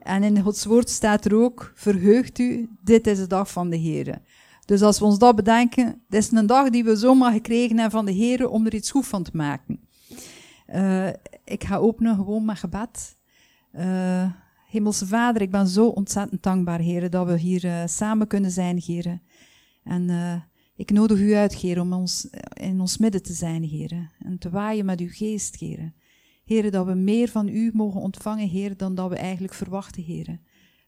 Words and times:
En 0.00 0.22
in 0.22 0.40
Gods 0.40 0.64
woord 0.64 0.90
staat 0.90 1.24
er 1.24 1.34
ook, 1.34 1.72
verheugt 1.74 2.38
u, 2.38 2.68
dit 2.82 3.06
is 3.06 3.18
de 3.18 3.26
dag 3.26 3.50
van 3.50 3.70
de 3.70 3.76
Heer. 3.76 4.18
Dus 4.64 4.82
als 4.82 4.98
we 4.98 5.04
ons 5.04 5.18
dat 5.18 5.36
bedenken, 5.36 6.02
dit 6.08 6.22
is 6.22 6.30
een 6.30 6.46
dag 6.46 6.70
die 6.70 6.84
we 6.84 6.96
zomaar 6.96 7.32
gekregen 7.32 7.78
hebben 7.78 7.90
van 7.90 8.04
de 8.04 8.12
Heer 8.12 8.48
om 8.48 8.66
er 8.66 8.74
iets 8.74 8.90
goed 8.90 9.06
van 9.06 9.22
te 9.22 9.30
maken. 9.32 9.80
Uh, 10.74 11.08
ik 11.44 11.64
ga 11.64 11.76
openen 11.76 12.14
gewoon 12.14 12.44
met 12.44 12.58
gebed. 12.58 13.16
Uh, 13.72 14.32
Hemelse 14.68 15.06
Vader, 15.06 15.42
ik 15.42 15.50
ben 15.50 15.66
zo 15.66 15.86
ontzettend 15.86 16.42
dankbaar, 16.42 16.78
Heer, 16.78 17.10
dat 17.10 17.26
we 17.26 17.38
hier 17.38 17.64
uh, 17.64 17.82
samen 17.86 18.26
kunnen 18.26 18.50
zijn, 18.50 18.78
Heer. 18.78 19.20
En 19.84 20.10
ik 20.76 20.90
nodig 20.90 21.18
u 21.18 21.34
uit, 21.34 21.54
Heer, 21.54 21.80
om 21.80 21.92
ons, 21.92 22.28
in 22.52 22.80
ons 22.80 22.98
midden 22.98 23.22
te 23.22 23.32
zijn, 23.32 23.62
Heer. 23.62 24.10
En 24.18 24.38
te 24.38 24.50
waaien 24.50 24.84
met 24.84 25.00
uw 25.00 25.10
geest, 25.10 25.56
Heer. 25.56 25.92
Heer, 26.50 26.70
dat 26.70 26.86
we 26.86 26.94
meer 26.94 27.28
van 27.28 27.48
u 27.48 27.70
mogen 27.74 28.00
ontvangen, 28.00 28.48
Heer, 28.48 28.76
dan 28.76 28.94
dat 28.94 29.10
we 29.10 29.16
eigenlijk 29.16 29.54
verwachten, 29.54 30.02
Heer. 30.02 30.40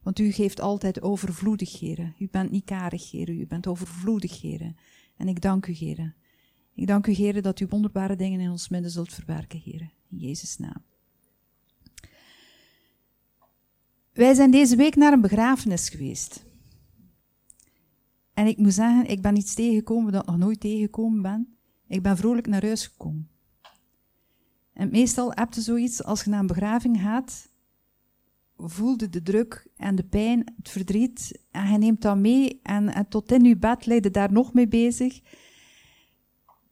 Want 0.03 0.19
u 0.19 0.31
geeft 0.31 0.61
altijd 0.61 1.03
overvloedig, 1.03 1.81
Heer. 1.81 2.15
U 2.19 2.29
bent 2.31 2.51
niet 2.51 2.65
karig, 2.65 3.11
Heer. 3.11 3.31
U 3.31 3.47
bent 3.47 3.67
overvloedig, 3.67 4.41
Heer. 4.41 4.75
En 5.17 5.29
ik 5.29 5.41
dank 5.41 5.67
u, 5.67 5.73
Heer. 5.73 6.15
Ik 6.75 6.87
dank 6.87 7.07
u, 7.07 7.13
Heer, 7.13 7.43
dat 7.43 7.61
u 7.61 7.67
wonderbare 7.69 8.17
dingen 8.17 8.41
in 8.41 8.51
ons 8.51 8.69
midden 8.69 8.91
zult 8.91 9.13
verwerken, 9.13 9.59
Heer. 9.59 9.81
In 10.11 10.19
Jezus' 10.19 10.59
naam. 10.59 10.85
Wij 14.13 14.35
zijn 14.35 14.51
deze 14.51 14.77
week 14.77 14.97
naar 14.97 15.13
een 15.13 15.21
begrafenis 15.21 15.89
geweest. 15.89 16.45
En 18.35 18.47
ik 18.47 18.59
moet 18.59 18.75
zeggen, 18.75 19.07
ik 19.07 19.23
ben 19.23 19.37
iets 19.37 19.55
tegengekomen 19.55 20.13
dat 20.13 20.23
ik 20.23 20.29
nog 20.29 20.39
nooit 20.39 20.61
tegengekomen 20.61 21.23
ben. 21.23 21.57
Ik 21.87 22.03
ben 22.03 22.17
vrolijk 22.17 22.47
naar 22.47 22.63
huis 22.65 22.87
gekomen. 22.87 23.32
En 24.73 24.91
meestal 24.91 25.33
heb 25.35 25.53
je 25.53 25.61
zoiets, 25.61 26.05
als 26.05 26.25
je 26.25 26.31
naar 26.31 26.41
een 26.41 26.47
begraving 26.47 27.01
gaat, 27.01 27.49
voelde 28.57 29.09
de 29.09 29.23
druk 29.23 29.67
en 29.77 29.95
de 29.95 30.05
pijn, 30.05 30.53
het 30.57 30.69
verdriet, 30.69 31.39
en 31.51 31.73
je 31.73 31.79
neemt 31.79 32.03
dat 32.03 32.17
mee 32.17 32.61
en, 32.63 33.07
tot 33.09 33.33
in 33.33 33.45
je 33.45 33.57
bed 33.57 33.87
leidde 33.87 34.11
daar 34.11 34.33
nog 34.33 34.53
mee 34.53 34.69
bezig. 34.69 35.21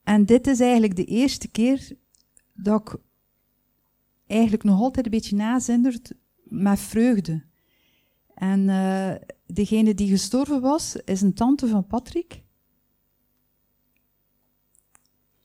En 0.02 0.26
dit 0.26 0.46
is 0.46 0.60
eigenlijk 0.60 0.96
de 0.96 1.04
eerste 1.04 1.48
keer 1.48 1.96
dat 2.52 2.80
ik 2.80 3.00
eigenlijk 4.26 4.64
nog 4.64 4.80
altijd 4.80 5.04
een 5.04 5.12
beetje 5.12 5.36
nazindert 5.36 6.12
met 6.42 6.80
vreugde. 6.80 7.48
En 8.34 8.68
uh, 8.68 9.14
degene 9.46 9.94
die 9.94 10.08
gestorven 10.08 10.60
was, 10.60 10.96
is 10.96 11.20
een 11.20 11.34
tante 11.34 11.68
van 11.68 11.86
Patrick. 11.86 12.42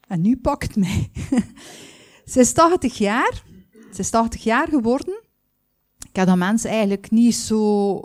En 0.08 0.22
nu 0.22 0.38
pakt 0.38 0.76
mij. 0.76 1.12
Ze 2.26 2.40
is 2.40 2.54
80 2.54 2.98
jaar. 2.98 3.44
Ze 3.92 4.00
is 4.00 4.10
80 4.10 4.44
jaar 4.44 4.68
geworden. 4.68 5.24
Ik 6.10 6.16
heb 6.16 6.28
dat 6.28 6.38
mensen 6.38 6.70
eigenlijk 6.70 7.12
niet 7.12 7.36
zo 7.36 8.02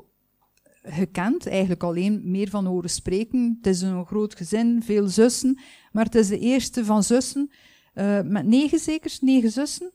gekend, 0.82 1.46
eigenlijk 1.46 1.82
alleen 1.82 2.30
meer 2.30 2.48
van 2.48 2.66
horen 2.66 2.90
spreken. 2.90 3.56
Het 3.56 3.66
is 3.66 3.80
een 3.80 4.06
groot 4.06 4.34
gezin, 4.34 4.82
veel 4.82 5.08
zussen, 5.08 5.60
maar 5.92 6.04
het 6.04 6.14
is 6.14 6.28
de 6.28 6.38
eerste 6.38 6.84
van 6.84 7.02
zussen, 7.02 7.50
uh, 7.94 8.20
met 8.20 8.46
negen 8.46 8.78
zekers, 8.78 9.20
negen 9.20 9.50
zussen, 9.50 9.92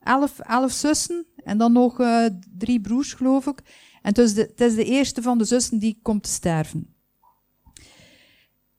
elf, 0.00 0.38
elf 0.38 0.72
zussen 0.72 1.26
en 1.36 1.58
dan 1.58 1.72
nog 1.72 2.00
uh, 2.00 2.26
drie 2.58 2.80
broers, 2.80 3.12
geloof 3.12 3.46
ik. 3.46 3.58
En 4.02 4.08
het 4.08 4.18
is, 4.18 4.34
de, 4.34 4.40
het 4.40 4.60
is 4.60 4.74
de 4.74 4.84
eerste 4.84 5.22
van 5.22 5.38
de 5.38 5.44
zussen 5.44 5.78
die 5.78 5.98
komt 6.02 6.22
te 6.22 6.30
sterven. 6.30 6.94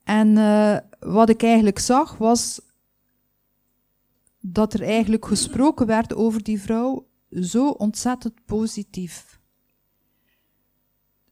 En 0.03 0.27
uh, 0.35 0.77
wat 0.99 1.29
ik 1.29 1.43
eigenlijk 1.43 1.79
zag 1.79 2.17
was 2.17 2.61
dat 4.45 4.73
er 4.73 4.81
eigenlijk 4.81 5.25
gesproken 5.25 5.85
werd 5.85 6.15
over 6.15 6.43
die 6.43 6.61
vrouw 6.61 7.07
zo 7.29 7.69
ontzettend 7.69 8.45
positief. 8.45 9.41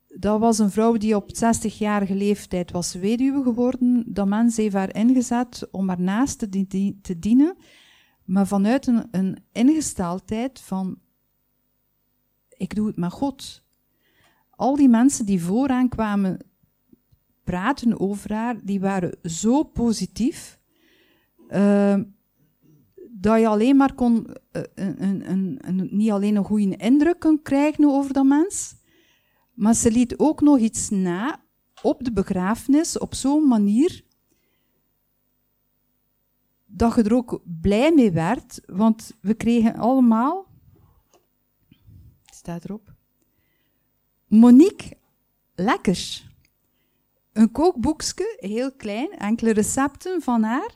Dat 0.07 0.39
was 0.39 0.59
een 0.59 0.71
vrouw 0.71 0.97
die 0.97 1.15
op 1.15 1.29
60-jarige 1.29 2.15
leeftijd 2.15 2.71
was 2.71 2.93
weduwe 2.93 3.43
geworden. 3.43 4.03
Dat 4.07 4.27
mensen 4.27 4.63
heeft 4.63 4.75
haar 4.75 4.95
ingezet 4.95 5.67
om 5.71 5.87
haar 5.87 6.01
naast 6.01 6.39
te, 6.39 7.19
dienen, 7.19 7.55
maar 8.23 8.47
vanuit 8.47 8.87
een, 8.87 9.07
een 9.11 9.43
ingesteldheid 9.51 10.59
van 10.59 10.99
ik 12.57 12.75
doe 12.75 12.87
het 12.87 12.97
met 12.97 13.11
God. 13.11 13.63
Al 14.49 14.75
die 14.75 14.89
mensen 14.89 15.25
die 15.25 15.43
vooraan 15.43 15.89
kwamen 15.89 16.37
praten 17.43 17.99
over 17.99 18.33
haar, 18.33 18.59
die 18.63 18.79
waren 18.79 19.17
zo 19.23 19.63
positief. 19.63 20.59
Uh, 21.49 21.99
dat 23.21 23.39
je 23.39 23.47
alleen 23.47 23.75
maar 23.75 23.93
kon, 23.93 24.27
uh, 24.51 24.61
een, 24.75 25.29
een, 25.29 25.57
een, 25.61 25.89
niet 25.91 26.11
alleen 26.11 26.35
een 26.35 26.43
goede 26.43 26.75
indruk 26.75 27.19
kon 27.19 27.41
krijgen 27.41 27.85
over 27.85 28.13
dat 28.13 28.25
mens, 28.25 28.75
maar 29.53 29.73
ze 29.73 29.91
liet 29.91 30.17
ook 30.17 30.41
nog 30.41 30.57
iets 30.57 30.89
na 30.89 31.43
op 31.81 32.03
de 32.03 32.11
begrafenis 32.11 32.97
op 32.97 33.13
zo'n 33.13 33.47
manier 33.47 34.03
dat 36.65 36.95
je 36.95 37.03
er 37.03 37.13
ook 37.13 37.41
blij 37.61 37.93
mee 37.93 38.11
werd, 38.11 38.61
want 38.65 39.17
we 39.21 39.33
kregen 39.33 39.75
allemaal, 39.75 40.45
staat 42.33 42.63
erop, 42.63 42.93
Monique 44.27 44.97
Lekkers. 45.55 46.29
Een 47.31 47.51
kookboekje, 47.51 48.37
heel 48.39 48.71
klein, 48.71 49.11
enkele 49.11 49.51
recepten 49.51 50.21
van 50.21 50.43
haar. 50.43 50.75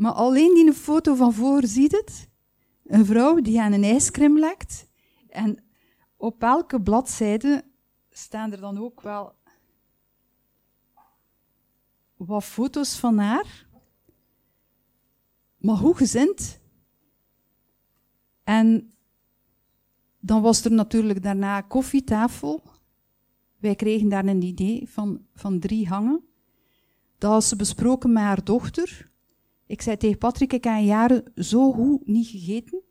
Maar 0.00 0.12
alleen 0.12 0.54
die 0.54 0.72
foto 0.72 1.14
van 1.14 1.32
voor 1.32 1.66
ziet 1.66 1.92
het. 1.92 2.28
Een 2.84 3.06
vrouw 3.06 3.40
die 3.40 3.60
aan 3.60 3.72
een 3.72 3.84
ijscream 3.84 4.38
lekt. 4.38 4.86
En 5.28 5.64
op 6.16 6.42
elke 6.42 6.82
bladzijde 6.82 7.64
staan 8.10 8.52
er 8.52 8.60
dan 8.60 8.78
ook 8.78 9.00
wel 9.00 9.34
wat 12.16 12.44
foto's 12.44 12.98
van 12.98 13.18
haar. 13.18 13.66
Maar 15.56 15.76
hoe 15.76 15.96
gezind. 15.96 16.60
En 18.44 18.94
dan 20.18 20.42
was 20.42 20.64
er 20.64 20.72
natuurlijk 20.72 21.22
daarna 21.22 21.60
koffietafel. 21.60 22.62
Wij 23.56 23.74
kregen 23.74 24.08
daar 24.08 24.26
een 24.26 24.42
idee 24.42 24.88
van, 24.88 25.26
van 25.34 25.58
drie 25.58 25.88
hangen. 25.88 26.24
Dat 27.18 27.32
had 27.32 27.44
ze 27.44 27.56
besproken 27.56 28.12
met 28.12 28.22
haar 28.22 28.44
dochter. 28.44 29.09
Ik 29.70 29.82
zei 29.82 29.96
tegen 29.96 30.18
Patrick, 30.18 30.52
ik 30.52 30.64
heb 30.64 30.82
jaren 30.82 31.24
zo 31.34 31.72
goed 31.72 32.06
niet 32.06 32.26
gegeten. 32.26 32.82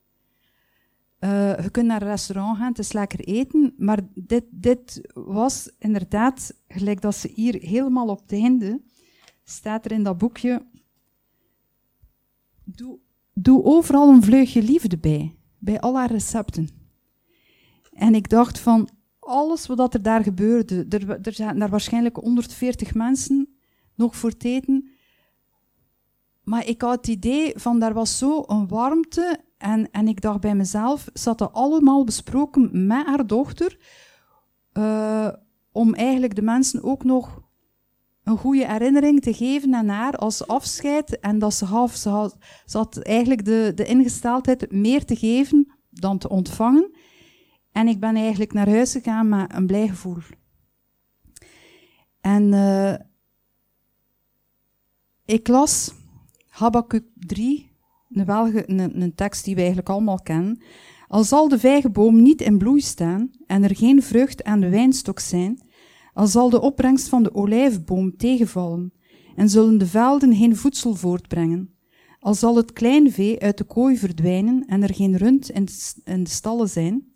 Uh, 1.19 1.59
je 1.63 1.69
kunt 1.69 1.85
naar 1.85 2.01
een 2.01 2.07
restaurant 2.07 2.57
gaan, 2.57 2.67
het 2.67 2.79
is 2.79 2.91
lekker 2.91 3.19
eten, 3.19 3.73
maar 3.78 4.00
dit, 4.13 4.44
dit 4.50 5.09
was 5.13 5.72
inderdaad, 5.79 6.53
gelijk 6.68 7.01
dat 7.01 7.16
ze 7.16 7.31
hier 7.34 7.62
helemaal 7.62 8.07
op 8.07 8.22
het 8.22 8.31
einde, 8.31 8.81
staat 9.44 9.85
er 9.85 9.91
in 9.91 10.03
dat 10.03 10.18
boekje, 10.18 10.66
doe, 12.63 13.00
doe 13.34 13.63
overal 13.63 14.09
een 14.09 14.23
vleugje 14.23 14.63
liefde 14.63 14.97
bij, 14.97 15.35
bij 15.57 15.79
al 15.79 15.95
haar 15.95 16.12
recepten. 16.12 16.69
En 17.94 18.16
ik 18.16 18.29
dacht 18.29 18.59
van, 18.59 18.89
alles 19.19 19.66
wat 19.66 19.94
er 19.94 20.01
daar 20.01 20.23
gebeurde, 20.23 20.85
er, 20.89 21.19
er 21.22 21.34
zijn 21.34 21.59
daar 21.59 21.69
waarschijnlijk 21.69 22.16
140 22.16 22.94
mensen 22.94 23.57
nog 23.95 24.16
voor 24.16 24.29
het 24.29 24.44
eten, 24.44 24.89
maar 26.49 26.67
ik 26.67 26.81
had 26.81 26.95
het 26.95 27.07
idee 27.07 27.53
van, 27.55 27.79
daar 27.79 27.93
was 27.93 28.17
zo 28.17 28.43
een 28.47 28.67
warmte. 28.67 29.39
En, 29.57 29.91
en 29.91 30.07
ik 30.07 30.21
dacht 30.21 30.39
bij 30.39 30.55
mezelf, 30.55 31.09
zat 31.13 31.37
dat 31.37 31.53
allemaal 31.53 32.03
besproken 32.03 32.87
met 32.87 33.05
haar 33.05 33.27
dochter. 33.27 33.77
Uh, 34.73 35.29
om 35.71 35.93
eigenlijk 35.93 36.35
de 36.35 36.41
mensen 36.41 36.83
ook 36.83 37.03
nog 37.03 37.41
een 38.23 38.38
goede 38.38 38.67
herinnering 38.67 39.21
te 39.21 39.33
geven 39.33 39.75
aan 39.75 39.88
haar 39.88 40.15
als 40.15 40.47
afscheid. 40.47 41.19
En 41.19 41.39
dat 41.39 41.53
ze 41.53 41.65
half, 41.65 41.95
ze 41.95 42.09
had, 42.09 42.38
ze 42.65 43.03
eigenlijk 43.03 43.45
de, 43.45 43.71
de 43.75 43.85
ingesteldheid 43.85 44.71
meer 44.71 45.05
te 45.05 45.15
geven 45.15 45.73
dan 45.89 46.17
te 46.17 46.29
ontvangen. 46.29 46.91
En 47.71 47.88
ik 47.88 47.99
ben 47.99 48.15
eigenlijk 48.15 48.53
naar 48.53 48.69
huis 48.69 48.91
gegaan 48.91 49.29
met 49.29 49.53
een 49.53 49.68
blij 49.68 49.88
gevoel. 49.88 50.21
En 52.21 52.53
uh, 52.53 52.94
ik 55.25 55.47
las 55.47 55.97
Habakkuk 56.59 57.06
3, 57.13 57.71
een, 58.09 58.79
een, 58.79 59.01
een 59.01 59.15
tekst 59.15 59.45
die 59.45 59.53
we 59.53 59.59
eigenlijk 59.59 59.89
allemaal 59.89 60.21
kennen. 60.21 60.61
Al 61.07 61.23
zal 61.23 61.47
de 61.47 61.59
vijgenboom 61.59 62.21
niet 62.21 62.41
in 62.41 62.57
bloei 62.57 62.81
staan 62.81 63.31
en 63.47 63.63
er 63.63 63.75
geen 63.75 64.03
vrucht 64.03 64.44
aan 64.44 64.59
de 64.59 64.69
wijnstok 64.69 65.19
zijn, 65.19 65.61
al 66.13 66.27
zal 66.27 66.50
de 66.50 66.61
opbrengst 66.61 67.07
van 67.07 67.23
de 67.23 67.35
olijfboom 67.35 68.17
tegenvallen 68.17 68.94
en 69.35 69.50
zullen 69.50 69.77
de 69.77 69.85
velden 69.85 70.35
geen 70.35 70.56
voedsel 70.56 70.95
voortbrengen, 70.95 71.73
al 72.19 72.33
zal 72.33 72.56
het 72.56 72.73
kleinvee 72.73 73.39
uit 73.39 73.57
de 73.57 73.63
kooi 73.63 73.97
verdwijnen 73.97 74.65
en 74.65 74.83
er 74.83 74.94
geen 74.94 75.17
rund 75.17 75.50
in 75.50 75.65
de, 75.65 75.94
in 76.03 76.23
de 76.23 76.29
stallen 76.29 76.69
zijn, 76.69 77.12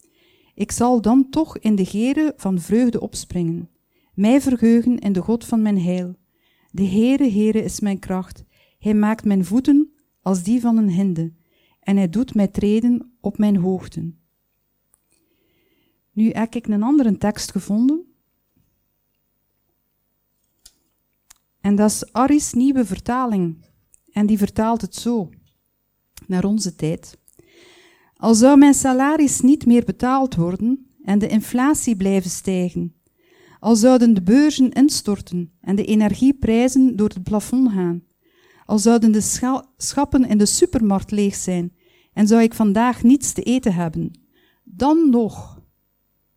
ik 0.55 0.71
zal 0.71 1.01
dan 1.01 1.29
toch 1.29 1.57
in 1.57 1.75
de 1.75 1.85
geren 1.85 2.33
van 2.35 2.59
vreugde 2.59 2.99
opspringen, 2.99 3.69
mij 4.13 4.41
verheugen 4.41 4.99
in 4.99 5.13
de 5.13 5.21
God 5.21 5.45
van 5.45 5.61
mijn 5.61 5.81
heil. 5.81 6.15
De 6.71 6.85
Heere, 6.85 7.31
Heere 7.31 7.63
is 7.63 7.79
mijn 7.79 7.99
kracht. 7.99 8.43
Hij 8.83 8.93
maakt 8.93 9.25
mijn 9.25 9.45
voeten 9.45 9.93
als 10.21 10.43
die 10.43 10.61
van 10.61 10.77
een 10.77 10.89
hinde, 10.89 11.33
en 11.79 11.97
hij 11.97 12.09
doet 12.09 12.35
mij 12.35 12.47
treden 12.47 13.13
op 13.21 13.37
mijn 13.37 13.55
hoogten. 13.55 14.19
Nu 16.11 16.29
heb 16.29 16.55
ik 16.55 16.67
een 16.67 16.83
andere 16.83 17.17
tekst 17.17 17.51
gevonden. 17.51 18.05
En 21.61 21.75
dat 21.75 21.89
is 21.89 22.13
Aris 22.13 22.53
nieuwe 22.53 22.85
vertaling. 22.85 23.65
En 24.11 24.25
die 24.25 24.37
vertaalt 24.37 24.81
het 24.81 24.95
zo, 24.95 25.29
naar 26.27 26.45
onze 26.45 26.75
tijd. 26.75 27.17
Al 28.15 28.33
zou 28.33 28.57
mijn 28.57 28.73
salaris 28.73 29.41
niet 29.41 29.65
meer 29.65 29.83
betaald 29.85 30.35
worden 30.35 30.87
en 31.03 31.19
de 31.19 31.27
inflatie 31.27 31.95
blijven 31.95 32.29
stijgen, 32.29 32.95
al 33.59 33.75
zouden 33.75 34.13
de 34.13 34.21
beurzen 34.21 34.71
instorten 34.71 35.51
en 35.61 35.75
de 35.75 35.85
energieprijzen 35.85 36.95
door 36.95 37.09
het 37.09 37.23
plafond 37.23 37.71
gaan, 37.71 38.03
al 38.65 38.79
zouden 38.79 39.11
de 39.11 39.61
schappen 39.77 40.25
in 40.29 40.37
de 40.37 40.45
supermarkt 40.45 41.11
leeg 41.11 41.35
zijn 41.35 41.73
en 42.13 42.27
zou 42.27 42.41
ik 42.41 42.53
vandaag 42.53 43.03
niets 43.03 43.33
te 43.33 43.43
eten 43.43 43.73
hebben, 43.73 44.11
dan 44.63 45.09
nog, 45.09 45.61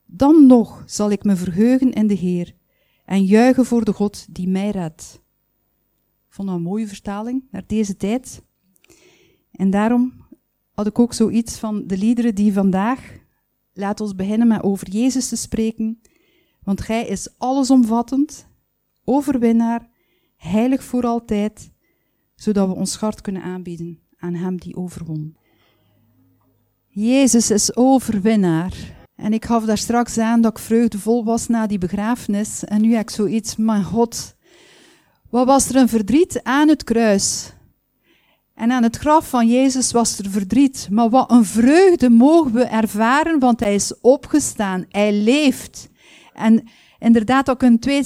dan 0.05 0.47
nog 0.47 0.83
zal 0.87 1.11
ik 1.11 1.25
me 1.25 1.37
verheugen 1.37 1.93
in 1.93 2.07
de 2.07 2.15
Heer 2.15 2.55
en 3.05 3.25
juichen 3.25 3.65
voor 3.65 3.85
de 3.85 3.93
God 3.93 4.35
die 4.35 4.49
mij 4.49 4.71
redt. 4.71 5.23
Ik 6.27 6.33
vond 6.33 6.49
dat 6.49 6.57
een 6.57 6.63
mooie 6.63 6.89
vertaling 6.89 7.45
naar 7.51 7.65
deze 7.67 7.97
tijd. 7.97 8.43
En 9.51 9.71
daarom 9.71 10.27
had 10.73 10.87
ik 10.87 10.99
ook 10.99 11.13
zoiets 11.13 11.59
van 11.59 11.87
de 11.87 11.99
liederen 11.99 12.35
die 12.35 12.53
vandaag, 12.53 13.19
laat 13.73 14.01
ons 14.01 14.15
beginnen 14.15 14.49
met 14.49 14.63
over 14.63 14.91
Jezus 14.91 15.29
te 15.29 15.37
spreken, 15.37 16.01
want 16.63 16.81
Gij 16.81 17.07
is 17.07 17.39
allesomvattend, 17.39 18.49
overwinnaar, 19.05 19.91
heilig 20.37 20.85
voor 20.85 21.03
altijd, 21.03 21.71
zodat 22.37 22.69
we 22.69 22.75
ons 22.75 22.97
hart 22.97 23.21
kunnen 23.21 23.43
aanbieden 23.43 23.99
aan 24.19 24.35
Hem 24.35 24.61
die 24.61 24.77
overwon. 24.77 25.37
Jezus 26.89 27.51
is 27.51 27.77
overwinnaar. 27.77 28.73
En 29.17 29.33
ik 29.33 29.45
gaf 29.45 29.65
daar 29.65 29.79
straks 29.79 30.19
aan 30.19 30.41
dat 30.41 30.51
ik 30.51 30.65
vreugdevol 30.65 31.25
was 31.25 31.47
na 31.47 31.67
die 31.67 31.79
begrafenis. 31.79 32.65
En 32.65 32.81
nu 32.81 32.93
heb 32.93 33.03
ik 33.03 33.11
zoiets, 33.11 33.57
mijn 33.57 33.85
God, 33.85 34.37
wat 35.31 35.47
was 35.47 35.69
er 35.69 35.77
een 35.77 35.89
verdriet 35.89 36.43
aan 36.43 36.69
het 36.69 36.85
kruis? 36.85 37.53
En 38.55 38.73
aan 38.73 38.83
het 38.83 38.97
graf 38.97 39.29
van 39.29 39.49
Jezus 39.49 39.93
was 39.93 40.19
er 40.19 40.31
verdriet. 40.31 40.89
Maar 40.91 41.11
wat 41.11 41.31
een 41.31 41.45
vreugde 41.45 42.11
mogen 42.11 42.53
we 42.53 42.65
ervaren, 42.65 43.39
want 43.39 43.61
hij 43.61 43.75
is 43.75 44.01
opgestaan. 44.01 44.87
Hij 44.89 45.13
leeft. 45.13 45.89
En 46.35 46.69
inderdaad, 47.07 47.51
ook 47.51 47.63
een 47.63 47.79
twee 47.79 48.05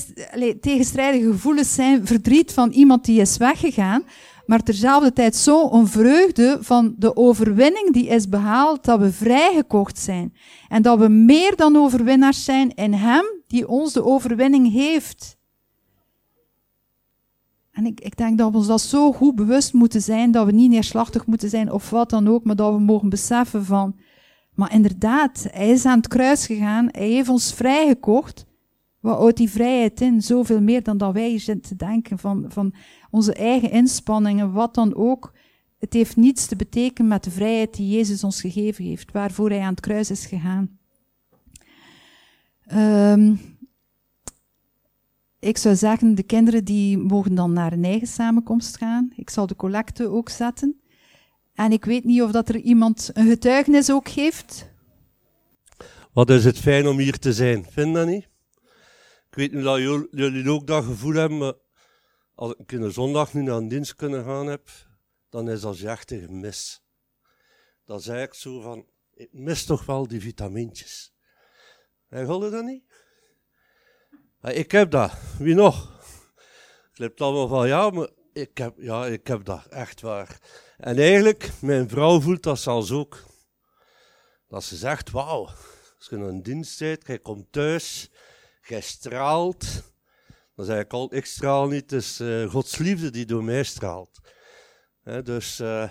tegenstrijdige 0.61 1.31
gevoelens 1.31 1.75
zijn. 1.75 2.06
Verdriet 2.06 2.52
van 2.52 2.70
iemand 2.70 3.05
die 3.05 3.20
is 3.20 3.37
weggegaan. 3.37 4.02
Maar 4.47 4.62
terzelfde 4.62 5.12
tijd 5.12 5.37
zo 5.37 5.70
een 5.70 5.87
vreugde 5.87 6.58
van 6.61 6.94
de 6.97 7.17
overwinning 7.17 7.93
die 7.93 8.06
is 8.06 8.29
behaald, 8.29 8.85
dat 8.85 9.00
we 9.00 9.12
vrijgekocht 9.12 9.99
zijn. 9.99 10.35
En 10.69 10.82
dat 10.82 10.99
we 10.99 11.08
meer 11.08 11.56
dan 11.56 11.76
overwinnaars 11.76 12.44
zijn 12.44 12.75
in 12.75 12.93
Hem 12.93 13.25
die 13.47 13.69
ons 13.69 13.93
de 13.93 14.05
overwinning 14.05 14.73
heeft. 14.73 15.37
En 17.73 17.87
ik, 17.87 18.00
ik 18.00 18.17
denk 18.17 18.38
dat 18.38 18.50
we 18.50 18.56
ons 18.56 18.67
dat 18.67 18.81
zo 18.81 19.12
goed 19.12 19.35
bewust 19.35 19.73
moeten 19.73 20.03
zijn, 20.03 20.31
dat 20.31 20.46
we 20.46 20.53
niet 20.53 20.70
neerslachtig 20.70 21.26
moeten 21.26 21.49
zijn 21.49 21.73
of 21.73 21.91
wat 21.91 22.11
dan 22.11 22.29
ook, 22.29 22.44
maar 22.44 22.56
dat 22.56 22.73
we 22.73 22.81
mogen 22.81 23.08
beseffen 23.08 23.64
van, 23.64 23.96
maar 24.55 24.73
inderdaad, 24.73 25.46
hij 25.50 25.70
is 25.70 25.85
aan 25.85 25.96
het 25.96 26.08
kruis 26.08 26.46
gegaan, 26.46 26.88
hij 26.91 27.08
heeft 27.08 27.29
ons 27.29 27.55
vrijgekocht. 27.55 28.49
Wat 29.00 29.19
houdt 29.19 29.37
die 29.37 29.50
vrijheid 29.50 30.00
in? 30.00 30.23
Zoveel 30.23 30.61
meer 30.61 30.82
dan 30.82 30.99
dat 30.99 31.12
wij 31.12 31.38
zitten 31.38 31.69
te 31.69 31.85
denken 31.87 32.19
van, 32.19 32.44
van 32.49 32.75
onze 33.11 33.35
eigen 33.35 33.70
inspanningen, 33.70 34.52
wat 34.52 34.75
dan 34.75 34.94
ook. 34.94 35.32
Het 35.79 35.93
heeft 35.93 36.17
niets 36.17 36.47
te 36.47 36.56
betekenen 36.56 37.08
met 37.08 37.25
de 37.25 37.31
vrijheid 37.31 37.75
die 37.75 37.97
Jezus 37.97 38.25
ons 38.25 38.41
gegeven 38.41 38.85
heeft, 38.85 39.12
waarvoor 39.12 39.50
hij 39.50 39.61
aan 39.61 39.70
het 39.70 39.81
kruis 39.81 40.11
is 40.11 40.26
gegaan. 40.26 40.79
Um, 42.75 43.41
ik 45.38 45.58
zou 45.58 45.76
zeggen, 45.76 46.14
de 46.14 46.23
kinderen 46.23 46.64
die 46.64 46.99
mogen 46.99 47.35
dan 47.35 47.53
naar 47.53 47.73
een 47.73 47.85
eigen 47.85 48.08
samenkomst 48.08 48.76
gaan. 48.76 49.12
Ik 49.17 49.31
zal 49.31 49.46
de 49.46 49.56
collecte 49.56 50.08
ook 50.08 50.29
zetten. 50.29 50.81
En 51.55 51.73
ik 51.73 51.85
weet 51.85 52.05
niet 52.05 52.23
of 52.23 52.31
dat 52.31 52.49
er 52.49 52.56
iemand 52.56 53.11
een 53.12 53.29
getuigenis 53.29 53.91
ook 53.91 54.08
geeft. 54.08 54.69
Wat 56.12 56.31
is 56.31 56.44
het 56.44 56.58
fijn 56.58 56.87
om 56.87 56.99
hier 56.99 57.19
te 57.19 57.32
zijn, 57.32 57.67
vind 57.70 57.94
dat 57.94 58.06
niet? 58.06 58.30
Ik 59.31 59.37
weet 59.37 59.53
niet 59.53 59.65
dat 59.65 59.79
jullie 60.11 60.50
ook 60.50 60.67
dat 60.67 60.85
gevoel 60.85 61.15
hebben, 61.15 61.38
maar 61.38 61.55
als 62.35 62.55
ik 62.56 62.73
een 62.73 62.93
zondag 62.93 63.35
nu 63.35 63.43
naar 63.43 63.69
dienst 63.69 63.94
kunnen 63.94 64.25
gaan 64.25 64.47
heb, 64.47 64.69
dan 65.29 65.50
is 65.50 65.61
dat 65.61 65.79
echt 65.79 66.11
een 66.11 66.21
gemis. 66.21 66.82
Dan 67.85 67.99
is 67.99 68.06
eigenlijk 68.06 68.38
zo 68.38 68.61
van, 68.61 68.87
ik 69.15 69.29
mis 69.32 69.65
toch 69.65 69.85
wel 69.85 70.09
die 70.09 70.21
vitamintjes. 70.21 71.12
En 72.09 72.21
je 72.21 72.50
dat 72.50 72.65
niet? 72.65 72.85
Ik 74.43 74.71
heb 74.71 74.91
dat. 74.91 75.12
Wie 75.38 75.55
nog? 75.55 76.03
Klipt 76.93 77.21
allemaal 77.21 77.49
van 77.49 77.69
ja, 77.69 77.91
maar 77.91 78.09
ik 78.32 78.59
heb, 78.59 78.75
ja, 78.79 79.06
ik 79.06 79.27
heb 79.27 79.44
dat. 79.44 79.67
Echt 79.67 80.00
waar. 80.00 80.41
En 80.77 80.99
eigenlijk, 80.99 81.50
mijn 81.61 81.88
vrouw 81.88 82.21
voelt 82.21 82.43
dat 82.43 82.59
zelfs 82.59 82.91
ook. 82.91 83.25
Dat 84.49 84.65
ze 84.65 84.77
zegt, 84.77 85.11
wauw, 85.11 85.47
als 85.99 86.06
je 86.11 86.17
een 86.17 86.43
dienst 86.43 86.79
bent, 86.79 87.06
jij 87.06 87.19
komt 87.19 87.53
thuis, 87.53 88.11
jij 88.70 88.81
straalt. 88.81 89.93
Dan 90.55 90.64
zeg 90.64 90.81
ik 90.81 90.93
al, 90.93 91.14
ik 91.14 91.26
straal 91.26 91.69
niet, 91.69 91.90
het 91.90 91.93
is 91.93 92.20
uh, 92.20 92.50
Gods 92.50 92.76
liefde 92.76 93.11
die 93.11 93.26
door 93.26 93.44
mij 93.44 93.62
straalt. 93.62 94.20
dus 95.25 95.61
uh, 95.61 95.90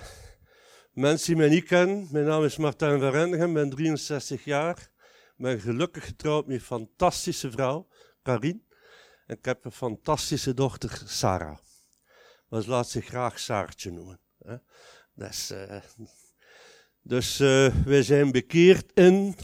mensen 0.93 1.27
die 1.27 1.35
mij 1.35 1.49
niet 1.49 1.63
kennen, 1.63 2.07
mijn 2.11 2.25
naam 2.25 2.43
is 2.43 2.57
Martijn 2.57 2.99
Verendegen, 2.99 3.47
ik 3.47 3.53
ben 3.53 3.69
63 3.69 4.43
jaar. 4.43 4.91
Ben 5.37 5.59
gelukkig 5.59 6.05
getrouwd 6.05 6.47
met 6.47 6.55
een 6.55 6.61
fantastische 6.61 7.51
vrouw. 7.51 7.87
Karin. 8.21 8.65
En 9.25 9.37
ik 9.37 9.45
heb 9.45 9.65
een 9.65 9.71
fantastische 9.71 10.53
dochter, 10.53 11.03
Sarah. 11.05 11.57
Maar 12.47 12.61
ze 12.61 12.69
laat 12.69 12.89
zich 12.89 13.05
graag 13.05 13.39
Saartje 13.39 13.91
noemen. 13.91 14.19
Dus, 15.13 15.51
uh, 15.51 15.75
dus 17.01 17.37
wij 17.85 18.03
zijn 18.03 18.31
bekeerd 18.31 18.91
in, 18.93 19.35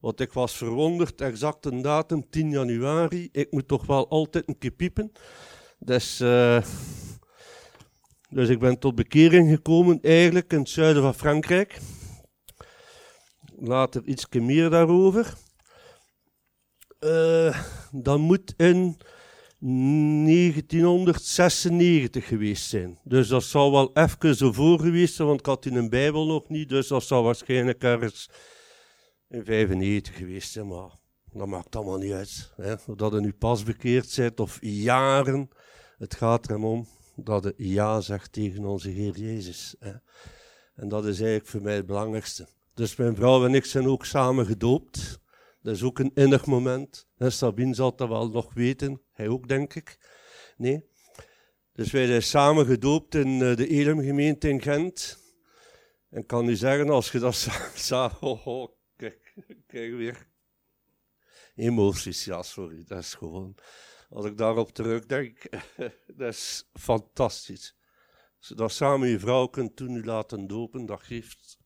want 0.00 0.20
ik 0.20 0.32
was 0.32 0.56
verwonderd, 0.56 1.20
exact 1.20 1.66
een 1.66 1.82
datum, 1.82 2.30
10 2.30 2.50
januari. 2.50 3.28
Ik 3.32 3.52
moet 3.52 3.68
toch 3.68 3.86
wel 3.86 4.08
altijd 4.08 4.48
een 4.48 4.58
keer 4.58 4.70
piepen. 4.70 5.12
Dus, 5.78 6.20
uh, 6.20 6.62
dus 8.28 8.48
ik 8.48 8.58
ben 8.58 8.78
tot 8.78 8.94
bekering 8.94 9.50
gekomen, 9.50 9.98
eigenlijk 10.02 10.52
in 10.52 10.58
het 10.58 10.68
zuiden 10.68 11.02
van 11.02 11.14
Frankrijk. 11.14 11.78
Later 13.58 14.02
iets 14.04 14.26
meer 14.28 14.70
daarover. 14.70 15.34
Uh, 17.00 17.60
dat 17.90 18.18
moet 18.18 18.54
in 18.56 18.96
1996 19.58 22.26
geweest 22.26 22.68
zijn. 22.68 22.98
Dus 23.04 23.28
dat 23.28 23.42
zou 23.42 23.72
wel 23.72 23.90
even 23.94 24.36
zo 24.36 24.52
voor 24.52 24.80
geweest 24.80 25.14
zijn, 25.14 25.28
want 25.28 25.40
ik 25.40 25.46
had 25.46 25.66
in 25.66 25.74
een 25.74 25.90
Bijbel 25.90 26.26
nog 26.26 26.48
niet, 26.48 26.68
dus 26.68 26.88
dat 26.88 27.02
zou 27.02 27.24
waarschijnlijk 27.24 27.82
ergens 27.82 28.28
in 29.30 29.44
95 29.44 30.16
geweest 30.16 30.62
maar 30.62 30.90
dat 31.32 31.46
maakt 31.46 31.76
allemaal 31.76 31.98
niet 31.98 32.12
uit. 32.12 32.52
Hè. 32.56 32.72
Of 32.72 32.96
dat 32.96 33.12
je 33.12 33.20
nu 33.20 33.32
pas 33.32 33.62
bekeerd 33.62 34.16
bent 34.16 34.40
of 34.40 34.58
jaren, 34.60 35.48
het 35.98 36.14
gaat 36.14 36.50
erom 36.50 36.64
om 36.64 36.88
dat 37.16 37.52
je 37.56 37.68
ja 37.68 38.00
zegt 38.00 38.32
tegen 38.32 38.64
onze 38.64 38.88
Heer 38.88 39.18
Jezus. 39.18 39.74
Hè. 39.78 39.92
En 40.74 40.88
dat 40.88 41.04
is 41.04 41.20
eigenlijk 41.20 41.46
voor 41.46 41.62
mij 41.62 41.74
het 41.74 41.86
belangrijkste. 41.86 42.48
Dus 42.74 42.96
mijn 42.96 43.14
vrouw 43.14 43.44
en 43.44 43.54
ik 43.54 43.64
zijn 43.64 43.86
ook 43.86 44.04
samen 44.04 44.46
gedoopt. 44.46 45.20
Dat 45.62 45.74
is 45.74 45.82
ook 45.82 45.98
een 45.98 46.10
innig 46.14 46.46
moment. 46.46 47.08
En 47.16 47.32
Sabine 47.32 47.74
zal 47.74 47.96
dat 47.96 48.08
wel 48.08 48.28
nog 48.28 48.54
weten. 48.54 49.02
Hij 49.12 49.28
ook, 49.28 49.48
denk 49.48 49.74
ik. 49.74 49.98
Nee. 50.56 50.88
Dus 51.72 51.90
wij 51.90 52.06
zijn 52.06 52.22
samen 52.22 52.66
gedoopt 52.66 53.14
in 53.14 53.42
eh, 53.42 53.56
de 53.56 53.66
Elimgemeente 53.66 54.48
in 54.48 54.62
Gent. 54.62 55.18
En 56.10 56.26
kan 56.26 56.48
u 56.48 56.56
zeggen, 56.56 56.88
als 56.88 57.12
je 57.12 57.18
dat 57.18 57.48
oh, 58.20 58.68
kijk, 59.00 59.34
kijk 59.66 59.92
weer. 59.92 60.28
Emoties, 61.54 62.24
ja, 62.24 62.42
sorry, 62.42 62.84
dat 62.86 62.98
is 62.98 63.14
gewoon. 63.14 63.54
Als 64.08 64.24
ik 64.24 64.36
daarop 64.36 64.72
terugdenk, 64.72 65.48
dat 66.18 66.34
is 66.34 66.70
fantastisch. 66.72 67.76
Als 68.38 68.48
je 68.48 68.54
dat 68.54 68.72
samen 68.72 69.08
je 69.08 69.18
vrouw 69.18 69.46
kunt 69.46 69.76
toen 69.76 69.96
u 69.96 70.04
laten 70.04 70.46
dopen, 70.46 70.86
dat 70.86 71.02
geeft, 71.02 71.58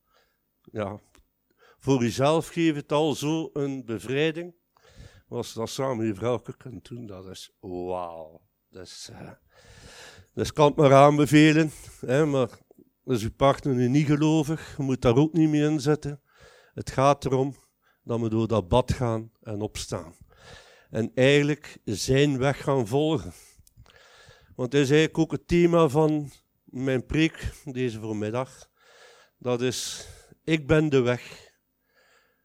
ja, 0.62 1.00
voor 1.78 2.02
jezelf 2.02 2.48
geeft 2.48 2.76
het 2.76 2.92
al 2.92 3.14
zo 3.14 3.50
een 3.52 3.84
bevrijding. 3.84 4.54
Als 5.28 5.52
je 5.52 5.58
dat 5.58 5.68
samen 5.68 6.06
je 6.06 6.14
vrouw 6.14 6.38
kunt 6.38 6.88
doen, 6.88 7.06
dat 7.06 7.26
is 7.26 7.56
wauw. 7.60 8.48
Dus, 8.68 9.08
uh, 9.10 9.32
dus 10.34 10.52
kan 10.52 10.66
het 10.66 10.76
maar 10.76 10.94
aanbevelen. 10.94 11.70
Hè, 12.00 12.26
maar 12.26 12.58
is 13.04 13.22
uw 13.22 13.34
partner 13.36 13.74
nu 13.74 13.88
niet 13.88 14.06
gelovig, 14.06 14.76
je 14.76 14.82
moet 14.82 15.02
daar 15.02 15.16
ook 15.16 15.32
niet 15.32 15.48
mee 15.48 15.62
inzetten. 15.62 16.23
Het 16.74 16.90
gaat 16.90 17.24
erom 17.24 17.56
dat 18.02 18.20
we 18.20 18.28
door 18.28 18.48
dat 18.48 18.68
bad 18.68 18.92
gaan 18.92 19.32
en 19.42 19.60
opstaan. 19.60 20.14
En 20.90 21.10
eigenlijk 21.14 21.78
zijn 21.84 22.38
weg 22.38 22.62
gaan 22.62 22.86
volgen. 22.86 23.32
Want 24.54 24.70
dat 24.70 24.80
is 24.80 24.90
eigenlijk 24.90 25.18
ook 25.18 25.32
het 25.32 25.48
thema 25.48 25.88
van 25.88 26.30
mijn 26.64 27.06
preek 27.06 27.52
deze 27.64 28.00
voormiddag. 28.00 28.70
Dat 29.38 29.62
is, 29.62 30.08
ik 30.44 30.66
ben 30.66 30.88
de 30.88 31.00
weg, 31.00 31.52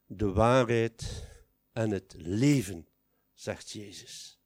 de 0.06 0.32
waarheid 0.32 1.28
en 1.74 1.92
het 1.92 2.14
leven, 2.18 2.88
zegt 3.34 3.72
Jezus. 3.72 4.40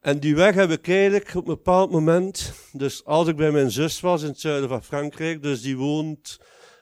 En 0.00 0.20
die 0.20 0.34
weg 0.34 0.54
heb 0.54 0.70
ik 0.70 0.88
eigenlijk 0.88 1.28
op 1.28 1.48
een 1.48 1.54
bepaald 1.54 1.90
moment, 1.90 2.52
dus 2.72 3.04
als 3.04 3.28
ik 3.28 3.36
bij 3.36 3.50
mijn 3.50 3.70
zus 3.70 4.00
was 4.00 4.22
in 4.22 4.28
het 4.28 4.40
zuiden 4.40 4.68
van 4.68 4.84
Frankrijk, 4.84 5.42
dus 5.42 5.62
die 5.62 5.76
woont 5.76 6.38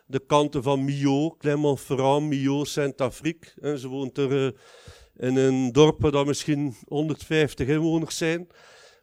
de 0.08 0.26
kanten 0.26 0.62
van 0.62 0.84
Millau, 0.84 1.36
Clermont-Ferrand, 1.38 2.28
Millau, 2.28 2.64
Saint-Afrique. 2.64 3.76
Ze 3.78 3.88
woont 3.88 4.18
er 4.18 4.32
uh, 4.32 4.50
in 5.16 5.36
een 5.36 5.72
dorp 5.72 6.10
dat 6.10 6.26
misschien 6.26 6.74
150 6.86 7.68
inwoners 7.68 8.16
zijn. 8.16 8.46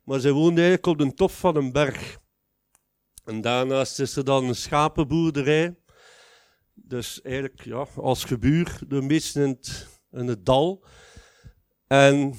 Maar 0.04 0.20
zij 0.20 0.32
woont 0.32 0.58
eigenlijk 0.58 0.86
op 0.86 0.98
de 0.98 1.14
top 1.14 1.32
van 1.32 1.56
een 1.56 1.72
berg. 1.72 2.18
En 3.26 3.42
daarnaast 3.42 4.00
is 4.00 4.16
er 4.16 4.24
dan 4.24 4.44
een 4.44 4.56
schapenboerderij. 4.56 5.76
Dus 6.74 7.22
eigenlijk 7.22 7.64
ja, 7.64 7.88
als 7.96 8.24
gebuur, 8.24 8.80
de 8.88 9.02
meesten 9.02 9.60
in 10.12 10.28
het, 10.28 10.46
dal. 10.46 10.86
En 11.88 12.34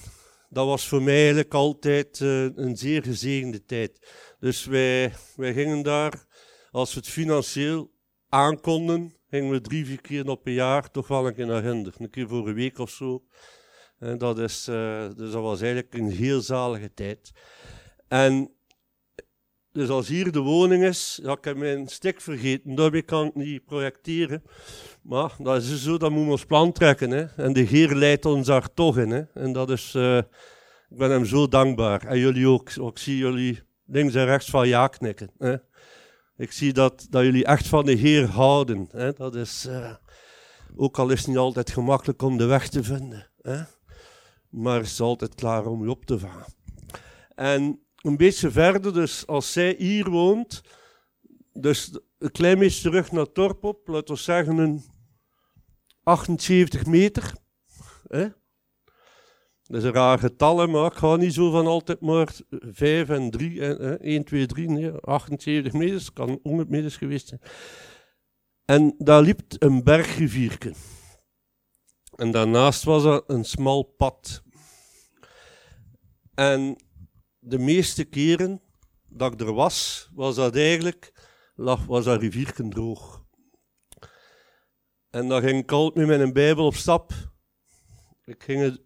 dat 0.49 0.66
was 0.66 0.88
voor 0.88 1.02
mij 1.02 1.18
eigenlijk 1.18 1.54
altijd 1.54 2.20
uh, 2.20 2.42
een 2.54 2.76
zeer 2.76 3.02
gezegende 3.02 3.64
tijd. 3.64 4.11
Dus 4.38 4.64
wij, 4.64 5.12
wij 5.37 5.52
gingen 5.52 5.82
daar, 5.82 6.26
als 6.70 6.94
we 6.94 7.00
het 7.00 7.08
financieel 7.08 7.94
aankonden, 8.37 9.14
gingen 9.31 9.50
we 9.50 9.61
drie, 9.61 9.87
vier 9.87 10.00
keer 10.00 10.28
op 10.28 10.47
een 10.47 10.52
jaar 10.52 10.90
toch 10.90 11.09
wel 11.09 11.26
een 11.26 11.35
keer 11.35 11.47
naar 11.47 11.62
Hinder. 11.62 11.95
Een 11.99 12.11
keer 12.11 12.28
voor 12.28 12.49
een 12.49 12.55
week 12.55 12.78
of 12.78 12.90
zo. 12.90 13.23
En 13.99 14.19
dat, 14.19 14.38
is, 14.38 14.69
uh, 14.69 15.07
dus 15.16 15.33
dat 15.33 15.43
was 15.43 15.61
eigenlijk 15.61 15.95
een 15.95 16.11
heel 16.11 16.40
zalige 16.40 16.95
tijd. 16.95 17.33
En 18.09 18.50
dus 19.73 19.88
als 19.88 20.09
hier 20.09 20.33
de 20.33 20.40
woning 20.40 20.85
is, 20.85 21.21
ja, 21.23 21.33
ik 21.33 21.45
heb 21.45 21.57
mijn 21.57 21.88
stik 21.88 22.21
vergeten, 22.21 22.75
daarmee 22.75 23.02
kan 23.02 23.26
ik 23.26 23.35
niet 23.35 23.64
projecteren. 23.64 24.43
Maar 25.02 25.35
dat 25.38 25.62
is 25.62 25.83
zo, 25.83 25.99
dat 25.99 26.11
moeten 26.11 26.26
we 26.26 26.33
ons 26.33 26.45
plan 26.45 26.73
trekken. 26.73 27.11
Hè. 27.11 27.25
En 27.25 27.52
de 27.52 27.61
Heer 27.61 27.95
leidt 27.95 28.25
ons 28.25 28.47
daar 28.47 28.75
toch 28.75 28.99
in. 28.99 29.11
Hè. 29.11 29.23
En 29.35 29.52
dat 29.52 29.71
is, 29.71 29.95
uh, 29.97 30.16
ik 30.88 30.97
ben 30.99 31.11
hem 31.11 31.25
zo 31.25 31.49
dankbaar. 31.49 32.07
En 32.07 32.19
jullie 32.19 32.49
ook. 32.49 32.71
Ik 32.71 32.99
zie 32.99 33.16
jullie 33.16 33.62
links 33.87 34.14
en 34.14 34.25
rechts 34.25 34.50
van 34.50 34.69
ja 34.69 34.87
knikken. 34.87 35.31
Hè. 35.38 35.57
Ik 36.37 36.52
zie 36.52 36.73
dat, 36.73 37.07
dat 37.11 37.25
jullie 37.25 37.45
echt 37.45 37.66
van 37.66 37.85
de 37.85 37.93
Heer 37.93 38.26
houden. 38.28 38.88
Hè. 38.90 39.12
Dat 39.12 39.35
is, 39.35 39.66
uh, 39.69 39.95
ook 40.76 40.99
al 40.99 41.11
is 41.11 41.19
het 41.19 41.28
niet 41.28 41.37
altijd 41.37 41.71
gemakkelijk 41.71 42.23
om 42.23 42.37
de 42.37 42.45
weg 42.45 42.69
te 42.69 42.83
vinden. 42.83 43.31
Hè. 43.40 43.62
Maar 44.49 44.76
het 44.76 44.87
is 44.87 45.00
altijd 45.00 45.35
klaar 45.35 45.66
om 45.66 45.83
je 45.83 45.90
op 45.90 46.05
te 46.05 46.19
vangen. 46.19 46.47
En 47.35 47.81
een 47.97 48.16
beetje 48.16 48.50
verder, 48.50 48.93
dus 48.93 49.26
als 49.26 49.52
zij 49.52 49.75
hier 49.78 50.11
woont, 50.11 50.62
dus 51.52 51.99
een 52.19 52.31
klein 52.31 52.59
beetje 52.59 52.83
terug 52.83 53.12
naar 53.12 53.33
Torp 53.33 53.64
op, 53.64 53.88
laten 53.88 54.14
we 54.14 54.21
zeggen 54.21 54.59
een 54.59 54.85
78 56.02 56.87
meter. 56.87 57.33
Hè? 58.09 58.28
Dat 59.66 59.76
is 59.76 59.85
een 59.85 59.92
raar 59.92 60.18
getal, 60.18 60.66
maar 60.66 60.90
ik 60.92 60.99
ga 60.99 61.16
niet 61.16 61.35
zo 61.35 61.50
van 61.50 61.66
altijd 61.66 62.00
maar 62.00 62.35
5 62.50 63.08
en 63.08 63.30
3, 63.30 63.61
hè? 63.61 63.96
1, 63.96 64.25
2, 64.25 64.46
3, 64.46 64.68
nee, 64.68 64.90
78 64.90 65.73
meters, 65.73 66.12
kan 66.12 66.38
100 66.42 66.68
meters 66.68 66.96
geweest 66.96 67.28
zijn. 67.28 67.40
En 68.64 68.94
daar 68.99 69.23
liep 69.23 69.40
een 69.58 69.85
bergrivierke. 69.85 70.75
En 72.16 72.30
daarnaast 72.30 72.85
was 72.85 73.04
er 73.04 73.23
een 73.26 73.44
smal 73.44 73.82
pad. 73.82 74.42
En 76.35 76.76
de 77.38 77.58
meeste 77.58 78.04
keren 78.04 78.62
dat 79.08 79.32
ik 79.32 79.40
er 79.40 79.52
was, 79.52 80.08
was 80.14 80.35
dat 80.35 80.56
eigenlijk, 80.56 81.28
lag, 81.54 81.87
was 81.87 82.04
dat 82.04 82.20
rivierken 82.20 82.70
droog. 82.70 83.25
En 85.11 85.28
dan 85.28 85.42
ging 85.42 85.62
ik 85.62 85.73
altijd 85.73 86.06
met 86.06 86.18
mijn 86.18 86.32
Bijbel 86.32 86.66
op 86.66 86.75
stap. 86.75 87.12
Ik 88.25 88.42
ging 88.42 88.61
het 88.61 88.86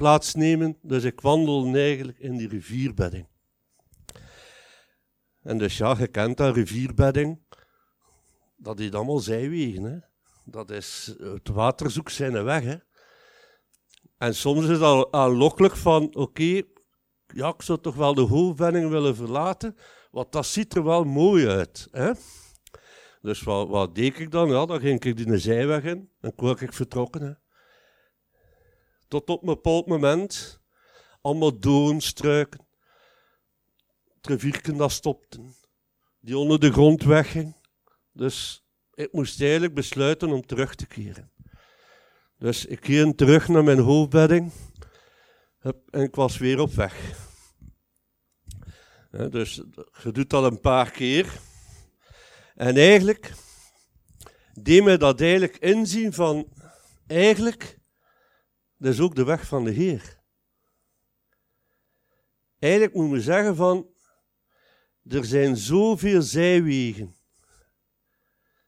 plaatsnemen, 0.00 0.76
dus 0.82 1.04
ik 1.04 1.20
wandelde 1.20 1.78
eigenlijk 1.78 2.18
in 2.18 2.36
die 2.36 2.48
rivierbedding. 2.48 3.26
En 5.42 5.58
dus 5.58 5.76
ja, 5.76 5.96
je 5.98 6.06
kent 6.06 6.36
dat 6.36 6.54
rivierbedding, 6.54 7.38
dat 8.56 8.80
is 8.80 8.92
allemaal 8.92 9.18
zijwegen. 9.18 9.82
Hè? 9.82 9.98
Dat 10.44 10.70
is, 10.70 11.14
het 11.18 11.48
water 11.48 11.90
zoekt 11.90 12.12
zijn 12.12 12.44
weg. 12.44 12.62
Hè? 12.64 12.76
En 14.18 14.34
soms 14.34 14.66
is 14.66 14.80
al 14.80 15.12
aanlokkelijk 15.12 15.76
van, 15.76 16.14
oké, 16.14 16.62
ja, 17.26 17.48
ik 17.48 17.62
zou 17.62 17.80
toch 17.80 17.94
wel 17.94 18.14
de 18.14 18.20
hoofdwending 18.20 18.90
willen 18.90 19.16
verlaten, 19.16 19.76
want 20.10 20.32
dat 20.32 20.46
ziet 20.46 20.74
er 20.74 20.84
wel 20.84 21.04
mooi 21.04 21.48
uit. 21.48 21.88
Hè? 21.90 22.12
Dus 23.22 23.42
wat, 23.42 23.68
wat 23.68 23.94
deed 23.94 24.18
ik 24.18 24.30
dan? 24.30 24.48
Ja, 24.48 24.66
dan 24.66 24.80
ging 24.80 25.04
ik 25.04 25.16
die 25.16 25.38
zijweg 25.38 25.84
in 25.84 26.10
en 26.20 26.34
kwam 26.34 26.56
ik 26.58 26.72
vertrokken. 26.72 27.22
Hè? 27.22 27.32
Tot 29.10 29.30
op 29.30 29.40
een 29.40 29.46
bepaald 29.46 29.86
moment, 29.86 30.60
allemaal 31.20 31.58
doornstruiken, 31.58 32.66
rivierken 34.20 34.76
dat 34.76 34.92
stopten, 34.92 35.54
die 36.20 36.38
onder 36.38 36.60
de 36.60 36.72
grond 36.72 37.02
wegging. 37.02 37.56
Dus 38.12 38.64
ik 38.94 39.12
moest 39.12 39.40
eigenlijk 39.40 39.74
besluiten 39.74 40.28
om 40.28 40.46
terug 40.46 40.74
te 40.74 40.86
keren. 40.86 41.32
Dus 42.38 42.66
ik 42.66 42.80
keerde 42.80 43.14
terug 43.14 43.48
naar 43.48 43.64
mijn 43.64 43.78
hoofdbedding 43.78 44.52
en 45.90 46.02
ik 46.02 46.14
was 46.14 46.38
weer 46.38 46.60
op 46.60 46.72
weg. 46.72 47.28
dus 49.30 49.62
je 50.02 50.12
doet 50.12 50.30
dat 50.30 50.52
een 50.52 50.60
paar 50.60 50.90
keer. 50.90 51.40
En 52.54 52.76
eigenlijk 52.76 53.32
deed 54.52 54.84
mij 54.84 54.96
dat 54.96 55.20
eigenlijk 55.20 55.56
inzien 55.56 56.12
van, 56.12 56.48
eigenlijk, 57.06 57.79
dat 58.80 58.92
is 58.92 59.00
ook 59.00 59.14
de 59.14 59.24
weg 59.24 59.46
van 59.46 59.64
de 59.64 59.70
Heer. 59.70 60.18
Eigenlijk 62.58 62.94
moet 62.94 63.10
we 63.10 63.20
zeggen 63.20 63.56
van, 63.56 63.86
er 65.04 65.24
zijn 65.24 65.56
zoveel 65.56 66.22
zijwegen. 66.22 67.16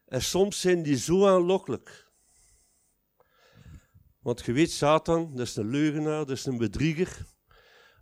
En 0.07 0.23
soms 0.23 0.61
zijn 0.61 0.83
die 0.83 0.97
zo 0.97 1.27
aanlokkelijk. 1.27 2.11
Want 4.21 4.45
je 4.45 4.53
weet, 4.53 4.71
Satan, 4.71 5.37
dat 5.37 5.47
is 5.47 5.57
een 5.57 5.71
leugenaar, 5.71 6.19
dat 6.19 6.37
is 6.37 6.47
een 6.47 6.59
bedrieger. 6.59 7.27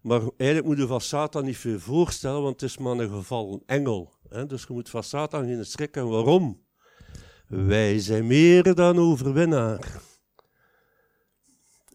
Maar 0.02 0.21
eigenlijk 0.21 0.64
moet 0.64 0.79
je 0.79 0.87
van 0.87 1.00
Satan 1.00 1.45
niet 1.45 1.57
veel 1.57 1.79
voorstellen, 1.79 2.43
want 2.43 2.61
het 2.61 2.71
is 2.71 2.79
maar 2.79 2.99
een 2.99 3.11
gevallen 3.11 3.62
engel. 3.67 4.19
Hè? 4.29 4.47
Dus 4.47 4.62
je 4.62 4.73
moet 4.73 4.90
van 4.90 5.05
Satan 5.05 5.45
geen 5.45 5.67
schrikken. 5.67 6.09
Waarom? 6.09 6.67
Wij 7.47 7.99
zijn 7.99 8.26
meer 8.26 8.75
dan 8.75 8.99
overwinnaar. 8.99 10.09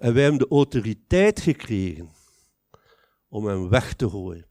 En 0.06 0.14
wij 0.14 0.24
hebben 0.24 0.40
de 0.40 0.56
autoriteit 0.56 1.40
gekregen 1.40 2.10
om 3.28 3.46
hem 3.46 3.70
weg 3.70 3.94
te 3.94 4.10
gooien. 4.10 4.48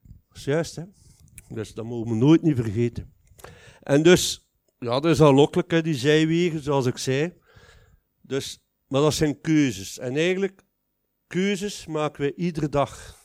Dat 0.00 0.36
is 0.36 0.44
juist, 0.44 0.76
hè? 0.76 0.84
Dus 1.48 1.74
dat 1.74 1.84
mogen 1.84 2.10
we 2.10 2.16
nooit 2.16 2.42
niet 2.42 2.56
vergeten. 2.56 3.14
En 3.80 4.02
dus, 4.02 4.52
ja, 4.78 5.00
dat 5.00 5.12
is 5.12 5.20
aanlokkelijk, 5.20 5.70
hè, 5.70 5.82
die 5.82 5.94
zijwegen, 5.94 6.62
zoals 6.62 6.86
ik 6.86 6.98
zei. 6.98 7.34
Dus 8.20 8.64
maar 8.88 9.00
dat 9.00 9.14
zijn 9.14 9.40
keuzes. 9.40 9.98
En 9.98 10.16
eigenlijk, 10.16 10.64
keuzes 11.26 11.86
maken 11.86 12.24
we 12.24 12.34
iedere 12.34 12.68
dag. 12.68 13.16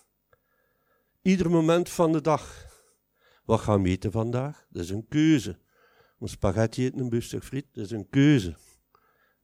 Ieder 1.21 1.49
moment 1.49 1.89
van 1.89 2.11
de 2.11 2.21
dag. 2.21 2.65
Wat 3.45 3.59
gaan 3.59 3.81
we 3.81 3.89
eten 3.89 4.11
vandaag? 4.11 4.65
Dat 4.69 4.83
is 4.83 4.89
een 4.89 5.07
keuze. 5.07 5.59
Een 6.19 6.27
spaghetti 6.27 6.85
eten, 6.85 6.99
een 6.99 7.09
bustig 7.09 7.45
friet, 7.45 7.65
dat 7.71 7.85
is 7.85 7.91
een 7.91 8.09
keuze. 8.09 8.55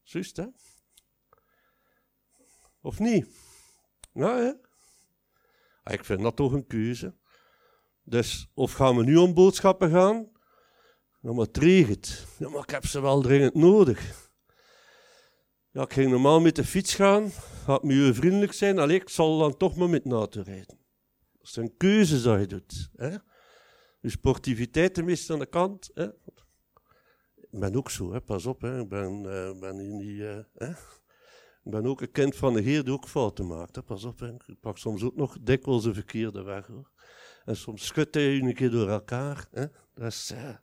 Juist, 0.03 0.37
hè? 0.37 0.45
Of 2.83 2.99
niet? 2.99 3.27
Nou? 4.13 4.57
Ah, 5.83 5.93
ik 5.93 6.05
vind 6.05 6.21
dat 6.21 6.35
toch 6.35 6.51
een 6.51 6.67
keuze. 6.67 7.15
Dus, 8.03 8.49
of 8.53 8.73
gaan 8.73 8.95
we 8.95 9.03
nu 9.03 9.15
om 9.15 9.33
boodschappen 9.33 9.89
gaan? 9.89 10.31
Nou, 11.19 11.35
maar 11.35 11.47
het. 11.87 12.25
Ja, 12.39 12.49
maar 12.49 12.63
ik 12.63 12.69
heb 12.69 12.85
ze 12.85 13.01
wel 13.01 13.21
dringend 13.21 13.53
nodig. 13.53 14.29
Ja, 15.71 15.81
ik 15.81 15.93
ging 15.93 16.11
normaal 16.11 16.41
met 16.41 16.55
de 16.55 16.63
fiets 16.63 16.95
gaan, 16.95 17.31
gaat 17.65 17.83
milieuvriendelijk 17.83 18.53
zijn, 18.53 18.79
alleen 18.79 19.01
ik 19.01 19.09
zal 19.09 19.37
dan 19.37 19.57
toch 19.57 19.75
maar 19.75 19.89
met 19.89 20.11
auto 20.11 20.41
rijden. 20.41 20.79
Dat 21.39 21.49
zijn 21.49 21.77
keuzes 21.77 22.23
dat 22.23 22.39
je 22.39 22.47
doet. 22.47 22.89
Hè? 22.95 23.09
Je 24.01 24.09
sportiviteit 24.09 24.93
tenminste 24.93 25.33
aan 25.33 25.39
de 25.39 25.45
kant. 25.45 25.91
Hè? 25.93 26.05
Ik 27.35 27.59
ben 27.59 27.75
ook 27.75 27.89
zo, 27.89 28.13
hè? 28.13 28.21
pas 28.21 28.45
op, 28.45 28.61
hè? 28.61 28.81
ik 28.81 28.89
ben, 28.89 29.23
uh, 29.23 29.59
ben 29.59 29.79
in 29.79 29.97
die... 29.97 30.15
Uh, 30.15 30.39
hè? 30.53 30.71
Ik 31.63 31.72
ben 31.72 31.86
ook 31.86 32.01
een 32.01 32.12
kind 32.12 32.36
van 32.36 32.53
de 32.53 32.62
Heer 32.62 32.84
die 32.84 32.93
ook 32.93 33.08
fouten 33.08 33.48
maakt. 33.48 33.86
Pas 33.86 34.03
op, 34.03 34.22
ik 34.22 34.60
pak 34.60 34.77
soms 34.77 35.03
ook 35.03 35.15
nog 35.15 35.38
dikwijls 35.41 35.86
een 35.86 35.93
verkeerde 35.93 36.43
weg. 36.43 36.67
Hoor. 36.67 36.91
En 37.46 37.55
soms 37.55 37.86
schudt 37.86 38.15
hij 38.15 38.39
een 38.39 38.53
keer 38.53 38.72
door 38.72 38.89
elkaar. 38.89 39.48
Hè? 39.51 39.65
Dat 39.93 40.12
is, 40.12 40.32
uh... 40.34 40.55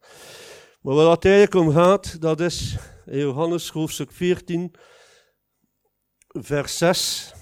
Maar 0.81 0.95
wat 0.95 1.15
het 1.15 1.25
eigenlijk 1.25 1.67
om 1.67 1.73
gaat, 1.73 2.21
dat 2.21 2.41
is 2.41 2.77
in 3.07 3.19
Johannes 3.19 3.69
hoofdstuk 3.69 4.13
14 4.13 4.75
vers 6.29 6.79
6 6.79 7.33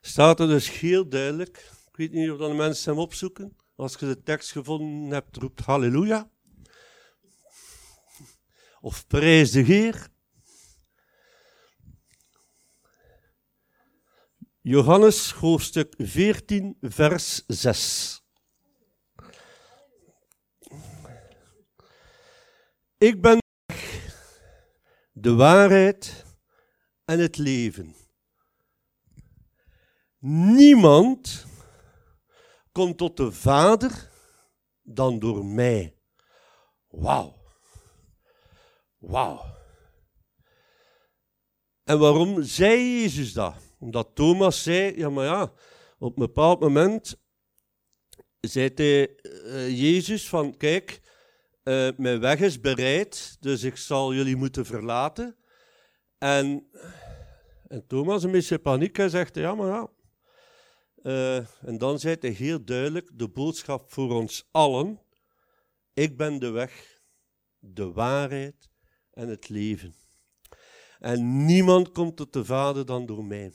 staat 0.00 0.40
er 0.40 0.46
dus 0.46 0.80
heel 0.80 1.08
duidelijk. 1.08 1.70
Ik 1.90 1.96
weet 1.96 2.12
niet 2.12 2.30
of 2.30 2.38
de 2.38 2.54
mensen 2.54 2.92
hem 2.92 3.02
opzoeken. 3.02 3.56
Als 3.76 3.96
je 3.98 4.06
de 4.06 4.22
tekst 4.22 4.52
gevonden 4.52 5.10
hebt, 5.10 5.36
roept 5.36 5.60
halleluja. 5.60 6.30
Of 8.80 9.06
prijs 9.06 9.50
de 9.50 9.60
Heer. 9.60 10.08
Johannes 14.64 15.32
hoofdstuk 15.32 15.94
14, 15.98 16.76
vers 16.80 17.42
6. 17.46 18.22
Ik 22.98 23.20
ben 23.20 23.38
de 25.12 25.34
waarheid 25.34 26.24
en 27.04 27.18
het 27.18 27.36
leven. 27.38 27.94
Niemand 30.54 31.46
komt 32.72 32.98
tot 32.98 33.16
de 33.16 33.32
Vader 33.32 34.10
dan 34.82 35.18
door 35.18 35.44
mij. 35.44 35.96
Wauw. 36.88 37.36
Wauw. 38.98 39.44
En 41.84 41.98
waarom 41.98 42.42
zei 42.42 43.00
Jezus 43.00 43.32
dat? 43.32 43.71
Omdat 43.82 44.10
Thomas 44.14 44.62
zei, 44.62 44.96
ja 44.96 45.10
maar 45.10 45.24
ja, 45.24 45.52
op 45.98 46.16
een 46.16 46.24
bepaald 46.26 46.60
moment 46.60 47.20
zei 48.40 48.70
hij, 48.74 49.18
uh, 49.22 49.80
Jezus 49.80 50.28
van, 50.28 50.56
kijk, 50.56 51.00
uh, 51.64 51.90
mijn 51.96 52.20
weg 52.20 52.40
is 52.40 52.60
bereid, 52.60 53.36
dus 53.40 53.62
ik 53.62 53.76
zal 53.76 54.14
jullie 54.14 54.36
moeten 54.36 54.66
verlaten. 54.66 55.36
En, 56.18 56.68
en 57.68 57.86
Thomas, 57.86 58.22
een 58.22 58.30
beetje 58.30 58.58
paniek, 58.58 58.96
hij 58.96 59.08
zegt, 59.08 59.34
ja 59.34 59.54
maar 59.54 59.68
ja. 59.68 59.90
Uh, 61.02 61.36
en 61.66 61.78
dan 61.78 61.98
zei 61.98 62.16
hij 62.20 62.30
heel 62.30 62.64
duidelijk 62.64 63.10
de 63.14 63.28
boodschap 63.28 63.92
voor 63.92 64.10
ons 64.14 64.48
allen. 64.50 65.00
Ik 65.92 66.16
ben 66.16 66.38
de 66.38 66.50
weg, 66.50 67.00
de 67.58 67.92
waarheid 67.92 68.70
en 69.10 69.28
het 69.28 69.48
leven. 69.48 69.94
En 70.98 71.44
niemand 71.44 71.92
komt 71.92 72.16
tot 72.16 72.32
de 72.32 72.44
Vader 72.44 72.86
dan 72.86 73.06
door 73.06 73.24
mij. 73.24 73.52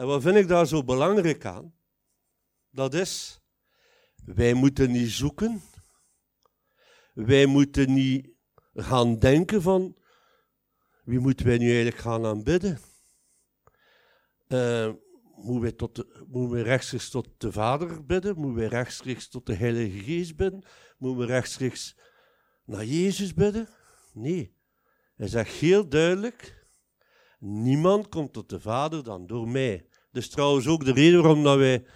En 0.00 0.06
wat 0.06 0.22
vind 0.22 0.36
ik 0.36 0.48
daar 0.48 0.66
zo 0.66 0.84
belangrijk 0.84 1.44
aan? 1.44 1.74
Dat 2.70 2.94
is, 2.94 3.40
wij 4.24 4.54
moeten 4.54 4.90
niet 4.90 5.10
zoeken. 5.10 5.62
Wij 7.14 7.46
moeten 7.46 7.92
niet 7.92 8.28
gaan 8.74 9.18
denken 9.18 9.62
van, 9.62 9.96
wie 11.04 11.18
moeten 11.18 11.46
wij 11.46 11.58
nu 11.58 11.66
eigenlijk 11.66 11.96
gaan 11.96 12.26
aanbidden? 12.26 12.78
Uh, 14.48 14.92
moeten 15.34 15.60
wij, 15.60 15.72
tot 15.72 16.06
moeten 16.26 16.50
wij 16.50 16.62
rechtstreeks 16.62 17.10
tot 17.10 17.28
de 17.36 17.52
Vader 17.52 18.04
bidden? 18.04 18.36
Moeten 18.36 18.58
wij 18.58 18.68
rechtstreeks 18.68 19.28
tot 19.28 19.46
de 19.46 19.54
Heilige 19.54 19.98
Geest 19.98 20.36
bidden? 20.36 20.64
Moeten 20.98 21.26
we 21.26 21.32
rechtstreeks 21.32 21.96
naar 22.64 22.84
Jezus 22.84 23.34
bidden? 23.34 23.68
Nee. 24.12 24.56
Hij 25.14 25.28
zegt 25.28 25.52
heel 25.52 25.88
duidelijk, 25.88 26.66
niemand 27.38 28.08
komt 28.08 28.32
tot 28.32 28.48
de 28.48 28.60
Vader 28.60 29.04
dan 29.04 29.26
door 29.26 29.48
mij. 29.48 29.88
Is 30.12 30.28
trouwens 30.28 30.66
ook 30.66 30.84
de 30.84 30.92
reden 30.92 31.22
waarom 31.22 31.42
dat 31.42 31.58
wij 31.58 31.86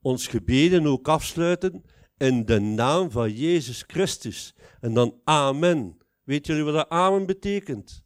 ons 0.00 0.26
gebeden 0.26 0.86
ook 0.86 1.08
afsluiten 1.08 1.84
in 2.16 2.44
de 2.44 2.60
naam 2.60 3.10
van 3.10 3.32
Jezus 3.32 3.84
Christus. 3.86 4.54
En 4.80 4.94
dan 4.94 5.20
amen. 5.24 5.96
Weet 6.22 6.46
jullie 6.46 6.62
wat 6.62 6.74
dat 6.74 6.88
amen 6.88 7.26
betekent? 7.26 8.04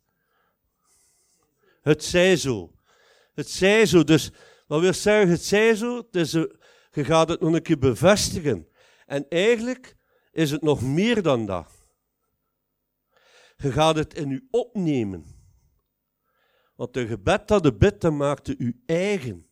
Het 1.80 2.04
zij 2.04 2.36
zo. 2.36 2.72
Het 3.34 3.50
zij 3.50 3.86
zo. 3.86 4.04
Dus 4.04 4.30
wat 4.66 4.80
wil 4.80 4.94
zeggen, 4.94 5.28
het 5.28 5.44
zij 5.44 5.74
zo? 5.74 6.06
Het 6.10 6.30
je 6.90 7.04
gaat 7.04 7.28
het 7.28 7.40
nog 7.40 7.54
een 7.54 7.62
keer 7.62 7.78
bevestigen. 7.78 8.68
En 9.06 9.28
eigenlijk 9.28 9.96
is 10.32 10.50
het 10.50 10.62
nog 10.62 10.82
meer 10.82 11.22
dan 11.22 11.46
dat. 11.46 11.88
Je 13.56 13.72
gaat 13.72 13.96
het 13.96 14.14
in 14.14 14.30
u 14.30 14.46
opnemen. 14.50 15.24
Want 16.74 16.94
de 16.94 17.06
gebed 17.06 17.48
dat 17.48 17.62
de 17.62 17.74
bid, 17.74 18.00
dat 18.00 18.12
maakte 18.12 18.54
u 18.58 18.82
eigen. 18.86 19.46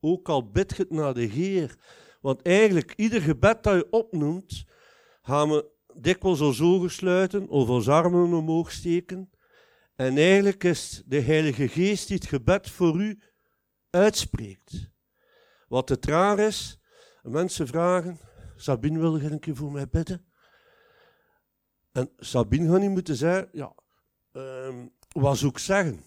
Ook 0.00 0.28
al 0.28 0.50
bid 0.50 0.76
je 0.76 0.82
het 0.82 0.90
naar 0.90 1.14
de 1.14 1.24
Heer. 1.24 1.76
Want 2.20 2.42
eigenlijk, 2.42 2.92
ieder 2.96 3.22
gebed 3.22 3.62
dat 3.62 3.74
je 3.74 3.90
opnoemt, 3.90 4.64
gaan 5.22 5.48
we 5.48 5.70
dikwijls 5.94 6.40
ons 6.40 6.60
ogen 6.60 6.90
sluiten 6.90 7.48
of 7.48 7.68
ons 7.68 7.88
armen 7.88 8.32
omhoog 8.32 8.72
steken. 8.72 9.30
En 9.94 10.16
eigenlijk 10.16 10.64
is 10.64 11.02
de 11.06 11.20
Heilige 11.20 11.68
Geest 11.68 12.08
die 12.08 12.16
het 12.16 12.26
gebed 12.26 12.70
voor 12.70 13.00
u 13.00 13.18
uitspreekt. 13.90 14.90
Wat 15.68 15.88
het 15.88 16.06
raar 16.06 16.38
is, 16.38 16.80
mensen 17.22 17.66
vragen, 17.66 18.18
Sabine 18.56 18.98
wil 18.98 19.16
je 19.16 19.30
een 19.30 19.40
keer 19.40 19.56
voor 19.56 19.72
mij 19.72 19.88
bidden? 19.88 20.24
En 21.92 22.10
Sabine 22.16 22.70
gaat 22.70 22.80
niet 22.80 22.90
moeten 22.90 23.16
zeggen, 23.16 23.48
ja, 23.52 23.74
um, 24.32 24.92
wat 25.08 25.38
zou 25.38 25.58
zeggen? 25.58 26.04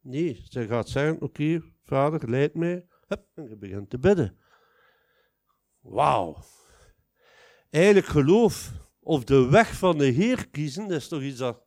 Nee, 0.00 0.44
ze 0.48 0.66
gaat 0.66 0.88
zeggen, 0.88 1.20
oké, 1.20 1.62
vader, 1.84 2.30
leid 2.30 2.54
mij. 2.54 2.86
En 3.08 3.48
je 3.48 3.56
begint 3.56 3.90
te 3.90 3.98
bidden. 3.98 4.38
Wauw. 5.80 6.44
Eigenlijk 7.70 8.06
geloof 8.06 8.72
of 9.00 9.24
de 9.24 9.48
weg 9.48 9.74
van 9.74 9.98
de 9.98 10.06
Heer 10.06 10.48
kiezen, 10.48 10.88
dat 10.88 10.96
is 10.96 11.08
toch 11.08 11.22
iets 11.22 11.38
dat 11.38 11.62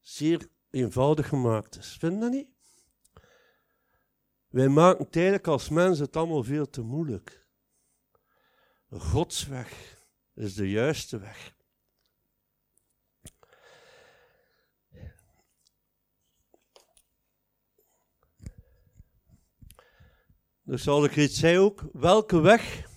zeer 0.00 0.48
eenvoudig 0.70 1.28
gemaakt 1.28 1.76
is. 1.76 1.96
Vind 1.98 2.12
je 2.12 2.20
dat 2.20 2.30
niet? 2.30 2.48
Wij 4.48 4.68
maken 4.68 5.10
tijdelijk 5.10 5.46
als 5.46 5.68
mensen 5.68 6.04
het 6.04 6.16
allemaal 6.16 6.42
veel 6.42 6.70
te 6.70 6.82
moeilijk. 6.82 7.46
Gods 8.90 9.46
weg 9.46 9.98
is 10.34 10.54
de 10.54 10.70
juiste 10.70 11.18
weg. 11.18 11.56
Dus 20.68 21.16
iets 21.16 21.38
zei 21.38 21.58
ook, 21.58 21.84
welke 21.92 22.40
weg 22.40 22.88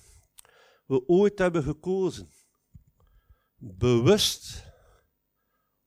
we 0.86 1.08
ooit 1.08 1.40
hebben 1.40 1.64
gekozen. 1.64 2.32
Bewust 3.56 4.64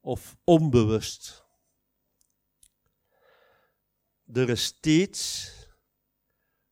of 0.00 0.36
onbewust. 0.44 1.44
Er 4.32 4.48
is 4.48 4.64
steeds 4.64 5.52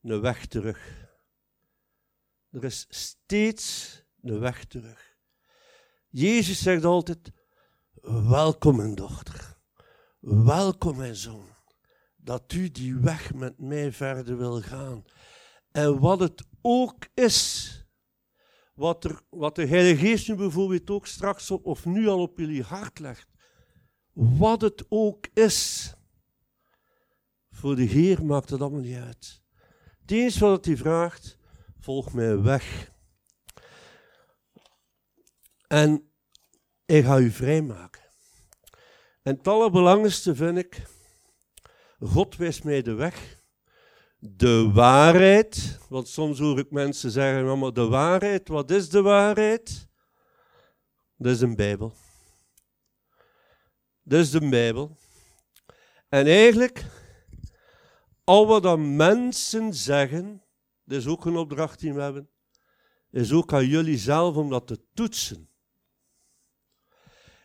een 0.02 0.20
weg 0.20 0.46
terug. 0.46 1.08
Er 2.50 2.64
is 2.64 2.86
steeds 2.88 3.96
een 4.22 4.40
weg 4.40 4.64
terug. 4.64 5.16
Jezus 6.08 6.62
zegt 6.62 6.84
altijd: 6.84 7.32
Welkom, 8.02 8.76
mijn 8.76 8.94
dochter. 8.94 9.56
Welkom, 10.20 10.96
mijn 10.96 11.16
zoon. 11.16 11.51
Dat 12.24 12.52
u 12.52 12.70
die 12.70 12.94
weg 12.94 13.34
met 13.34 13.58
mij 13.58 13.92
verder 13.92 14.36
wil 14.36 14.60
gaan. 14.60 15.04
En 15.72 15.98
wat 15.98 16.20
het 16.20 16.44
ook 16.60 17.06
is, 17.14 17.68
wat, 18.74 19.04
er, 19.04 19.20
wat 19.30 19.54
de 19.54 19.66
Heilige 19.66 20.06
Geest 20.06 20.28
nu 20.28 20.34
bijvoorbeeld 20.34 20.90
ook 20.90 21.06
straks 21.06 21.50
op, 21.50 21.66
of 21.66 21.84
nu 21.84 22.08
al 22.08 22.20
op 22.20 22.38
jullie 22.38 22.62
hart 22.62 22.98
legt. 22.98 23.28
Wat 24.12 24.60
het 24.60 24.84
ook 24.88 25.26
is. 25.34 25.92
Voor 27.50 27.76
de 27.76 27.82
Heer 27.82 28.24
maakt 28.24 28.50
het 28.50 28.60
allemaal 28.60 28.80
niet 28.80 28.96
uit. 28.96 29.42
Het 30.00 30.10
enige 30.10 30.44
wat 30.44 30.64
hij 30.64 30.76
vraagt, 30.76 31.38
volg 31.78 32.12
mij 32.12 32.40
weg. 32.40 32.92
En 35.66 36.12
ik 36.86 37.04
ga 37.04 37.18
u 37.18 37.30
vrijmaken. 37.30 38.02
En 39.22 39.36
het 39.36 39.48
allerbelangrijkste 39.48 40.34
vind 40.34 40.58
ik, 40.58 40.82
God 42.02 42.36
wijst 42.36 42.64
mij 42.64 42.82
de 42.82 42.94
weg. 42.94 43.40
De 44.18 44.70
waarheid, 44.72 45.78
want 45.88 46.08
soms 46.08 46.38
hoor 46.38 46.58
ik 46.58 46.70
mensen 46.70 47.10
zeggen, 47.10 47.44
mama, 47.44 47.70
de 47.70 47.86
waarheid, 47.86 48.48
wat 48.48 48.70
is 48.70 48.88
de 48.88 49.02
waarheid? 49.02 49.88
Dat 51.16 51.32
is 51.32 51.40
een 51.40 51.56
Bijbel. 51.56 51.92
Dat 54.02 54.20
is 54.20 54.30
de 54.30 54.48
Bijbel. 54.48 54.96
En 56.08 56.26
eigenlijk, 56.26 56.84
al 58.24 58.46
wat 58.46 58.62
dan 58.62 58.96
mensen 58.96 59.74
zeggen, 59.74 60.42
dat 60.84 60.98
is 60.98 61.06
ook 61.06 61.24
een 61.24 61.36
opdracht 61.36 61.80
die 61.80 61.92
we 61.92 62.00
hebben, 62.00 62.30
is 63.10 63.32
ook 63.32 63.52
aan 63.52 63.66
jullie 63.66 63.98
zelf 63.98 64.36
om 64.36 64.50
dat 64.50 64.66
te 64.66 64.80
toetsen. 64.94 65.48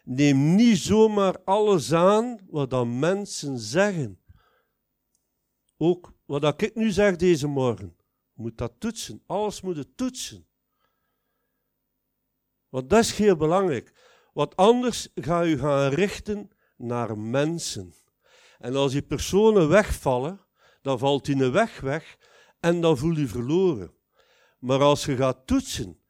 Neem 0.04 0.56
niet 0.56 0.78
zomaar 0.78 1.44
alles 1.44 1.94
aan 1.94 2.40
wat 2.50 2.70
dan 2.70 3.00
mensen 3.00 3.60
zeggen. 3.60 4.20
Ook 5.78 6.14
wat 6.26 6.62
ik 6.62 6.76
nu 6.76 6.92
zeg 6.92 7.16
deze 7.16 7.48
morgen, 7.48 7.98
moet 8.34 8.58
dat 8.58 8.74
toetsen. 8.80 9.24
Alles 9.26 9.62
moet 9.62 9.76
het 9.76 9.98
toetsen. 9.98 10.48
Want 12.70 12.90
dat 12.90 13.00
is 13.00 13.18
heel 13.18 13.36
belangrijk. 13.36 13.94
Want 14.34 14.56
anders 14.56 15.10
ga 15.16 15.42
je 15.42 15.58
gaan 15.58 15.90
richten 15.90 16.50
naar 16.78 17.18
mensen. 17.18 17.94
En 18.60 18.76
als 18.76 18.92
die 18.92 19.02
personen 19.02 19.70
wegvallen, 19.70 20.46
dan 20.82 21.00
valt 21.00 21.26
die 21.26 21.44
een 21.44 21.52
weg 21.52 21.80
weg 21.80 22.18
en 22.60 22.82
dan 22.82 22.98
voel 22.98 23.16
je 23.16 23.28
verloren. 23.28 23.94
Maar 24.60 24.82
als 24.82 25.06
je 25.06 25.16
gaat 25.16 25.48
toetsen 25.48 26.02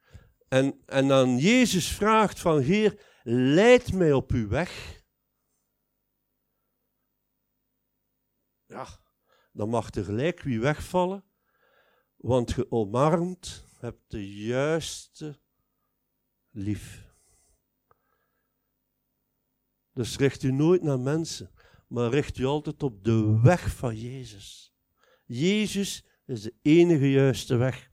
en, 0.48 0.82
en 0.86 1.12
aan 1.12 1.38
Jezus 1.38 1.88
vraagt 1.88 2.40
van 2.40 2.60
Heer, 2.60 3.02
leid 3.24 3.94
mij 3.94 4.14
op 4.14 4.32
uw 4.32 4.48
weg. 4.48 5.02
Ja, 8.66 8.88
dan 9.58 9.70
mag 9.70 9.90
tegelijk 9.90 10.42
wie 10.42 10.60
wegvallen, 10.60 11.24
want 12.16 12.52
je 12.52 12.72
omarmt, 12.72 13.66
hebt 13.80 14.12
de 14.12 14.36
juiste 14.36 15.40
lief. 16.50 17.06
Dus 19.94 20.18
richt 20.18 20.44
u 20.44 20.52
nooit 20.52 20.84
naar 20.84 21.00
mensen, 21.00 21.52
maar 21.88 22.10
richt 22.10 22.38
u 22.38 22.46
altijd 22.46 22.84
op 22.84 23.04
de 23.04 23.40
weg 23.42 23.76
van 23.76 23.96
Jezus. 23.96 24.76
Jezus 25.26 26.06
is 26.26 26.42
de 26.42 26.54
enige 26.62 27.12
juiste 27.12 27.56
weg. 27.56 27.90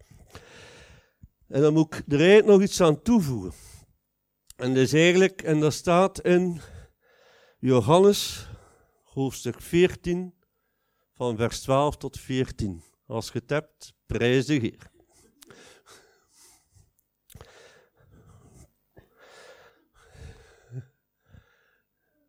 En 1.49 1.61
dan 1.61 1.73
moet 1.73 1.95
ik 1.95 2.03
er 2.13 2.19
eigenlijk 2.19 2.47
nog 2.47 2.63
iets 2.63 2.81
aan 2.81 3.03
toevoegen. 3.03 3.53
En 4.57 4.75
dat 4.75 4.83
is 4.83 4.93
eigenlijk, 4.93 5.43
en 5.43 5.61
dat 5.61 5.73
staat 5.73 6.21
in 6.21 6.61
Johannes, 7.59 8.49
hoofdstuk 9.03 9.61
14, 9.61 10.35
van 11.15 11.37
vers 11.37 11.61
12 11.61 11.97
tot 11.97 12.21
14. 12.21 12.83
Als 13.07 13.27
je 13.27 13.39
het 13.39 13.51
hebt, 13.51 13.95
prijs 14.07 14.47
de 14.47 14.55
Heer. 14.55 14.93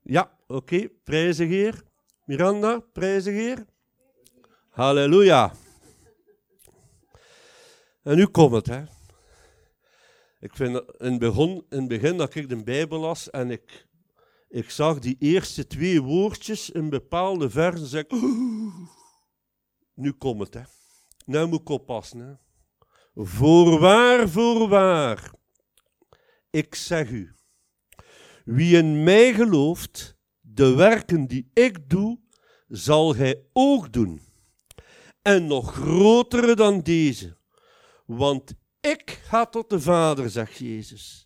Ja, 0.02 0.38
oké, 0.48 0.54
okay. 0.54 0.90
prijs 1.04 1.38
de 1.38 1.44
Heer. 1.44 1.84
Miranda, 2.26 2.80
prijs 2.80 3.24
de 3.24 3.32
Heer. 3.32 3.66
Halleluja. 4.70 5.54
En 8.04 8.16
nu 8.16 8.26
komt 8.26 8.54
het, 8.54 8.66
hè. 8.66 8.84
Ik 10.40 10.56
vind 10.56 10.84
in 10.98 11.12
het 11.12 11.20
begin, 11.20 11.66
in 11.70 11.88
begin 11.88 12.18
dat 12.18 12.36
ik 12.36 12.50
de 12.50 12.64
Bijbel 12.64 13.00
las 13.00 13.30
en 13.30 13.52
ik, 13.52 13.85
ik 14.56 14.70
zag 14.70 15.00
die 15.00 15.16
eerste 15.20 15.68
twee 15.68 16.02
woordjes 16.02 16.70
in 16.70 16.90
bepaalde 16.90 17.50
versen, 17.50 17.88
zeg 17.88 18.04
ik, 18.04 18.12
nu 19.94 20.12
komt 20.12 20.40
het, 20.40 20.54
hè. 20.54 20.62
Nu 21.26 21.46
moet 21.46 21.60
ik 21.60 21.70
oppassen, 21.70 22.20
hè. 22.20 22.34
Voorwaar, 23.14 24.30
voorwaar, 24.30 25.32
ik 26.50 26.76
zeg 26.76 27.10
u, 27.10 27.36
wie 28.46 28.78
in 28.78 29.04
mij 29.04 29.34
gelooft, 29.34 30.18
de 30.40 30.76
werken 30.76 31.28
die 31.28 31.50
ik 31.54 31.90
doe, 31.90 32.20
zal 32.68 33.16
hij 33.16 33.46
ook 33.54 33.94
doen. 33.94 34.22
En 35.22 35.48
nog 35.48 35.74
grotere 35.74 36.56
dan 36.56 36.82
deze, 36.82 37.38
want 38.06 38.54
ik 38.82 39.10
ga 39.24 39.46
tot 39.46 39.70
de 39.70 39.82
Vader, 39.82 40.30
zegt 40.30 40.58
Jezus. 40.58 41.25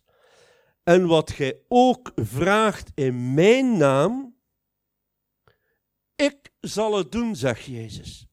En 0.82 1.06
wat 1.06 1.30
gij 1.30 1.64
ook 1.68 2.12
vraagt 2.14 2.90
in 2.94 3.34
mijn 3.34 3.76
naam, 3.76 4.38
ik 6.16 6.52
zal 6.60 6.96
het 6.96 7.12
doen, 7.12 7.36
zegt 7.36 7.64
Jezus. 7.64 8.28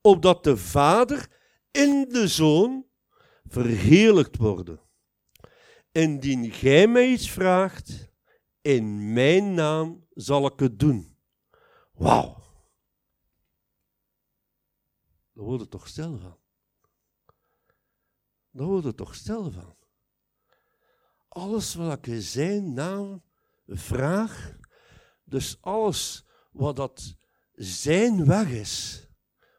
Opdat 0.00 0.44
de 0.44 0.56
Vader 0.56 1.28
in 1.70 2.08
de 2.08 2.28
Zoon 2.28 2.86
verheerlijkt 3.44 4.36
worden. 4.36 4.80
Indien 5.92 6.52
gij 6.52 6.86
mij 6.86 7.08
iets 7.08 7.30
vraagt, 7.30 8.08
in 8.60 9.12
mijn 9.12 9.54
naam 9.54 10.06
zal 10.14 10.46
ik 10.46 10.60
het 10.60 10.78
doen. 10.78 11.16
Wauw. 11.92 12.40
Daar 15.32 15.44
word 15.44 15.60
je 15.60 15.68
toch 15.68 15.88
stil 15.88 16.18
van. 16.18 16.38
Daar 18.50 18.66
word 18.66 18.84
je 18.84 18.94
toch 18.94 19.14
stil 19.14 19.50
van. 19.50 19.79
Alles 21.30 21.74
wat 21.74 22.06
ik 22.06 22.22
zijn 22.22 22.72
naam 22.72 23.22
vraag, 23.66 24.56
dus 25.24 25.56
alles 25.60 26.24
wat 26.52 26.76
dat 26.76 27.16
zijn 27.54 28.26
weg 28.26 28.48
is. 28.48 29.06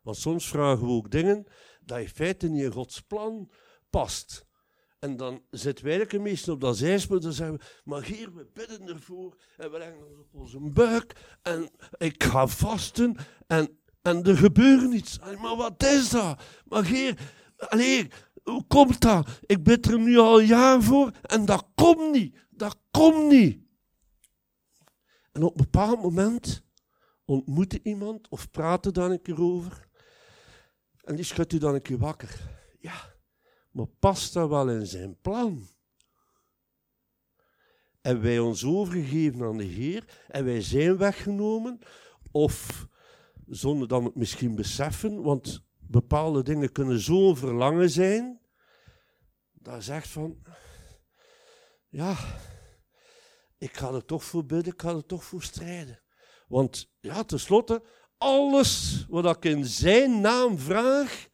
Want 0.03 0.17
soms 0.17 0.47
vragen 0.47 0.86
we 0.86 0.91
ook 0.91 1.12
dingen 1.12 1.47
dat 1.81 1.99
in 1.99 2.10
feite 2.10 2.47
niet 2.47 2.63
in 2.63 2.71
Gods 2.71 3.01
plan 3.01 3.51
past. 3.89 4.45
En 4.99 5.17
dan 5.17 5.43
zitten 5.49 5.86
wij 5.86 6.07
de 6.07 6.19
meesten 6.19 6.53
op 6.53 6.62
dat 6.62 6.77
zijspoor 6.77 7.21
en 7.21 7.34
zeggen 7.34 7.57
we, 7.57 7.63
maar 7.84 8.03
hier, 8.03 8.34
we 8.34 8.47
bidden 8.53 8.88
ervoor 8.88 9.38
en 9.57 9.71
we 9.71 9.77
leggen 9.77 10.07
ons 10.07 10.19
op 10.19 10.34
onze 10.34 10.60
buik 10.60 11.15
en 11.41 11.69
ik 11.97 12.23
ga 12.23 12.47
vasten 12.47 13.15
en, 13.47 13.79
en 14.01 14.23
er 14.23 14.38
gebeurt 14.38 14.93
iets. 14.93 15.19
Maar 15.19 15.55
wat 15.55 15.84
is 15.84 16.10
dat? 16.10 16.41
Maar 16.65 16.86
hier, 16.86 17.17
alleen, 17.57 18.12
hoe 18.43 18.65
komt 18.67 19.01
dat? 19.01 19.39
Ik 19.45 19.63
bid 19.63 19.86
er 19.86 19.99
nu 19.99 20.17
al 20.17 20.39
een 20.39 20.47
jaar 20.47 20.82
voor 20.82 21.12
en 21.21 21.45
dat 21.45 21.67
komt 21.75 22.12
niet. 22.12 22.38
Dat 22.49 22.77
komt 22.91 23.32
niet. 23.32 23.60
En 25.32 25.43
op 25.43 25.60
een 25.60 25.63
bepaald 25.63 26.01
moment 26.01 26.63
ontmoet 27.25 27.73
je 27.73 27.80
iemand 27.84 28.30
of 28.30 28.51
praat 28.51 28.86
er 28.86 28.93
dan 28.93 29.12
een 29.12 29.21
keer 29.21 29.41
over 29.41 29.89
en 31.04 31.15
die 31.15 31.25
schudt 31.25 31.54
u 31.54 31.58
dan 31.58 31.73
een 31.73 31.82
keer 31.82 31.97
wakker. 31.97 32.39
Ja, 32.80 33.13
maar 33.71 33.88
past 33.99 34.34
dat 34.34 34.49
wel 34.49 34.69
in 34.69 34.88
zijn 34.88 35.17
plan? 35.21 35.67
En 38.01 38.21
wij 38.21 38.39
ons 38.39 38.65
overgegeven 38.65 39.45
aan 39.45 39.58
de 39.58 39.63
Heer 39.63 40.23
en 40.27 40.45
wij 40.45 40.62
zijn 40.62 40.97
weggenomen, 40.97 41.80
of 42.32 42.88
zonder 43.47 43.88
dat 43.88 43.99
we 43.99 44.06
het 44.06 44.15
misschien 44.15 44.56
beseffen, 44.56 45.21
want 45.21 45.63
bepaalde 45.91 46.43
dingen 46.43 46.71
kunnen 46.71 46.99
zo'n 46.99 47.38
verlangen 47.38 47.89
zijn, 47.89 48.41
dat 49.51 49.84
zegt 49.84 50.08
van, 50.08 50.41
ja, 51.89 52.17
ik 53.58 53.77
ga 53.77 53.93
er 53.93 54.06
toch 54.06 54.23
voor 54.23 54.45
bidden, 54.45 54.73
ik 54.73 54.82
ga 54.82 54.89
er 54.89 55.06
toch 55.06 55.23
voor 55.23 55.43
strijden. 55.43 56.01
Want 56.47 56.93
ja, 56.99 57.23
tenslotte, 57.23 57.84
alles 58.17 59.06
wat 59.10 59.36
ik 59.36 59.45
in 59.45 59.65
zijn 59.65 60.21
naam 60.21 60.60
vraag, 60.60 61.30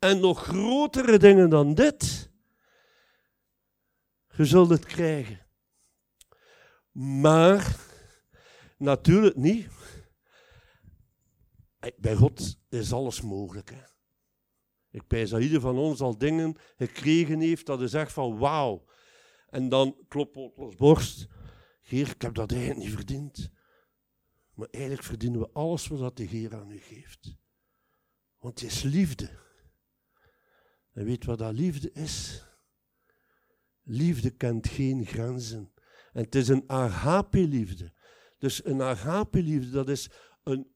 en 0.00 0.20
nog 0.20 0.42
grotere 0.42 1.18
dingen 1.18 1.50
dan 1.50 1.74
dit, 1.74 2.30
je 4.36 4.44
zult 4.44 4.70
het 4.70 4.84
krijgen. 4.84 5.46
Maar 6.92 7.76
natuurlijk 8.76 9.36
niet. 9.36 9.68
Bij 11.96 12.14
God 12.14 12.58
is 12.68 12.92
alles 12.92 13.20
mogelijk. 13.20 13.89
Ik 14.90 15.06
pijs 15.06 15.30
dat 15.30 15.40
ieder 15.40 15.60
van 15.60 15.78
ons 15.78 16.00
al 16.00 16.18
dingen 16.18 16.56
gekregen 16.76 17.40
heeft 17.40 17.66
dat 17.66 17.78
hij 17.78 17.88
zegt 17.88 18.12
van 18.12 18.38
wauw. 18.38 18.84
En 19.48 19.68
dan 19.68 20.04
klopt 20.08 20.36
op 20.36 20.58
ons 20.58 20.76
borst. 20.76 21.28
Heer, 21.80 22.08
ik 22.08 22.22
heb 22.22 22.34
dat 22.34 22.52
eigenlijk 22.52 22.80
niet 22.80 22.94
verdiend. 22.94 23.50
Maar 24.54 24.68
eigenlijk 24.70 25.04
verdienen 25.04 25.40
we 25.40 25.50
alles 25.52 25.86
wat 25.86 26.16
de 26.16 26.24
Heer 26.24 26.54
aan 26.54 26.70
u 26.70 26.78
geeft. 26.78 27.36
Want 28.38 28.60
het 28.60 28.70
is 28.70 28.82
liefde. 28.82 29.30
En 30.92 31.04
weet 31.04 31.24
wat 31.24 31.38
dat 31.38 31.52
liefde 31.52 31.92
is? 31.92 32.44
Liefde 33.82 34.30
kent 34.30 34.68
geen 34.68 35.06
grenzen. 35.06 35.72
En 36.12 36.24
het 36.24 36.34
is 36.34 36.48
een 36.48 36.64
agape-liefde. 36.66 37.92
Dus 38.38 38.64
een 38.64 38.82
agape-liefde, 38.82 39.70
dat 39.70 39.88
is 39.88 40.10
een 40.42 40.74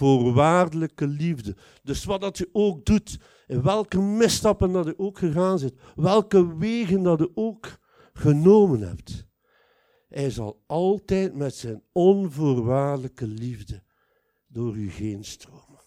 onvoorwaardelijke 0.00 1.06
liefde. 1.06 1.56
Dus 1.82 2.04
wat 2.04 2.20
dat 2.20 2.38
je 2.38 2.48
ook 2.52 2.84
doet, 2.84 3.18
in 3.46 3.62
welke 3.62 4.00
misstappen 4.00 4.72
dat 4.72 4.84
je 4.84 4.98
ook 4.98 5.18
gegaan 5.18 5.58
zit, 5.58 5.74
welke 5.94 6.56
wegen 6.56 7.02
dat 7.02 7.18
je 7.18 7.30
ook 7.34 7.78
genomen 8.12 8.80
hebt, 8.80 9.26
hij 10.08 10.30
zal 10.30 10.62
altijd 10.66 11.34
met 11.34 11.54
zijn 11.54 11.82
onvoorwaardelijke 11.92 13.26
liefde 13.26 13.82
door 14.46 14.76
u 14.76 14.90
heen 14.90 15.24
stromen. 15.24 15.80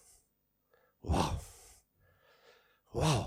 Wauw. 1.00 1.38
Wauw. 2.90 3.26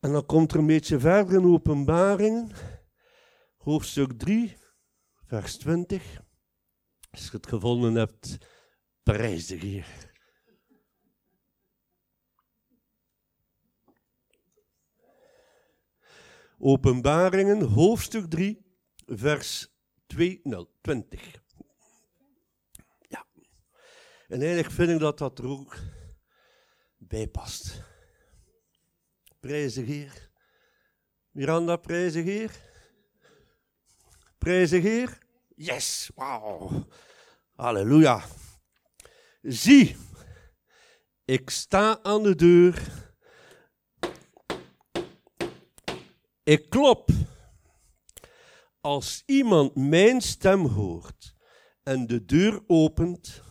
En 0.00 0.12
dan 0.12 0.26
komt 0.26 0.52
er 0.52 0.58
een 0.58 0.66
beetje 0.66 0.98
verder 0.98 1.38
in 1.38 1.46
openbaringen, 1.46 2.50
hoofdstuk 3.56 4.12
3, 4.12 4.56
vers 5.24 5.56
20. 5.56 6.22
Als 7.10 7.24
je 7.24 7.36
het 7.36 7.46
gevonden 7.46 7.94
hebt, 7.94 8.38
prijs 9.12 9.46
de. 9.46 9.82
Openbaringen, 16.58 17.62
hoofdstuk 17.62 18.30
3, 18.30 18.66
vers 19.06 19.68
2, 20.06 20.40
20. 20.80 21.42
Ja. 23.00 23.26
En 24.28 24.40
eigenlijk 24.40 24.70
vind 24.70 24.90
ik 24.90 24.98
dat 24.98 25.18
dat 25.18 25.38
er 25.38 25.46
ook 25.46 25.76
bij 26.96 27.28
past. 27.28 27.82
Prijs 29.40 29.74
de. 29.74 30.08
Miranda, 31.30 31.76
prijs 31.76 32.12
de 32.12 32.20
Heer. 32.20 32.50
Prijs 34.38 34.70
de. 34.70 35.08
Yes, 35.54 36.10
wauw. 36.14 36.86
Halleluja. 37.54 38.24
Zie, 39.48 39.96
ik 41.24 41.50
sta 41.50 42.02
aan 42.02 42.22
de 42.22 42.34
deur. 42.34 43.06
Ik 46.42 46.70
klop. 46.70 47.08
Als 48.80 49.22
iemand 49.26 49.74
mijn 49.74 50.20
stem 50.20 50.66
hoort 50.66 51.34
en 51.82 52.06
de 52.06 52.24
deur 52.24 52.62
opent, 52.66 53.42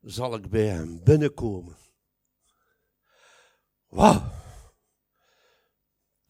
zal 0.00 0.34
ik 0.34 0.50
bij 0.50 0.66
hem 0.66 1.04
binnenkomen. 1.04 1.76
Wauw. 3.86 4.30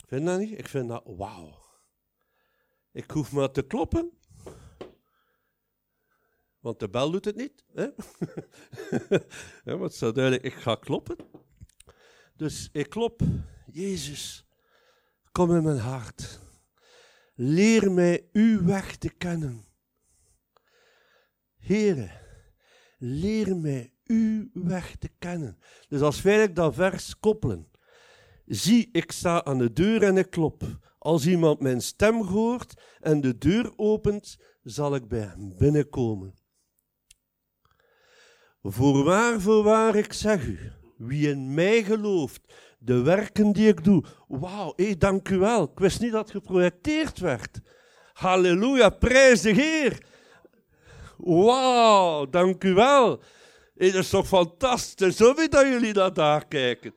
Vind 0.07 0.27
dat 0.27 0.39
niet? 0.39 0.59
Ik 0.59 0.69
vind 0.69 0.89
dat 0.89 1.03
wauw. 1.05 1.65
Ik 2.93 3.11
hoef 3.11 3.33
maar 3.33 3.51
te 3.51 3.63
kloppen. 3.63 4.19
Want 6.67 6.81
de 6.81 6.89
bel 6.89 7.11
doet 7.11 7.25
het 7.25 7.37
niet. 7.37 7.65
Hè? 7.75 7.89
ja, 9.65 9.89
zo 9.89 10.13
duidelijk, 10.13 10.45
ik 10.45 10.53
ga 10.53 10.75
kloppen. 10.75 11.17
Dus 12.37 12.69
ik 12.73 12.89
klop. 12.89 13.21
Jezus, 13.73 14.47
kom 15.33 15.55
in 15.55 15.63
mijn 15.63 15.79
hart. 15.79 16.41
Leer 17.35 17.93
mij 17.93 18.29
uw 18.33 18.65
weg 18.65 18.97
te 18.97 19.09
kennen. 19.09 19.65
Here, 21.59 22.11
leer 22.99 23.57
mij 23.57 23.93
uw 24.05 24.49
weg 24.53 24.97
te 24.97 25.09
kennen. 25.19 25.59
Dus 25.89 26.01
als 26.01 26.23
wij 26.23 26.53
dat 26.53 26.75
vers 26.75 27.19
koppelen. 27.19 27.71
Zie, 28.47 28.89
ik 28.93 29.13
sta 29.13 29.45
aan 29.45 29.59
de 29.59 29.73
deur 29.73 30.03
en 30.03 30.17
ik 30.17 30.31
klop. 30.31 30.63
Als 30.99 31.27
iemand 31.27 31.61
mijn 31.61 31.81
stem 31.81 32.23
hoort 32.23 32.83
en 33.01 33.21
de 33.21 33.39
deur 33.39 33.73
opent, 33.77 34.37
zal 34.63 34.95
ik 34.95 35.09
bij 35.09 35.21
hem 35.21 35.57
binnenkomen. 35.57 36.45
Voorwaar, 38.69 39.41
voorwaar, 39.41 39.95
ik 39.95 40.13
zeg 40.13 40.47
u, 40.47 40.73
wie 40.97 41.29
in 41.29 41.55
mij 41.55 41.83
gelooft, 41.83 42.41
de 42.79 43.03
werken 43.03 43.53
die 43.53 43.69
ik 43.69 43.85
doe. 43.85 44.05
Wauw, 44.29 44.73
hé, 44.77 44.97
dank 44.97 45.29
u 45.29 45.39
wel. 45.39 45.63
Ik 45.63 45.79
wist 45.79 46.01
niet 46.01 46.13
dat 46.13 46.31
geprojecteerd 46.31 47.19
werd. 47.19 47.61
Halleluja, 48.13 48.91
prijs 48.91 49.41
de 49.41 49.51
Heer. 49.51 50.03
Wauw, 51.17 52.27
dank 52.31 52.65
u 52.65 52.75
wel. 52.75 53.23
Het 53.77 53.95
is 53.95 54.09
toch 54.09 54.27
fantastisch, 54.27 55.17
zo 55.17 55.35
dat 55.35 55.67
jullie 55.67 55.93
dat 55.93 56.15
daar 56.15 56.47
kijken. 56.47 56.95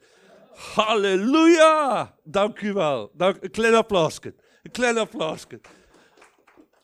Halleluja, 0.76 2.16
dank 2.24 2.62
u 2.62 2.74
wel. 2.74 3.12
Dank, 3.14 3.38
een 3.44 3.52
klein 3.52 3.76
applausje. 3.76 4.36
Een 4.64 4.72
klein 4.72 4.98
applausje. 4.98 5.60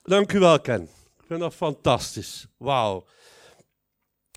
Dank 0.04 0.34
u 0.34 0.40
wel, 0.40 0.60
Ken. 0.60 0.82
Ik 0.82 1.26
vind 1.28 1.40
dat 1.40 1.54
fantastisch. 1.54 2.48
Wauw. 2.58 3.06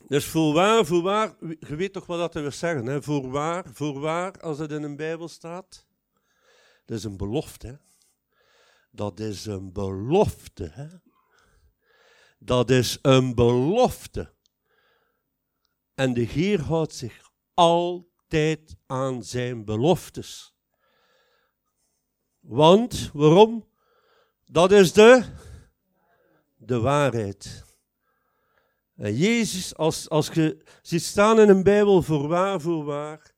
Dus 0.08 0.26
voorwaar, 0.26 0.86
voorwaar, 0.86 1.36
je 1.40 1.76
weet 1.76 1.92
toch 1.92 2.06
wat 2.06 2.18
dat 2.18 2.42
wil 2.42 2.50
zeggen, 2.50 2.86
hè? 2.86 3.02
Voorwaar, 3.02 3.64
voorwaar, 3.72 4.40
als 4.40 4.58
het 4.58 4.72
in 4.72 4.82
een 4.82 4.96
Bijbel 4.96 5.28
staat. 5.28 5.86
Dat 6.84 6.96
is 6.96 7.04
een 7.04 7.16
belofte, 7.16 7.66
hè? 7.66 7.74
Dat 8.90 9.20
is 9.20 9.46
een 9.46 9.72
belofte, 9.72 10.70
hè? 10.72 10.86
Dat 12.38 12.70
is 12.70 12.98
een 13.02 13.34
belofte. 13.34 14.34
En 15.94 16.14
de 16.14 16.20
Heer 16.20 16.60
houdt 16.60 16.94
zich 16.94 17.30
altijd 17.54 18.76
aan 18.86 19.22
zijn 19.22 19.64
beloftes. 19.64 20.54
Want, 22.40 23.10
waarom? 23.12 23.68
Dat 24.44 24.72
is 24.72 24.92
de, 24.92 25.24
de 26.56 26.80
waarheid. 26.80 27.66
En 28.98 29.16
Jezus, 29.16 29.76
als, 29.76 30.08
als 30.08 30.28
je 30.28 30.62
ziet 30.82 31.02
staan 31.02 31.40
in 31.40 31.48
een 31.48 31.62
Bijbel, 31.62 32.02
voorwaar, 32.02 32.60
voorwaar, 32.60 33.34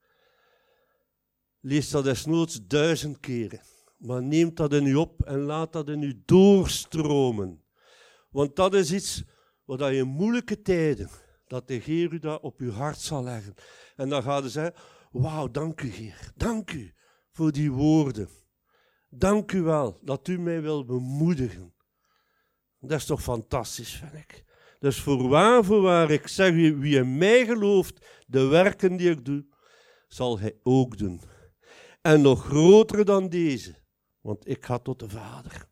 lees 1.61 1.91
dat 1.91 2.05
desnoods 2.05 2.67
duizend 2.67 3.21
keren. 3.21 3.61
Maar 3.97 4.23
neem 4.23 4.55
dat 4.55 4.73
in 4.73 4.87
u 4.87 4.95
op 4.95 5.23
en 5.23 5.39
laat 5.41 5.73
dat 5.73 5.89
in 5.89 6.03
u 6.03 6.23
doorstromen. 6.25 7.65
Want 8.31 8.57
dat 8.57 8.75
is 8.75 8.93
iets 8.93 9.23
wat 9.65 9.81
je 9.81 9.97
in 9.97 10.07
moeilijke 10.07 10.63
tijden, 10.63 11.11
dat 11.47 11.69
de 11.69 11.75
Heer 11.75 12.13
u 12.13 12.19
dat 12.19 12.41
op 12.41 12.61
uw 12.61 12.71
hart 12.71 12.99
zal 12.99 13.23
leggen. 13.23 13.55
En 13.97 14.09
dan 14.09 14.23
gaat 14.23 14.41
hij 14.41 14.51
zeggen, 14.51 14.83
wauw, 15.11 15.51
dank 15.51 15.81
u 15.81 15.91
Heer, 15.91 16.33
dank 16.37 16.73
u 16.73 16.95
voor 17.31 17.53
die 17.53 17.73
woorden. 17.73 18.29
Dank 19.09 19.53
u 19.53 19.63
wel 19.63 19.99
dat 20.03 20.29
u 20.29 20.39
mij 20.39 20.63
wil 20.63 20.85
bemoedigen. 20.85 21.75
Dat 22.79 22.99
is 22.99 23.05
toch 23.05 23.23
fantastisch, 23.23 23.95
vind 23.95 24.15
ik. 24.15 24.45
Dus 24.81 25.01
voorwaar, 25.01 25.65
voorwaar, 25.65 26.11
ik 26.11 26.27
zeg 26.27 26.53
u, 26.53 26.77
wie 26.77 26.97
in 26.97 27.19
mij 27.19 27.47
gelooft, 27.47 28.07
de 28.27 28.47
werken 28.47 28.97
die 28.97 29.11
ik 29.11 29.25
doe, 29.25 29.47
zal 30.09 30.39
hij 30.39 30.59
ook 30.63 30.99
doen. 30.99 31.21
En 32.01 32.21
nog 32.21 32.45
groter 32.45 33.05
dan 33.05 33.29
deze, 33.29 33.75
want 34.21 34.49
ik 34.49 34.65
ga 34.65 34.79
tot 34.79 34.99
de 34.99 35.09
Vader. 35.09 35.69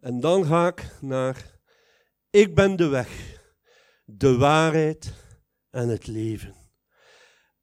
En 0.00 0.20
dan 0.20 0.44
ga 0.44 0.66
ik 0.66 0.96
naar, 1.00 1.60
ik 2.30 2.54
ben 2.54 2.76
de 2.76 2.88
weg, 2.88 3.40
de 4.04 4.36
waarheid 4.36 5.14
en 5.70 5.88
het 5.88 6.06
leven. 6.06 6.54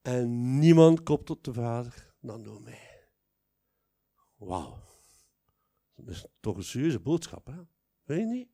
En 0.01 0.59
niemand 0.59 1.03
komt 1.03 1.25
tot 1.25 1.43
de 1.43 1.53
Vader 1.53 2.15
dan 2.19 2.43
door 2.43 2.61
mij. 2.61 3.09
Wauw. 4.35 4.77
Dat 5.95 6.07
is 6.07 6.25
toch 6.39 6.57
een 6.57 6.63
serieuze 6.63 6.99
boodschap, 6.99 7.45
hè? 7.45 7.61
Weet 8.03 8.19
je 8.19 8.25
niet? 8.25 8.49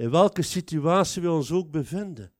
In 0.00 0.10
welke 0.10 0.42
situatie 0.42 1.22
we 1.22 1.30
ons 1.30 1.52
ook 1.52 1.70
bevinden. 1.70 2.34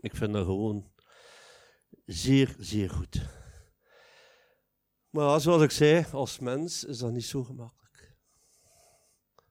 Ik 0.00 0.16
vind 0.16 0.32
dat 0.32 0.44
gewoon 0.44 0.92
zeer, 2.04 2.56
zeer 2.58 2.90
goed. 2.90 3.28
Maar 5.10 5.40
zoals 5.40 5.62
ik 5.62 5.70
zei, 5.70 6.06
als 6.12 6.38
mens 6.38 6.84
is 6.84 6.98
dat 6.98 7.12
niet 7.12 7.24
zo 7.24 7.44
gemakkelijk. 7.44 8.16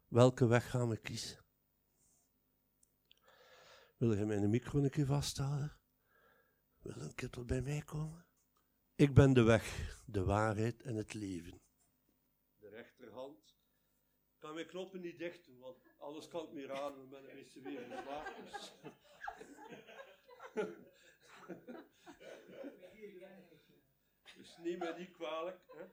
Welke 0.08 0.48
weg 0.48 0.70
gaan 0.70 0.90
we 0.90 0.98
kiezen? 0.98 1.46
Wil 3.98 4.14
je 4.14 4.26
mijn 4.26 4.50
micro 4.50 4.80
een 4.80 4.90
keer 4.90 5.06
vasthouden? 5.06 5.80
Wil 6.80 6.96
een 6.96 7.30
tot 7.30 7.46
bij 7.46 7.62
mij 7.62 7.82
komen? 7.82 8.26
Ik 8.96 9.14
ben 9.14 9.34
de 9.34 9.44
weg, 9.44 9.98
de 10.06 10.24
waarheid 10.24 10.82
en 10.82 10.96
het 10.96 11.14
leven. 11.14 11.62
Ik 14.50 14.56
kan 14.56 14.64
mijn 14.64 14.74
knoppen 14.74 15.02
niet 15.02 15.20
dicht 15.20 15.50
want 15.60 15.78
alles 15.98 16.28
kan 16.28 16.42
het 16.42 16.54
meer 16.54 16.72
aan 16.72 16.94
en 16.94 17.10
ben 17.10 17.38
ik 17.38 17.52
weer 17.64 17.82
in 17.82 17.90
de 17.90 18.00
slaap. 18.04 18.34
Dus. 24.36 24.58
neem 24.64 24.78
me 24.78 24.94
niet 24.98 25.12
kwalijk. 25.12 25.58
Hè? 25.68 25.84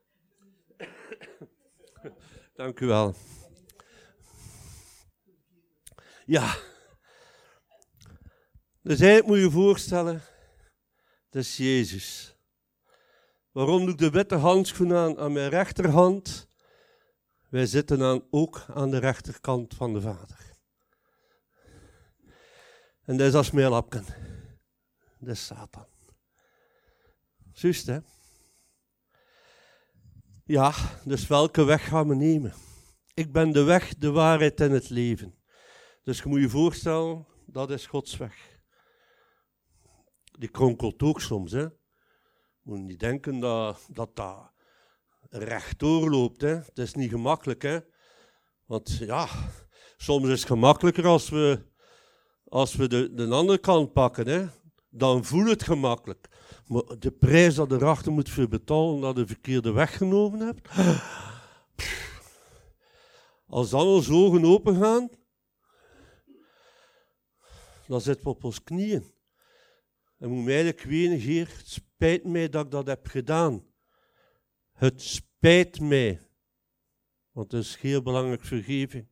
Dank 2.55 2.81
u 2.81 2.87
wel. 2.87 3.15
Ja. 6.27 6.57
Dus 8.83 9.01
eigenlijk 9.01 9.27
moet 9.27 9.39
je 9.39 9.51
voorstellen, 9.51 10.23
dat 11.31 11.43
is 11.43 11.57
Jezus. 11.57 12.37
Waarom 13.51 13.85
doe 13.85 13.91
ik 13.91 13.99
de 13.99 14.11
witte 14.11 14.35
handschoen 14.35 14.95
aan 14.95 15.19
aan 15.19 15.33
mijn 15.33 15.51
rechterhand 15.51 16.49
wij 17.57 17.67
zitten 17.67 17.99
dan 17.99 18.27
ook 18.31 18.65
aan 18.69 18.91
de 18.91 18.99
rechterkant 18.99 19.75
van 19.75 19.93
de 19.93 20.01
Vader. 20.01 20.55
En 23.03 23.17
dat 23.17 23.27
is 23.27 23.35
als 23.35 23.51
meelapken. 23.51 24.05
Dat 25.19 25.35
is 25.35 25.47
Satan. 25.47 25.87
Juist, 27.53 27.87
hè? 27.87 27.99
Ja, 30.45 30.75
dus 31.05 31.27
welke 31.27 31.65
weg 31.65 31.89
gaan 31.89 32.09
we 32.09 32.15
nemen? 32.15 32.55
Ik 33.15 33.33
ben 33.33 33.53
de 33.53 33.63
weg, 33.63 33.95
de 33.95 34.11
waarheid 34.11 34.61
en 34.61 34.71
het 34.71 34.91
leven. 34.91 35.39
Dus 36.03 36.19
je 36.19 36.29
moet 36.29 36.41
je 36.41 36.49
voorstellen, 36.49 37.27
dat 37.47 37.71
is 37.71 37.87
Gods 37.87 38.17
weg. 38.17 38.61
Die 40.39 40.49
kronkelt 40.49 41.03
ook 41.03 41.21
soms, 41.21 41.53
hè? 41.53 41.67
Moet 42.63 42.81
niet 42.81 43.01
denken 43.01 43.41
dat 43.41 43.87
dat, 43.93 44.17
dat 44.17 44.55
rechtdoor 45.31 46.11
loopt. 46.11 46.41
Hè. 46.41 46.55
Het 46.55 46.79
is 46.79 46.95
niet 46.95 47.11
gemakkelijk, 47.11 47.63
hè. 47.63 47.79
Want 48.65 48.97
ja, 48.99 49.29
soms 49.97 50.29
is 50.29 50.39
het 50.39 50.49
gemakkelijker 50.49 51.07
als 51.07 51.29
we, 51.29 51.67
als 52.45 52.75
we 52.75 52.89
de, 52.89 53.15
de 53.15 53.29
andere 53.29 53.59
kant 53.59 53.93
pakken. 53.93 54.29
Hè. 54.29 54.47
Dan 54.91 55.25
voelt 55.25 55.49
het 55.49 55.63
gemakkelijk. 55.63 56.29
Maar 56.67 56.83
de 56.99 57.11
prijs 57.11 57.55
dat 57.55 57.73
erachter 57.73 58.13
moet 58.13 58.31
voor 58.31 58.49
betalen 58.49 59.01
dat 59.01 59.17
je 59.17 59.21
de 59.21 59.27
verkeerde 59.27 59.73
weg 59.73 59.97
genomen 59.97 60.41
hebt. 60.41 60.69
Als 63.47 63.71
dan 63.71 63.87
onze 63.87 64.13
ogen 64.13 64.45
open 64.45 64.77
gaan, 64.77 65.11
dan 67.87 68.01
zitten 68.01 68.25
we 68.25 68.31
op 68.31 68.45
ons 68.45 68.63
knieën. 68.63 69.15
En 70.19 70.29
moet 70.29 70.45
mij 70.45 70.55
eigenlijk 70.55 70.83
weten, 70.83 71.19
Heer, 71.19 71.49
het 71.57 71.69
spijt 71.69 72.25
mij 72.25 72.49
dat 72.49 72.65
ik 72.65 72.71
dat 72.71 72.87
heb 72.87 73.07
gedaan. 73.07 73.65
Het 74.77 75.03
spijt 75.03 75.81
mij. 75.81 76.21
Want 77.31 77.53
het 77.53 77.65
is 77.65 77.77
heel 77.77 78.03
belangrijk, 78.03 78.45
vergeving. 78.45 79.09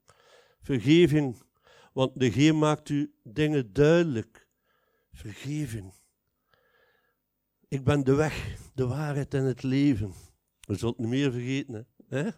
Vergeving, 0.61 1.43
want 1.93 2.21
de 2.21 2.27
Heer 2.27 2.55
maakt 2.55 2.89
u 2.89 3.15
dingen 3.23 3.73
duidelijk. 3.73 4.49
Vergeving. 5.13 5.93
Ik 7.69 7.85
ben 7.85 8.05
de 8.05 8.15
weg, 8.15 8.59
de 8.75 8.87
waarheid 8.87 9.35
en 9.35 9.45
het 9.45 9.63
leven. 9.63 10.15
We 10.61 10.75
zullen 10.75 10.95
het 10.95 10.99
niet 10.99 11.09
meer 11.09 11.33
vergeten. 11.33 11.89
Hè? 12.09 12.31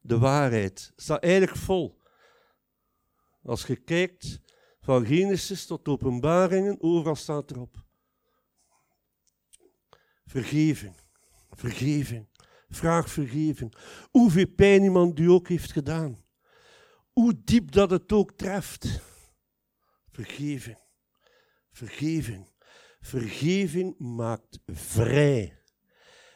De 0.00 0.18
waarheid 0.18 0.92
staat 0.96 1.22
eigenlijk 1.22 1.56
vol. 1.56 2.00
Als 3.42 3.66
je 3.66 3.76
kijkt 3.76 4.40
van 4.80 5.06
Genesis 5.06 5.66
tot 5.66 5.88
Openbaringen, 5.88 6.82
overal 6.82 7.16
staat 7.16 7.50
erop. 7.50 7.84
Vergeving, 10.26 10.94
vergeving, 11.50 12.28
vraag 12.68 13.10
vergeving. 13.10 13.74
Hoeveel 14.10 14.48
pijn 14.54 14.82
iemand 14.82 15.18
u 15.18 15.28
ook 15.28 15.48
heeft 15.48 15.72
gedaan. 15.72 16.24
Hoe 17.12 17.40
diep 17.44 17.72
dat 17.72 17.90
het 17.90 18.12
ook 18.12 18.32
treft. 18.32 19.00
Vergeving, 20.10 20.78
vergeving. 21.72 22.48
Vergeving 23.00 23.98
maakt 23.98 24.58
vrij. 24.66 25.58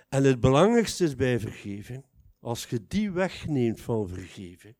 En 0.09 0.25
het 0.25 0.41
belangrijkste 0.41 1.05
is 1.05 1.15
bij 1.15 1.41
vergeving, 1.41 2.07
als 2.41 2.67
je 2.67 2.87
die 2.87 3.11
wegneemt 3.11 3.81
van 3.81 4.09
vergeving, 4.09 4.77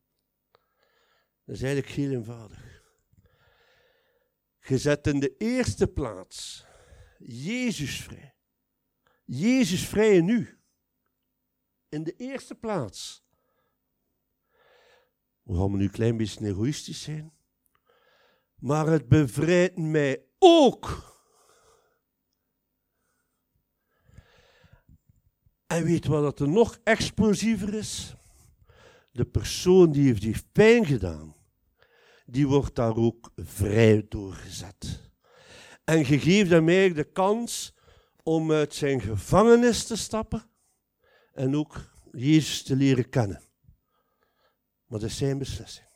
dat 1.45 1.55
is 1.55 1.61
eigenlijk 1.61 1.93
heel 1.93 2.11
eenvoudig. 2.11 2.83
Je 4.59 4.77
zet 4.77 5.07
in 5.07 5.19
de 5.19 5.35
eerste 5.37 5.87
plaats 5.87 6.65
Jezus 7.19 8.01
vrij. 8.01 8.34
Jezus 9.25 9.87
vrij 9.87 10.15
in 10.15 10.29
u. 10.29 10.59
In 11.89 12.03
de 12.03 12.15
eerste 12.15 12.55
plaats. 12.55 13.25
We 15.41 15.55
gaan 15.55 15.77
nu 15.77 15.83
een 15.83 15.91
klein 15.91 16.17
beetje 16.17 16.45
egoïstisch 16.45 17.01
zijn. 17.01 17.33
Maar 18.55 18.87
het 18.87 19.07
bevrijdt 19.07 19.77
mij 19.77 20.23
ook. 20.39 21.13
En 25.67 25.83
weet 25.83 26.05
wat 26.05 26.39
er 26.39 26.49
nog 26.49 26.79
explosiever 26.83 27.73
is? 27.73 28.15
De 29.11 29.25
persoon 29.25 29.91
die 29.91 30.05
heeft 30.05 30.21
die 30.21 30.35
pijn 30.51 30.85
gedaan, 30.85 31.35
die 32.25 32.47
wordt 32.47 32.75
daar 32.75 32.95
ook 32.95 33.31
vrij 33.35 34.05
doorgezet. 34.09 35.11
En 35.83 35.97
je 35.97 36.19
geeft 36.19 36.49
hem 36.49 36.69
eigenlijk 36.69 37.07
de 37.07 37.13
kans 37.13 37.75
om 38.25 38.51
uit 38.51 38.73
zijn 38.73 39.01
gevangenis 39.01 39.85
te 39.85 39.95
stappen 39.95 40.49
en 41.33 41.55
ook 41.55 41.93
Jezus 42.11 42.63
te 42.63 42.75
leren 42.75 43.09
kennen. 43.09 43.41
Maar 44.85 44.99
dat 44.99 45.09
is 45.09 45.17
zijn 45.17 45.37
beslissing. 45.37 45.87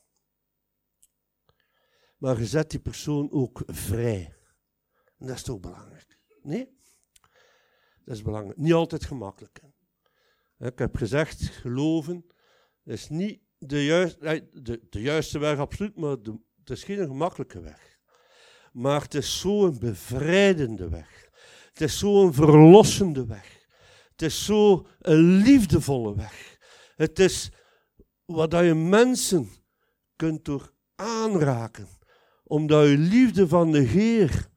Maar 2.17 2.39
je 2.39 2.45
zet 2.45 2.71
die 2.71 2.79
persoon 2.79 3.31
ook 3.31 3.63
vrij. 3.65 4.35
En 5.17 5.27
dat 5.27 5.35
is 5.35 5.43
toch 5.43 5.59
belangrijk? 5.59 6.19
Nee? 6.41 6.77
Dat 8.05 8.15
is 8.15 8.21
belangrijk. 8.21 8.57
Niet 8.57 8.73
altijd 8.73 9.05
gemakkelijk. 9.05 9.61
Ik 10.57 10.79
heb 10.79 10.95
gezegd, 10.95 11.41
geloven 11.41 12.25
is 12.83 13.09
niet 13.09 13.41
de, 13.57 13.85
juiste, 13.85 14.49
de, 14.51 14.87
de 14.89 15.01
juiste 15.01 15.39
weg, 15.39 15.57
absoluut, 15.57 15.95
maar 15.95 16.11
het 16.11 16.69
is 16.69 16.83
geen 16.83 17.07
gemakkelijke 17.07 17.61
weg. 17.61 17.99
Maar 18.71 19.01
het 19.01 19.13
is 19.13 19.39
zo'n 19.39 19.79
bevrijdende 19.79 20.89
weg. 20.89 21.28
Het 21.69 21.82
is 21.82 21.99
zo'n 21.99 22.34
verlossende 22.34 23.25
weg. 23.25 23.67
Het 24.12 24.21
is 24.21 24.45
zo'n 24.45 24.88
liefdevolle 25.43 26.15
weg. 26.15 26.58
Het 26.95 27.19
is 27.19 27.51
wat 28.25 28.51
je 28.51 28.73
mensen 28.73 29.49
kunt 30.15 30.45
door 30.45 30.73
aanraken. 30.95 31.88
Omdat 32.43 32.88
je 32.88 32.97
liefde 32.97 33.47
van 33.47 33.71
de 33.71 33.79
Heer 33.79 34.49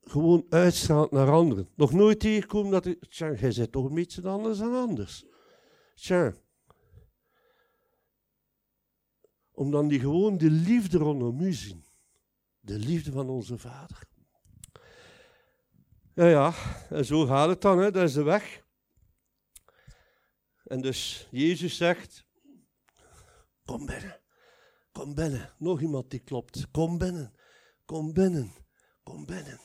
gewoon 0.00 0.46
uitstraalt 0.48 1.10
naar 1.10 1.30
anderen. 1.30 1.68
Nog 1.74 1.92
nooit 1.92 2.20
tegenkomen 2.20 2.70
dat 2.70 2.86
ik, 2.86 3.04
tja, 3.08 3.32
jij 3.32 3.52
zit 3.52 3.72
toch 3.72 3.84
een 3.84 3.94
beetje 3.94 4.28
anders 4.28 4.58
dan 4.58 4.74
anders. 4.74 5.24
Tja. 5.94 6.34
Om 9.52 9.70
dan 9.70 9.88
die 9.88 10.00
gewoon 10.00 10.38
de 10.38 10.50
liefde 10.50 10.98
rondom 10.98 11.40
u 11.40 11.52
zien. 11.52 11.84
De 12.60 12.78
liefde 12.78 13.12
van 13.12 13.28
onze 13.28 13.58
Vader. 13.58 14.13
Ja, 16.14 16.26
ja, 16.26 16.54
en 16.90 17.04
zo 17.04 17.26
gaat 17.26 17.48
het 17.48 17.60
dan, 17.60 17.78
hè. 17.78 17.90
dat 17.90 18.02
is 18.02 18.12
de 18.12 18.22
weg. 18.22 18.62
En 20.64 20.80
dus 20.80 21.28
Jezus 21.30 21.76
zegt, 21.76 22.26
kom 23.64 23.86
binnen, 23.86 24.20
kom 24.92 25.14
binnen. 25.14 25.54
Nog 25.58 25.80
iemand 25.80 26.10
die 26.10 26.20
klopt, 26.20 26.70
kom 26.70 26.98
binnen, 26.98 27.34
kom 27.84 28.12
binnen, 28.12 28.52
kom 29.02 29.26
binnen. 29.26 29.60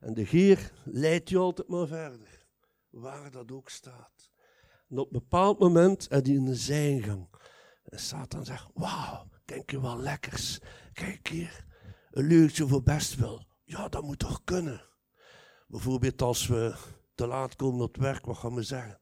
En 0.00 0.14
de 0.14 0.22
Heer 0.22 0.72
leidt 0.84 1.28
je 1.28 1.38
altijd 1.38 1.68
maar 1.68 1.86
verder, 1.86 2.46
waar 2.90 3.30
dat 3.30 3.52
ook 3.52 3.68
staat. 3.68 4.30
En 4.88 4.98
op 4.98 5.06
een 5.06 5.18
bepaald 5.18 5.58
moment 5.58 6.06
heb 6.08 6.24
hij 6.24 6.34
een 6.34 6.54
zijingang. 6.54 7.28
En 7.84 7.98
Satan 7.98 8.44
zegt, 8.44 8.70
wauw, 8.74 9.28
kijk 9.44 9.70
je 9.70 9.80
wel 9.80 9.98
lekkers. 9.98 10.58
Kijk 10.92 11.28
hier, 11.28 11.64
een 12.10 12.26
leugentje 12.26 12.66
voor 12.66 12.82
best 12.82 13.14
wel. 13.14 13.46
Ja, 13.64 13.88
dat 13.88 14.02
moet 14.02 14.18
toch 14.18 14.44
kunnen. 14.44 14.94
Bijvoorbeeld 15.76 16.22
als 16.22 16.46
we 16.46 16.74
te 17.14 17.26
laat 17.26 17.56
komen 17.56 17.80
op 17.80 17.92
het 17.94 18.02
werk, 18.02 18.24
wat 18.24 18.36
gaan 18.36 18.54
we 18.54 18.62
zeggen? 18.62 19.00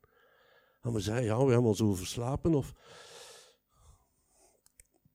Gaan 0.81 0.93
we 0.93 1.01
zeggen, 1.01 1.25
ja, 1.25 1.37
we 1.37 1.53
hebben 1.53 1.71
ons 1.71 1.81
overslapen 1.81 2.55
of, 2.55 2.73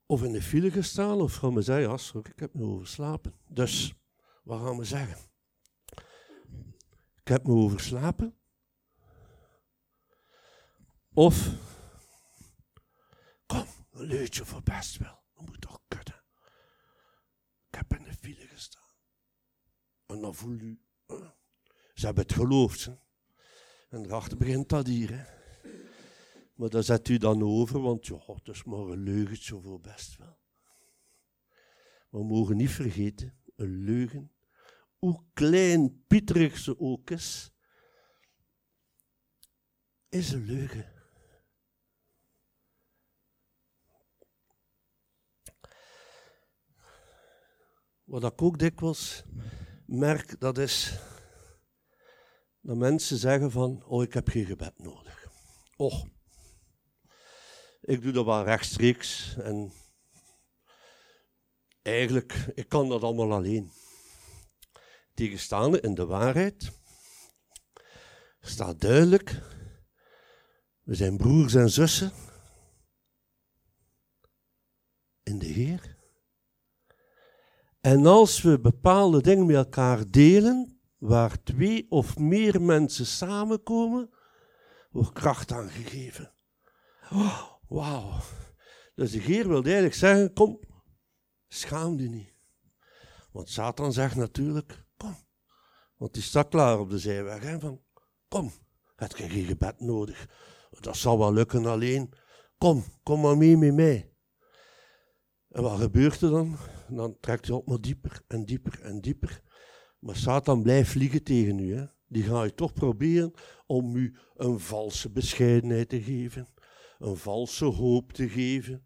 of 0.05 0.23
in 0.23 0.31
de 0.31 0.41
file 0.41 0.71
gestaan. 0.71 1.21
Of 1.21 1.35
gaan 1.35 1.53
we 1.53 1.61
zeggen, 1.61 1.89
ja, 1.89 1.97
sorry, 1.97 2.31
ik 2.31 2.39
heb 2.39 2.53
me 2.53 2.65
overslapen. 2.65 3.39
Dus, 3.47 3.93
wat 4.43 4.61
gaan 4.61 4.77
we 4.77 4.83
zeggen? 4.83 5.17
Ik 7.15 7.27
heb 7.27 7.47
me 7.47 7.53
overslapen. 7.53 8.37
Of, 11.13 11.49
kom, 13.45 13.65
een 13.91 14.05
leutje 14.05 14.45
voor 14.45 14.63
best 14.63 14.97
wel. 14.97 15.23
Dat 15.33 15.45
moet 15.45 15.61
toch 15.61 15.81
kunnen. 15.87 16.23
Ik 17.67 17.75
heb 17.75 17.93
in 17.93 18.03
de 18.03 18.13
file 18.13 18.47
gestaan. 18.47 18.93
En 20.05 20.21
dan 20.21 20.35
voel 20.35 20.59
u, 20.59 20.81
ze 21.99 22.05
hebben 22.05 22.23
het 22.23 22.33
geloofd. 22.33 22.85
Hè. 22.85 22.93
En 23.89 24.05
erachter 24.05 24.37
begint 24.37 24.69
dat 24.69 24.87
hier. 24.87 25.09
Hè. 25.11 25.23
Maar 26.53 26.69
daar 26.69 26.83
zet 26.83 27.07
u 27.07 27.17
dan 27.17 27.43
over, 27.43 27.81
want 27.81 28.07
ja, 28.07 28.19
het 28.25 28.47
is 28.47 28.63
maar 28.63 28.79
een 28.79 29.03
leugentje 29.03 29.61
voor 29.61 29.79
best 29.79 30.17
wel. 30.17 30.37
We 32.09 32.23
mogen 32.23 32.57
niet 32.57 32.71
vergeten, 32.71 33.39
een 33.55 33.83
leugen 33.83 34.31
hoe 34.99 35.23
klein 35.33 36.03
pieterig 36.07 36.57
ze 36.57 36.79
ook 36.79 37.09
is, 37.09 37.51
is 40.09 40.31
een 40.31 40.45
leugen. 40.45 40.93
Wat 48.03 48.23
ik 48.23 48.41
ook 48.41 48.59
dikwijls 48.59 49.23
merk, 49.85 50.39
dat 50.39 50.57
is 50.57 50.99
dat 52.61 52.77
mensen 52.77 53.17
zeggen 53.17 53.51
van, 53.51 53.83
oh 53.85 54.03
ik 54.03 54.13
heb 54.13 54.27
geen 54.27 54.45
gebed 54.45 54.73
nodig. 54.77 55.27
Oh, 55.77 56.03
ik 57.81 58.01
doe 58.01 58.11
dat 58.11 58.25
wel 58.25 58.43
rechtstreeks 58.43 59.35
en 59.37 59.71
eigenlijk, 61.81 62.51
ik 62.55 62.69
kan 62.69 62.89
dat 62.89 63.03
allemaal 63.03 63.33
alleen 63.33 63.71
tegenstaande 65.13 65.81
in 65.81 65.93
de 65.93 66.05
waarheid 66.05 66.71
staat 68.39 68.81
duidelijk, 68.81 69.41
we 70.81 70.95
zijn 70.95 71.17
broers 71.17 71.55
en 71.55 71.69
zussen 71.69 72.11
in 75.23 75.39
de 75.39 75.45
Heer. 75.45 75.97
En 77.79 78.05
als 78.05 78.41
we 78.41 78.59
bepaalde 78.59 79.21
dingen 79.21 79.45
met 79.45 79.55
elkaar 79.55 80.09
delen, 80.09 80.78
waar 80.99 81.43
twee 81.43 81.85
of 81.89 82.17
meer 82.17 82.61
mensen 82.61 83.05
samenkomen, 83.05 84.09
wordt 84.91 85.13
kracht 85.13 85.51
aangegeven. 85.51 86.33
Oh, 87.11 87.51
Wauw. 87.67 88.19
Dus 88.95 89.11
de 89.11 89.19
Heer 89.19 89.47
wil 89.47 89.63
eigenlijk 89.63 89.95
zeggen, 89.95 90.33
kom, 90.33 90.59
schaam 91.47 91.99
je 91.99 92.09
niet. 92.09 92.33
Want 93.31 93.49
Satan 93.49 93.93
zegt 93.93 94.15
natuurlijk, 94.15 94.87
want 95.99 96.13
die 96.13 96.23
staat 96.23 96.47
klaar 96.47 96.79
op 96.79 96.89
de 96.89 96.99
zijweg. 96.99 97.43
Hè, 97.43 97.59
van, 97.59 97.81
kom, 98.27 98.51
heb 98.95 99.17
je 99.17 99.29
geen 99.29 99.45
gebed 99.45 99.79
nodig. 99.79 100.27
Dat 100.79 100.97
zal 100.97 101.17
wel 101.17 101.33
lukken 101.33 101.65
alleen. 101.65 102.13
Kom, 102.57 102.83
kom 103.03 103.21
maar 103.21 103.37
mee 103.37 103.57
met 103.57 103.73
mij. 103.73 104.13
En 105.49 105.61
wat 105.61 105.79
gebeurt 105.79 106.21
er 106.21 106.29
dan? 106.29 106.57
Dan 106.89 107.17
trekt 107.19 107.47
hij 107.47 107.55
op 107.55 107.67
maar 107.67 107.81
dieper 107.81 108.21
en 108.27 108.45
dieper 108.45 108.81
en 108.81 109.01
dieper. 109.01 109.41
Maar 109.99 110.15
Satan 110.15 110.61
blijft 110.61 110.89
vliegen 110.89 111.23
tegen 111.23 111.59
u. 111.59 111.75
Hè. 111.75 111.85
Die 112.07 112.23
ga 112.23 112.43
je 112.43 112.53
toch 112.53 112.73
proberen 112.73 113.33
om 113.65 113.95
u 113.95 114.15
een 114.35 114.59
valse 114.59 115.11
bescheidenheid 115.11 115.89
te 115.89 116.01
geven. 116.01 116.47
Een 116.99 117.17
valse 117.17 117.65
hoop 117.65 118.13
te 118.13 118.29
geven. 118.29 118.83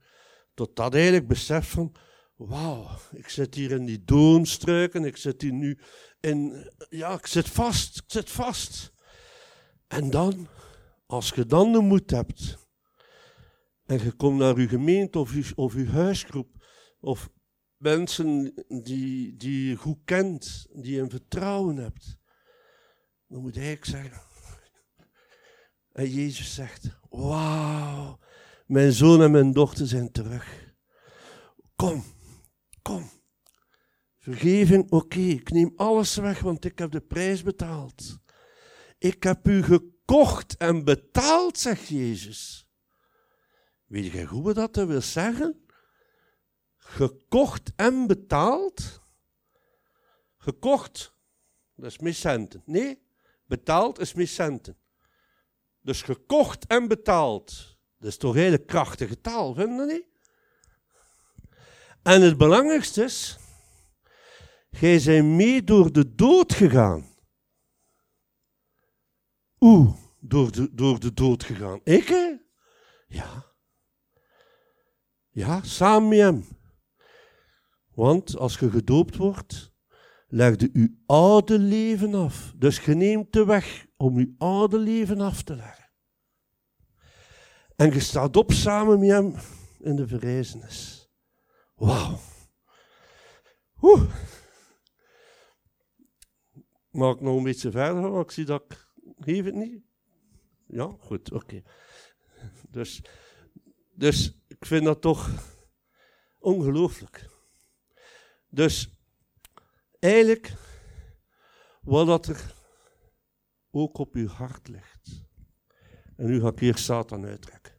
Tot 0.54 0.76
dat 0.76 0.94
eigenlijk 0.94 1.28
beseft 1.28 1.68
van, 1.68 1.96
wauw, 2.36 2.88
ik 3.12 3.30
zit 3.30 3.56
hier 3.56 3.72
in 3.72 3.86
die 3.86 4.04
doonstruiken, 4.04 5.06
ik 5.06 5.18
zit 5.18 5.42
hier 5.42 5.54
nu 5.54 5.80
in, 6.20 6.70
ja, 6.90 7.14
ik 7.14 7.26
zit 7.26 7.50
vast, 7.50 7.98
ik 7.98 8.04
zit 8.08 8.30
vast. 8.30 8.94
En 9.88 10.10
dan, 10.10 10.48
als 11.06 11.30
je 11.30 11.46
dan 11.46 11.72
de 11.72 11.80
moed 11.80 12.12
hebt, 12.12 12.58
en 13.86 14.04
je 14.04 14.12
komt 14.12 14.38
naar 14.38 14.56
uw 14.56 14.68
gemeente 14.68 15.20
of 15.20 15.32
uw, 15.32 15.44
of 15.56 15.74
uw 15.74 15.88
huisgroep, 15.88 16.50
Of 17.00 17.30
mensen 17.84 18.54
die, 18.68 19.36
die 19.36 19.70
je 19.70 19.76
goed 19.76 20.00
kent, 20.06 20.68
die 20.74 20.94
je 20.94 21.02
in 21.02 21.10
vertrouwen 21.10 21.78
hebt. 21.78 22.18
Dan 23.28 23.42
moet 23.42 23.56
hij 23.56 23.78
zeggen. 23.82 24.22
En 25.92 26.10
Jezus 26.10 26.54
zegt, 26.54 26.90
wauw, 27.10 28.20
mijn 28.66 28.92
zoon 28.92 29.22
en 29.22 29.32
mijn 29.32 29.52
dochter 29.52 29.88
zijn 29.88 30.12
terug. 30.12 30.74
Kom, 31.76 32.04
kom. 32.82 33.10
Vergeving, 34.18 34.92
oké, 34.92 35.20
ik 35.20 35.52
neem 35.52 35.74
alles 35.76 36.16
weg, 36.16 36.40
want 36.40 36.66
ik 36.66 36.80
heb 36.80 36.92
de 36.92 37.02
prijs 37.02 37.44
betaald. 37.44 38.20
Ik 38.98 39.24
heb 39.24 39.48
u 39.48 39.64
gekocht 39.64 40.58
en 40.58 40.84
betaald, 40.84 41.58
zegt 41.58 41.88
Jezus. 41.88 42.68
Weet 43.86 44.12
je 44.12 44.28
goed 44.28 44.44
wat 44.44 44.74
dat 44.74 44.88
wil 44.88 45.02
zeggen? 45.02 45.63
Gekocht 46.94 47.72
en 47.76 48.08
betaald? 48.08 49.02
Gekocht, 50.38 51.14
dat 51.76 51.86
is 51.86 52.00
miscenten. 52.00 52.62
Nee, 52.66 53.02
betaald 53.46 54.00
is 54.00 54.14
miscenten. 54.14 54.78
Dus 55.82 56.02
gekocht 56.02 56.68
en 56.68 56.88
betaald. 56.88 57.78
Dat 57.98 58.10
is 58.10 58.18
toch 58.18 58.34
hele 58.34 58.66
krachtige 58.66 59.22
taal, 59.22 59.54
vinden 59.54 59.88
je 59.88 59.94
niet? 59.94 60.06
En 62.04 62.22
het 62.22 62.38
belangrijkste 62.38 63.04
is, 63.04 63.38
gij 64.72 65.00
zijt 65.00 65.24
mee 65.24 65.64
door 65.64 65.92
de 65.92 66.16
dood 66.16 66.54
gegaan. 66.54 67.16
Oeh, 69.60 69.98
door 70.20 70.52
de, 70.52 70.74
door 70.74 71.00
de 71.00 71.14
dood 71.14 71.44
gegaan. 71.44 71.80
Ik 71.84 72.08
hè? 72.08 72.36
Ja. 73.08 73.52
Ja, 75.30 75.64
samen 75.64 76.10
met 76.10 76.20
hem. 76.20 76.62
Want 77.94 78.38
als 78.38 78.60
je 78.60 78.70
gedoopt 78.70 79.16
wordt, 79.16 79.72
legde 80.28 80.70
uw 80.74 80.88
oude 81.06 81.60
leven 81.60 82.14
af. 82.14 82.54
Dus 82.58 82.86
je 82.86 82.94
neemt 82.94 83.34
de 83.34 83.46
weg 83.46 83.86
om 83.98 84.18
uw 84.18 84.34
oude 84.38 84.78
leven 84.78 85.22
af 85.22 85.44
te 85.44 85.56
leggen. 85.56 85.92
En 87.76 87.94
je 87.94 88.00
staat 88.00 88.36
op 88.36 88.52
samen 88.52 89.00
met 89.00 89.10
hem 89.10 89.36
in 89.80 89.96
de 89.96 90.08
verrijzenis. 90.08 91.10
Wauw. 91.76 92.20
Oeh. 93.82 94.14
Mag 96.90 97.16
ik 97.16 97.22
nog 97.22 97.38
een 97.38 97.44
beetje 97.44 97.72
verder 97.72 98.02
gaan? 98.02 98.20
Ik 98.20 98.32
zie 98.32 98.46
dat 98.46 98.64
ik... 98.64 98.92
Geef 99.20 99.46
het 99.46 99.56
niet? 99.56 99.82
Ja, 100.68 100.96
goed, 101.00 101.32
oké. 101.32 101.62
Dus, 102.70 103.04
dus 103.94 104.40
ik 104.48 104.66
vind 104.66 104.84
dat 104.84 105.02
toch 105.02 105.30
ongelooflijk. 106.40 107.33
Dus 108.54 108.90
eigenlijk, 110.00 110.54
wat 111.82 112.08
dat 112.08 112.26
er 112.28 112.56
ook 113.72 113.98
op 113.98 114.16
uw 114.16 114.28
hart 114.28 114.68
ligt. 114.68 115.26
En 116.16 116.26
nu 116.26 116.42
ga 116.42 116.48
ik 116.48 116.60
hier 116.60 116.78
Satan 116.78 117.26
uittrekken. 117.26 117.74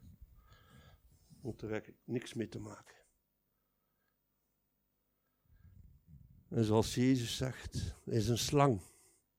Want 1.40 1.60
daar 1.60 1.70
heb 1.70 1.86
ik 1.86 1.96
niks 2.04 2.34
mee 2.34 2.48
te 2.48 2.58
maken. 2.58 2.94
En 6.48 6.64
zoals 6.64 6.94
Jezus 6.94 7.36
zegt, 7.36 7.94
is 8.04 8.28
een 8.28 8.38
slang. 8.38 8.80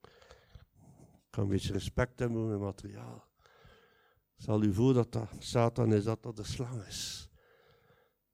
Ik 0.01 1.31
kan 1.31 1.43
een 1.43 1.49
beetje 1.49 1.73
respect 1.73 2.19
hebben 2.19 2.37
voor 2.37 2.47
mijn 2.47 2.59
materiaal. 2.59 3.27
Zal 4.35 4.63
u 4.63 4.73
voor 4.73 4.93
dat 4.93 5.11
dat 5.11 5.29
Satan 5.39 5.93
is, 5.93 6.03
dat 6.03 6.23
dat 6.23 6.35
de 6.35 6.43
slang 6.43 6.85
is. 6.85 7.29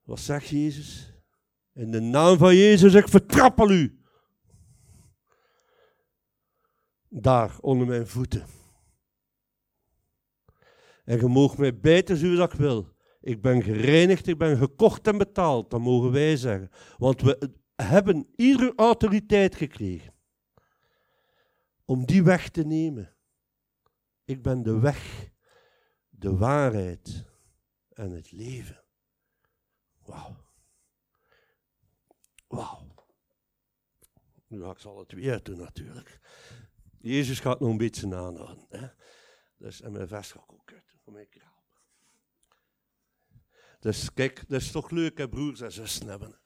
Wat 0.01 0.19
zegt 0.19 0.47
Jezus? 0.47 1.20
In 1.73 1.91
de 1.91 1.99
naam 1.99 2.37
van 2.37 2.55
Jezus, 2.55 2.93
ik 2.93 3.07
vertrappel 3.07 3.71
u. 3.71 3.99
Daar, 7.09 7.59
onder 7.59 7.87
mijn 7.87 8.07
voeten. 8.07 8.45
En 11.03 11.19
je 11.19 11.27
mag 11.27 11.57
mij 11.57 11.79
bijten 11.79 12.17
zoals 12.17 12.53
ik 12.53 12.59
wil. 12.59 12.93
Ik 13.21 13.41
ben 13.41 13.63
gereinigd, 13.63 14.27
ik 14.27 14.37
ben 14.37 14.57
gekocht 14.57 15.07
en 15.07 15.17
betaald, 15.17 15.69
dat 15.69 15.79
mogen 15.79 16.11
wij 16.11 16.35
zeggen. 16.35 16.69
Want 16.97 17.21
we 17.21 17.51
hebben 17.75 18.27
iedere 18.35 18.73
autoriteit 18.75 19.55
gekregen 19.55 20.13
om 21.85 22.05
die 22.05 22.23
weg 22.23 22.49
te 22.49 22.63
nemen. 22.63 23.15
Ik 24.25 24.41
ben 24.41 24.63
de 24.63 24.79
weg, 24.79 25.29
de 26.09 26.37
waarheid 26.37 27.25
en 27.89 28.11
het 28.11 28.31
leven. 28.31 28.83
Wauw. 30.05 30.50
Wauw. 32.51 32.87
Nu 34.47 34.61
ga 34.61 34.71
ik 34.71 34.79
zal 34.79 34.99
het 34.99 35.11
weer 35.11 35.43
doen 35.43 35.57
natuurlijk. 35.57 36.19
Jezus 36.99 37.39
gaat 37.39 37.59
nog 37.59 37.69
een 37.69 37.77
beetje 37.77 38.15
aanhouden. 38.15 38.65
Hè? 38.69 38.87
Dus, 39.57 39.81
en 39.81 39.91
mijn 39.91 40.07
vest 40.07 40.31
ga 40.31 40.39
ik 40.39 40.53
ook 40.53 40.73
uit 40.73 40.83
mijn. 41.05 41.27
Dus 43.79 44.13
kijk, 44.13 44.43
dat 44.47 44.61
is 44.61 44.71
toch 44.71 44.89
leuk 44.89 45.17
hè, 45.17 45.29
broers 45.29 45.61
en 45.61 45.71
zussen 45.71 46.07
hebben. 46.07 46.39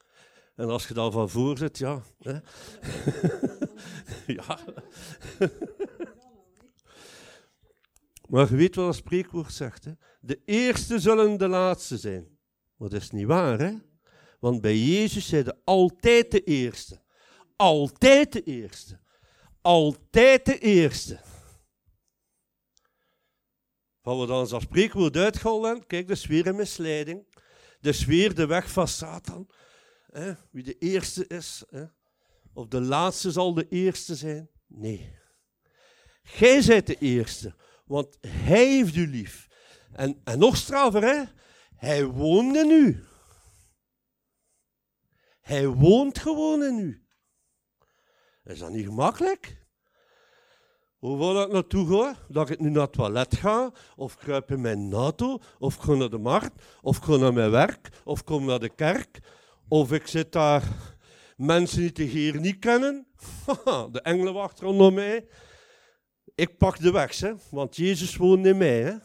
En 0.56 0.70
als 0.70 0.88
je 0.88 0.94
dan 0.94 1.12
van 1.12 1.30
voor 1.30 1.58
zit, 1.58 1.78
ja. 1.78 2.02
Hè? 2.20 2.34
ja. 4.34 4.60
maar 8.30 8.50
je 8.50 8.56
weet 8.56 8.76
wat 8.76 8.86
het 8.86 8.96
spreekwoord 8.96 9.54
zegt. 9.54 9.86
Hè? 9.86 9.92
De 10.20 10.42
eerste 10.46 11.00
zullen 11.00 11.38
de 11.38 11.48
laatste 11.48 11.98
zijn. 11.98 12.38
Dat 12.78 12.94
is 12.94 13.12
niet 13.12 13.26
waar, 13.26 13.60
hè? 13.60 13.78
Want 14.46 14.62
bij 14.62 14.78
Jezus 14.78 15.28
zijn 15.28 15.44
de 15.44 15.56
altijd 15.64 16.32
de 16.32 16.44
eerste. 16.44 17.02
Altijd 17.56 18.34
de 18.34 18.44
eerste. 18.44 19.00
Altijd 19.62 20.46
de 20.46 20.60
eerste. 20.60 21.20
Van 24.02 24.20
we 24.20 24.26
dan 24.26 24.48
zo'n 24.48 24.62
spreekwoord 24.62 25.18
uitgehaald 25.18 25.86
kijk, 25.88 26.08
dat 26.08 26.18
is 26.18 26.26
weer 26.26 26.56
misleiding. 26.56 27.28
Dat 27.82 27.94
is 27.94 28.06
weer 28.06 28.36
de 28.36 28.46
weg 28.46 28.72
van 28.72 28.88
Satan. 28.88 29.50
Wie 30.52 30.64
de 30.64 30.78
eerste 30.78 31.28
is, 31.28 31.64
of 32.54 32.68
de 32.68 32.82
laatste 32.82 33.32
zal 33.32 33.54
de 33.54 33.68
eerste 33.70 34.16
zijn. 34.16 34.50
Nee. 34.68 35.16
Gij 36.24 36.62
zijt 36.62 36.88
de 36.88 36.98
eerste, 36.98 37.56
want 37.86 38.18
hij 38.22 38.68
heeft 38.68 38.96
u 38.96 39.08
lief. 39.08 39.48
En, 39.92 40.22
en 40.24 40.40
nog 40.40 40.58
straffer, 40.58 41.04
hè? 41.04 41.24
Hij 41.76 42.06
woont 42.06 42.56
in 42.56 42.70
u. 42.70 43.04
Hij 45.46 45.68
woont 45.68 46.20
gewoon 46.20 46.64
in 46.64 46.78
u. 46.80 47.06
Is 48.44 48.60
dat 48.60 48.70
niet 48.70 48.86
gemakkelijk? 48.86 49.66
Hoe 50.98 51.18
wil 51.18 51.42
ik 51.42 51.52
naartoe 51.52 51.88
ga? 51.88 52.16
Dat 52.28 52.50
ik 52.50 52.60
nu 52.60 52.70
naar 52.70 52.82
het 52.82 52.94
toilet 52.94 53.36
ga, 53.36 53.72
of 53.96 54.18
kruip 54.18 54.52
in 54.52 54.62
mijn 54.62 54.94
auto, 54.94 55.40
of 55.60 55.76
ga 55.76 55.94
naar 55.94 56.10
de 56.10 56.18
markt, 56.18 56.66
of 56.82 57.08
naar 57.08 57.34
mijn 57.34 57.52
werk, 57.52 57.90
of 58.04 58.24
kom 58.24 58.46
naar 58.46 58.60
de 58.60 58.76
kerk, 58.76 59.20
of 59.68 59.92
ik 59.92 60.08
zit 60.08 60.32
daar 60.32 60.64
mensen 61.38 61.80
die 61.80 61.92
de 61.92 62.04
Heer 62.04 62.40
niet 62.40 62.60
kennen. 62.60 63.08
de 63.92 64.02
engelen 64.02 64.34
wachten 64.34 64.68
onder 64.68 64.94
mij. 64.94 65.28
Ik 66.36 66.58
pak 66.58 66.80
de 66.80 66.92
weg, 66.92 67.20
hè, 67.20 67.34
want 67.52 67.76
Jezus 67.76 68.16
woont 68.16 68.46
in 68.46 68.58
mij. 68.58 68.82
Hè. 68.82 68.96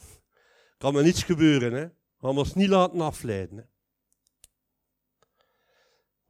Kan 0.78 0.94
me 0.94 1.02
niets 1.02 1.22
gebeuren, 1.22 1.72
hè. 1.72 1.86
Gaan 2.18 2.34
we 2.34 2.38
ons 2.38 2.54
niet 2.54 2.68
laten 2.68 3.00
afleiden. 3.00 3.70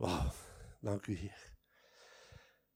Wauw, 0.01 0.33
dank 0.81 1.07
u 1.07 1.15
Heer. 1.15 1.53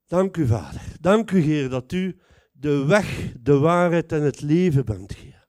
Dank 0.07 0.37
u 0.37 0.47
Vader. 0.47 0.83
Dank 1.01 1.31
u 1.31 1.41
Heer 1.41 1.69
dat 1.69 1.93
u 1.93 2.19
de 2.53 2.85
weg, 2.87 3.33
de 3.41 3.59
waarheid 3.59 4.13
en 4.13 4.23
het 4.23 4.41
leven 4.41 4.85
bent, 4.85 5.15
Heer. 5.15 5.47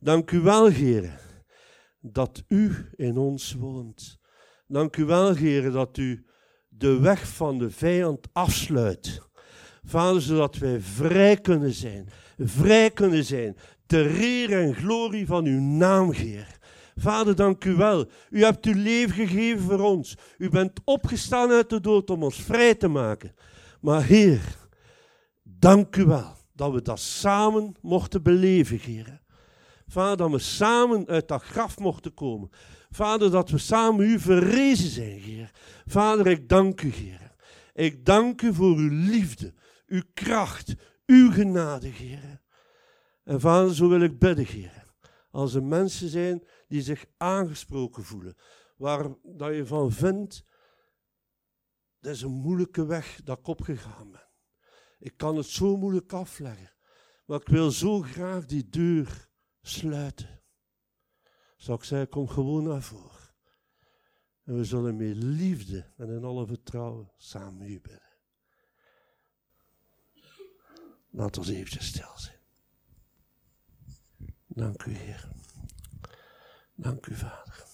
Dank 0.00 0.30
u 0.30 0.40
wel, 0.40 0.66
Heer, 0.66 1.20
dat 2.00 2.42
u 2.48 2.90
in 2.96 3.16
ons 3.16 3.52
woont. 3.54 4.18
Dank 4.66 4.96
u 4.96 5.04
wel, 5.04 5.34
Heer, 5.34 5.70
dat 5.70 5.96
u 5.96 6.26
de 6.68 7.00
weg 7.00 7.28
van 7.28 7.58
de 7.58 7.70
vijand 7.70 8.28
afsluit. 8.32 9.20
Vader, 9.82 10.22
zodat 10.22 10.56
wij 10.56 10.80
vrij 10.80 11.36
kunnen 11.36 11.72
zijn. 11.72 12.08
Vrij 12.38 12.90
kunnen 12.90 13.24
zijn. 13.24 13.56
Ter 13.86 14.20
eer 14.20 14.52
en 14.52 14.74
glorie 14.74 15.26
van 15.26 15.44
uw 15.44 15.60
naam, 15.60 16.12
Heer. 16.12 16.58
Vader, 16.94 17.36
dank 17.36 17.64
u 17.64 17.74
wel. 17.74 18.06
U 18.30 18.44
hebt 18.44 18.66
uw 18.66 18.82
leven 18.82 19.14
gegeven 19.14 19.60
voor 19.60 19.80
ons. 19.80 20.16
U 20.38 20.48
bent 20.48 20.80
opgestaan 20.84 21.50
uit 21.50 21.70
de 21.70 21.80
dood 21.80 22.10
om 22.10 22.22
ons 22.22 22.42
vrij 22.42 22.74
te 22.74 22.88
maken. 22.88 23.34
Maar 23.80 24.02
Heer, 24.02 24.56
dank 25.42 25.96
u 25.96 26.04
wel 26.04 26.36
dat 26.52 26.72
we 26.72 26.82
dat 26.82 27.00
samen 27.00 27.74
mochten 27.80 28.22
beleven, 28.22 28.78
Heer. 28.78 29.20
Vader, 29.86 30.16
dat 30.16 30.30
we 30.30 30.38
samen 30.38 31.06
uit 31.06 31.28
dat 31.28 31.42
graf 31.42 31.78
mochten 31.78 32.14
komen. 32.14 32.50
Vader, 32.90 33.30
dat 33.30 33.50
we 33.50 33.58
samen 33.58 34.06
u 34.06 34.18
verrezen 34.18 34.90
zijn, 34.90 35.20
Heer. 35.20 35.50
Vader, 35.86 36.26
ik 36.26 36.48
dank 36.48 36.82
u, 36.82 36.92
Heer. 36.92 37.34
Ik 37.74 38.04
dank 38.04 38.42
u 38.42 38.54
voor 38.54 38.76
uw 38.76 38.90
liefde, 38.90 39.54
uw 39.86 40.02
kracht, 40.14 40.74
uw 41.06 41.30
genade, 41.30 41.88
Heer. 41.88 42.40
En 43.24 43.40
Vader, 43.40 43.74
zo 43.74 43.88
wil 43.88 44.00
ik 44.00 44.18
bidden, 44.18 44.46
Heer. 44.46 44.84
Als 45.30 45.54
er 45.54 45.62
mensen 45.62 46.08
zijn 46.08 46.42
die 46.72 46.82
zich 46.82 47.04
aangesproken 47.16 48.04
voelen, 48.04 48.36
waar 48.76 49.14
dat 49.22 49.54
je 49.54 49.66
van 49.66 49.92
vindt, 49.92 50.44
dat 52.00 52.14
is 52.14 52.22
een 52.22 52.30
moeilijke 52.30 52.86
weg 52.86 53.20
dat 53.24 53.38
ik 53.38 53.46
opgegaan 53.46 54.10
ben. 54.10 54.28
Ik 54.98 55.16
kan 55.16 55.36
het 55.36 55.46
zo 55.46 55.76
moeilijk 55.76 56.12
afleggen. 56.12 56.72
Maar 57.26 57.40
ik 57.40 57.48
wil 57.48 57.70
zo 57.70 58.00
graag 58.00 58.46
die 58.46 58.68
deur 58.68 59.28
sluiten. 59.60 60.42
Zou 61.56 61.78
ik 61.78 61.84
zeggen, 61.84 62.08
kom 62.08 62.28
gewoon 62.28 62.62
naar 62.62 62.82
voren. 62.82 63.34
En 64.44 64.56
we 64.56 64.64
zullen 64.64 64.96
met 64.96 65.16
liefde 65.16 65.92
en 65.96 66.08
in 66.08 66.24
alle 66.24 66.46
vertrouwen 66.46 67.12
samen 67.16 67.66
u 67.66 67.80
bidden. 67.80 68.16
Laten 71.10 71.42
we 71.42 71.54
eventjes 71.54 71.86
stil 71.86 72.12
zijn. 72.18 72.40
Dank 74.46 74.84
u, 74.84 74.92
Heer. 74.92 75.41
Dank 76.82 77.06
u, 77.06 77.14
Vader. 77.14 77.64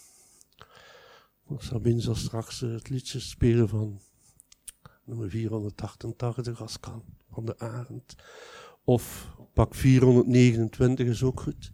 Sabine 1.58 2.00
zal 2.00 2.14
straks 2.14 2.60
het 2.60 2.88
liedje 2.88 3.20
spelen 3.20 3.68
van 3.68 4.00
nummer 5.04 5.30
488 5.30 6.60
als 6.60 6.80
kan, 6.80 7.04
van 7.30 7.44
de 7.44 7.58
Arend. 7.58 8.16
Of 8.84 9.34
pak 9.52 9.74
429 9.74 11.06
is 11.06 11.22
ook 11.22 11.40
goed. 11.40 11.72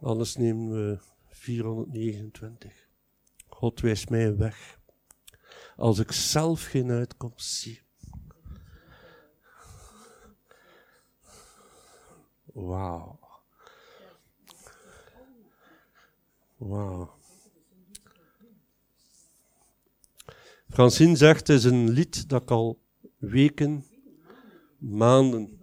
Anders 0.00 0.36
nemen 0.36 0.70
we 0.72 0.98
429. 1.28 2.88
God 3.46 3.80
wijst 3.80 4.10
mij 4.10 4.36
weg. 4.36 4.78
Als 5.76 5.98
ik 5.98 6.12
zelf 6.12 6.64
geen 6.64 6.90
uitkomst 6.90 7.50
zie. 7.50 7.82
Wauw. 12.44 13.27
Wauw. 16.58 17.16
Francine 20.68 21.16
zegt, 21.16 21.46
het 21.46 21.56
is 21.56 21.64
een 21.64 21.90
lied 21.90 22.28
dat 22.28 22.42
ik 22.42 22.50
al 22.50 22.80
weken, 23.16 23.84
maanden... 24.78 25.56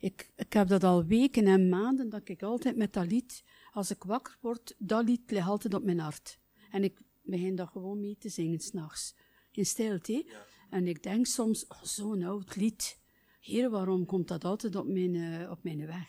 Ik, 0.00 0.32
ik 0.36 0.52
heb 0.52 0.68
dat 0.68 0.84
al 0.84 1.04
weken 1.04 1.46
en 1.46 1.68
maanden, 1.68 2.08
dat 2.08 2.28
ik 2.28 2.42
altijd 2.42 2.76
met 2.76 2.92
dat 2.92 3.06
lied, 3.06 3.44
als 3.72 3.90
ik 3.90 4.02
wakker 4.02 4.38
word, 4.40 4.74
dat 4.78 5.04
lied 5.04 5.30
ligt 5.30 5.46
altijd 5.46 5.74
op 5.74 5.84
mijn 5.84 5.98
hart. 5.98 6.38
En 6.70 6.84
ik 6.84 7.00
begin 7.22 7.56
dat 7.56 7.68
gewoon 7.68 8.00
mee 8.00 8.16
te 8.18 8.28
zingen 8.28 8.60
s'nachts. 8.60 9.14
In 9.52 9.66
stilte. 9.66 10.26
En 10.70 10.86
ik 10.86 11.02
denk 11.02 11.26
soms, 11.26 11.66
oh, 11.66 11.82
zo'n 11.82 12.22
oud 12.22 12.56
lied. 12.56 12.98
Heer, 13.40 13.70
waarom 13.70 14.06
komt 14.06 14.28
dat 14.28 14.44
altijd 14.44 14.76
op 14.76 14.86
mijn, 14.86 15.14
uh, 15.14 15.50
op 15.50 15.62
mijn 15.62 15.86
weg? 15.86 16.08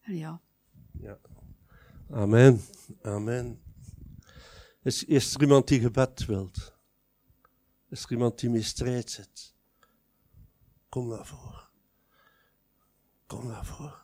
En 0.00 0.16
ja. 0.16 0.40
ja. 1.00 1.18
Amen. 2.10 2.60
Amen. 3.02 3.62
Is, 4.82 5.04
is 5.04 5.34
er 5.34 5.40
iemand 5.40 5.68
die 5.68 5.80
gebed 5.80 6.26
wilt? 6.26 6.74
Is 7.88 8.04
er 8.04 8.10
iemand 8.10 8.38
die 8.38 8.50
mee 8.50 8.62
strijd 8.62 9.10
zit? 9.10 9.54
Kom 10.88 11.08
naar 11.08 11.26
voren. 11.26 11.68
Kom 13.26 13.46
naar 13.46 13.66
voren. 13.66 14.02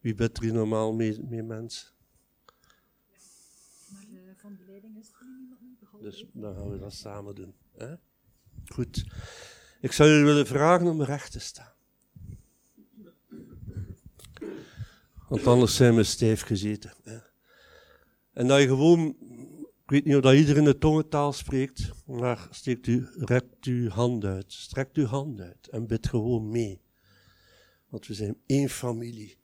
Wie 0.00 0.14
bidt 0.14 0.36
er 0.36 0.42
hier 0.42 0.52
normaal 0.52 0.92
mee, 0.92 1.22
mee 1.22 1.42
mensen? 1.42 1.88
Maar 3.92 4.04
uh, 4.08 4.30
van 4.36 4.56
de 4.56 4.64
leiding 4.66 4.96
is 4.98 5.08
er 5.08 5.26
niemand 5.38 6.02
Dus 6.02 6.26
dan 6.32 6.54
gaan 6.54 6.70
we 6.70 6.78
dat 6.78 6.92
samen 6.92 7.34
doen. 7.34 7.54
Hè? 7.76 7.94
Goed. 8.64 9.04
Ik 9.86 9.92
zou 9.92 10.08
jullie 10.08 10.24
willen 10.24 10.46
vragen 10.46 10.86
om 10.86 11.02
recht 11.02 11.32
te 11.32 11.40
staan. 11.40 11.72
Want 15.28 15.46
anders 15.46 15.76
zijn 15.76 15.94
we 15.94 16.02
stijf 16.02 16.42
gezeten. 16.42 16.92
En 18.32 18.46
dat 18.46 18.60
je 18.60 18.66
gewoon, 18.66 19.16
ik 19.84 19.90
weet 19.90 20.04
niet 20.04 20.14
of 20.14 20.22
dat 20.22 20.34
iedereen 20.34 20.64
de 20.64 20.78
tongentaal 20.78 21.32
spreekt, 21.32 21.90
maar 22.06 22.48
steekt 22.50 22.86
u, 22.86 23.08
uw 23.60 23.88
hand 23.88 24.24
uit, 24.24 24.52
strekt 24.52 24.96
uw 24.96 25.06
hand 25.06 25.40
uit 25.40 25.68
en 25.68 25.86
bid 25.86 26.08
gewoon 26.08 26.48
mee. 26.48 26.80
Want 27.88 28.06
we 28.06 28.14
zijn 28.14 28.36
één 28.46 28.68
familie. 28.68 29.38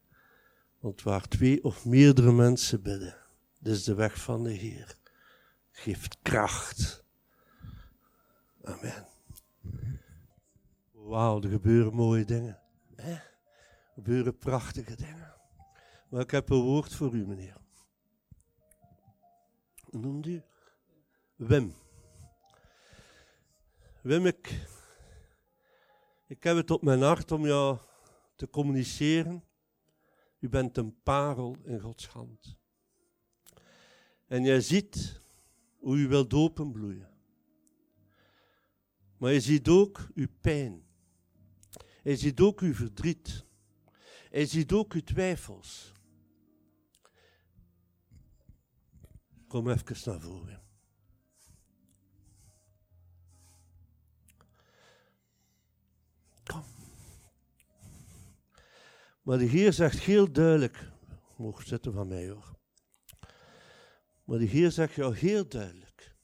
Want 0.81 1.03
waar 1.03 1.29
twee 1.29 1.65
of 1.65 1.85
meerdere 1.85 2.33
mensen 2.33 2.83
bidden, 2.83 3.17
dit 3.59 3.75
is 3.75 3.85
de 3.85 3.95
weg 3.95 4.21
van 4.21 4.43
de 4.43 4.53
Heer. 4.53 4.97
Geeft 5.71 6.17
kracht. 6.23 7.05
Amen. 8.63 9.11
Wauw, 11.13 11.43
er 11.43 11.49
gebeuren 11.49 11.95
mooie 11.95 12.25
dingen. 12.25 12.61
Hè? 12.95 13.13
Er 13.13 13.93
gebeuren 13.95 14.39
prachtige 14.39 14.97
dingen. 14.97 15.35
Maar 16.09 16.21
ik 16.21 16.31
heb 16.31 16.51
een 16.51 16.61
woord 16.61 16.95
voor 16.95 17.15
u, 17.15 17.27
meneer. 17.27 17.57
Noemt 19.91 20.27
u? 20.27 20.43
Wim. 21.37 21.75
Wim, 24.03 24.27
ik, 24.27 24.67
ik 26.27 26.43
heb 26.43 26.57
het 26.57 26.71
op 26.71 26.83
mijn 26.83 27.03
hart 27.03 27.33
om 27.33 27.47
jou 27.47 27.79
te 28.37 28.51
communiceren. 28.51 29.45
U 30.39 30.49
bent 30.49 30.77
een 30.77 31.03
parel 31.03 31.57
in 31.63 31.81
Gods 31.81 32.07
hand. 32.09 32.57
En 34.27 34.45
jij 34.45 34.61
ziet 34.61 35.21
hoe 35.79 35.97
u 35.97 36.09
wilt 36.09 36.35
openbloeien. 36.35 37.11
Maar 39.19 39.33
je 39.33 39.41
ziet 39.41 39.69
ook 39.69 40.09
uw 40.15 40.29
pijn. 40.41 40.91
Je 42.03 42.17
ziet 42.17 42.41
ook 42.41 42.61
uw 42.61 42.75
verdriet. 42.75 43.45
Je 44.31 44.47
ziet 44.47 44.73
ook 44.73 44.93
uw 44.93 45.03
twijfels. 45.03 45.93
Kom 49.49 49.71
even 49.71 49.97
naar 50.05 50.21
voren. 50.21 50.63
Kom. 56.45 56.65
Maar 59.23 59.39
de 59.39 59.45
Heer 59.45 59.73
zegt 59.73 59.99
heel 59.99 60.33
duidelijk, 60.33 60.89
mocht 61.37 61.69
zitten 61.69 61.93
van 61.93 62.09
mij 62.09 62.29
hoor. 62.29 62.57
Maar 64.25 64.39
de 64.39 64.45
Heer 64.45 64.71
zegt 64.71 64.95
jou 64.95 65.17
heel 65.17 65.49
duidelijk. 65.49 66.17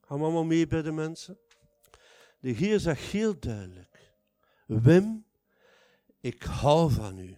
Gaan 0.00 0.18
we 0.18 0.24
allemaal 0.24 0.44
mee 0.44 0.66
bij 0.66 0.82
de 0.82 0.92
mensen? 0.92 1.38
De 2.40 2.50
Heer 2.50 2.80
zegt 2.80 3.00
heel 3.00 3.38
duidelijk. 3.38 3.91
Wim, 4.80 5.24
ik 6.20 6.42
hou 6.42 6.90
van 6.90 7.18
u. 7.18 7.36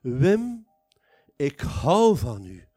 Wim, 0.00 0.66
ik 1.36 1.60
hou 1.60 2.16
van 2.16 2.44
u. 2.44 2.68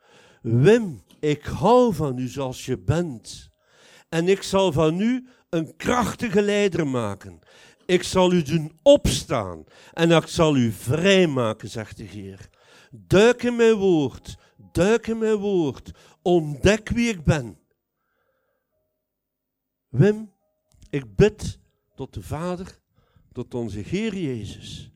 Wim, 0.41 1.03
ik 1.19 1.45
hou 1.45 1.93
van 1.93 2.17
u 2.17 2.27
zoals 2.27 2.65
je 2.65 2.77
bent. 2.77 3.49
En 4.09 4.27
ik 4.27 4.43
zal 4.43 4.71
van 4.71 4.99
u 4.99 5.27
een 5.49 5.75
krachtige 5.75 6.41
leider 6.41 6.87
maken. 6.87 7.39
Ik 7.85 8.03
zal 8.03 8.31
u 8.33 8.41
doen 8.41 8.79
opstaan 8.83 9.63
en 9.93 10.11
ik 10.11 10.27
zal 10.27 10.55
u 10.55 10.71
vrijmaken, 10.71 11.69
zegt 11.69 11.97
de 11.97 12.03
Heer. 12.03 12.49
Duik 12.91 13.43
in 13.43 13.55
mijn 13.55 13.75
woord, 13.75 14.37
duik 14.71 15.07
in 15.07 15.17
mijn 15.17 15.35
woord. 15.35 15.91
Ontdek 16.21 16.89
wie 16.89 17.09
ik 17.09 17.23
ben. 17.23 17.59
Wim, 19.89 20.33
ik 20.89 21.15
bid 21.15 21.59
tot 21.95 22.13
de 22.13 22.21
Vader, 22.21 22.79
tot 23.37 23.53
onze 23.53 23.79
Heer 23.79 24.15
Jezus. 24.15 24.91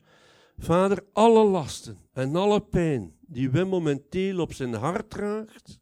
Vader, 0.58 1.04
alle 1.12 1.44
lasten 1.44 1.98
en 2.12 2.36
alle 2.36 2.60
pijn 2.60 3.16
die 3.20 3.50
Wim 3.50 3.68
momenteel 3.68 4.40
op 4.40 4.52
zijn 4.52 4.74
hart 4.74 5.10
draagt, 5.10 5.80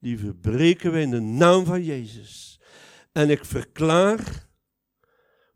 die 0.00 0.18
verbreken 0.18 0.92
wij 0.92 1.02
in 1.02 1.10
de 1.10 1.20
naam 1.20 1.64
van 1.64 1.84
Jezus. 1.84 2.60
En 3.12 3.30
ik 3.30 3.44
verklaar 3.44 4.48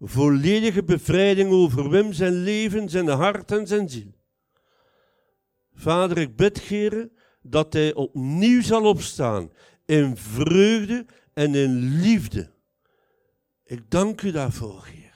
volledige 0.00 0.84
bevrijding 0.84 1.50
over 1.50 1.90
Wim 1.90 2.12
zijn 2.12 2.42
leven, 2.42 2.88
zijn 2.88 3.08
hart 3.08 3.50
en 3.50 3.66
zijn 3.66 3.88
ziel. 3.88 4.14
Vader, 5.72 6.18
ik 6.18 6.36
bid, 6.36 6.60
Heer, 6.60 7.10
dat 7.42 7.72
hij 7.72 7.94
opnieuw 7.94 8.62
zal 8.62 8.84
opstaan 8.84 9.52
in 9.84 10.16
vreugde 10.16 11.06
en 11.32 11.54
in 11.54 12.00
liefde. 12.00 12.52
Ik 13.64 13.90
dank 13.90 14.22
u 14.22 14.30
daarvoor, 14.30 14.86
Heer. 14.86 15.07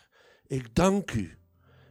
Ik 0.53 0.75
dank 0.75 1.13
u. 1.13 1.39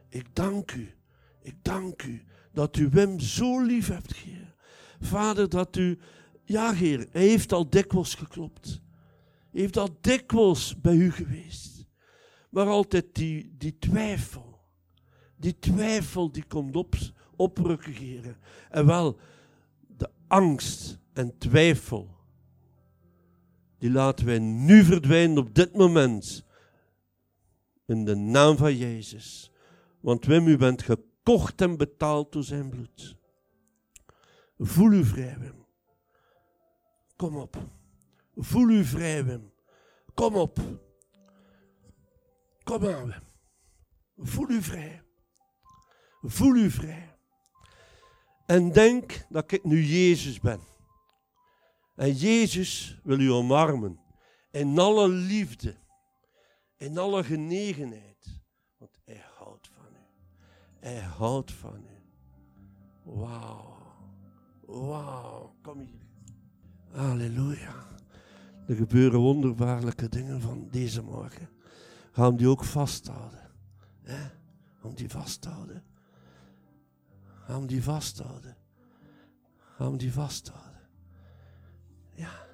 Ik 0.08 0.26
dank 0.32 0.72
u. 0.72 0.94
Ik 1.42 1.54
dank 1.62 2.02
u 2.02 2.22
dat 2.52 2.76
u 2.76 2.88
Wim 2.88 3.20
zo 3.20 3.62
lief 3.62 3.88
hebt, 3.88 4.16
Heer. 4.16 4.54
Vader, 5.00 5.48
dat 5.48 5.76
u 5.76 5.98
ja, 6.44 6.72
Heer, 6.72 7.08
hij 7.10 7.26
heeft 7.26 7.52
al 7.52 7.70
dikwijls 7.70 8.14
geklopt. 8.14 8.82
Hij 9.50 9.60
heeft 9.60 9.76
al 9.76 9.96
dikwijls 10.00 10.80
bij 10.80 10.94
u 10.94 11.12
geweest. 11.12 11.86
Maar 12.50 12.66
altijd 12.66 13.06
die, 13.12 13.54
die 13.58 13.78
twijfel. 13.78 14.60
Die 15.36 15.58
twijfel 15.58 16.32
die 16.32 16.44
komt 16.44 16.76
op, 16.76 16.94
oprukken, 17.36 17.92
Heer. 17.92 18.38
En 18.70 18.86
wel, 18.86 19.18
de 19.96 20.10
angst 20.26 20.98
en 21.12 21.38
twijfel. 21.38 22.16
Die 23.78 23.90
laten 23.90 24.26
wij 24.26 24.38
nu 24.38 24.84
verdwijnen 24.84 25.38
op 25.38 25.54
dit 25.54 25.76
moment. 25.76 26.50
In 27.86 28.04
de 28.04 28.14
naam 28.14 28.56
van 28.56 28.76
Jezus. 28.76 29.52
Want 30.00 30.24
Wim, 30.24 30.46
u 30.46 30.56
bent 30.56 30.82
gekocht 30.82 31.60
en 31.60 31.76
betaald 31.76 32.32
door 32.32 32.42
zijn 32.42 32.68
bloed. 32.68 33.16
Voel 34.58 34.92
u 34.92 35.04
vrij, 35.04 35.38
Wim. 35.38 35.66
Kom 37.16 37.36
op. 37.36 37.56
Voel 38.34 38.68
u 38.68 38.84
vrij, 38.84 39.24
Wim. 39.24 39.52
Kom 40.14 40.34
op. 40.34 40.58
Kom 42.62 42.86
aan, 42.86 43.06
Wim. 43.06 43.22
Voel 44.16 44.50
u 44.50 44.62
vrij. 44.62 45.02
Voel 46.22 46.54
u 46.54 46.70
vrij. 46.70 47.16
En 48.46 48.72
denk 48.72 49.26
dat 49.28 49.52
ik 49.52 49.64
nu 49.64 49.84
Jezus 49.84 50.40
ben. 50.40 50.60
En 51.96 52.12
Jezus 52.12 53.00
wil 53.02 53.20
u 53.20 53.30
omarmen. 53.30 54.00
In 54.50 54.78
alle 54.78 55.08
liefde. 55.08 55.76
In 56.82 56.98
alle 56.98 57.24
genegenheid. 57.24 58.40
Want 58.76 58.98
hij 59.04 59.22
houdt 59.38 59.70
van 59.74 59.94
u. 59.94 60.04
Hij 60.78 61.00
houdt 61.00 61.52
van 61.52 61.84
u. 61.84 62.02
Wauw. 63.02 63.76
Wauw. 64.66 65.54
Kom 65.62 65.78
hier. 65.78 66.06
Halleluja. 66.90 67.86
Er 68.66 68.76
gebeuren 68.76 69.20
wonderbaarlijke 69.20 70.08
dingen 70.08 70.40
van 70.40 70.68
deze 70.70 71.02
morgen. 71.02 71.48
Ga 72.12 72.24
hem 72.24 72.36
die 72.36 72.48
ook 72.48 72.64
vasthouden. 72.64 73.50
Hè? 74.02 74.28
Ga 74.80 74.88
die 74.94 75.10
vasthouden. 75.10 75.84
Ga 77.24 77.54
hem 77.54 77.66
die 77.66 77.82
vasthouden. 77.82 78.56
Ga 79.56 79.84
hem 79.84 79.96
die 79.96 80.12
vasthouden. 80.12 80.80
Ja. 82.14 82.46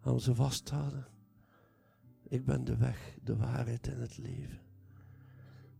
Ga 0.00 0.10
hem 0.10 0.18
ze 0.18 0.34
vasthouden. 0.34 1.10
Ik 2.32 2.44
ben 2.44 2.64
de 2.64 2.76
weg, 2.76 3.14
de 3.22 3.36
waarheid 3.36 3.88
en 3.88 4.00
het 4.00 4.18
leven. 4.18 4.60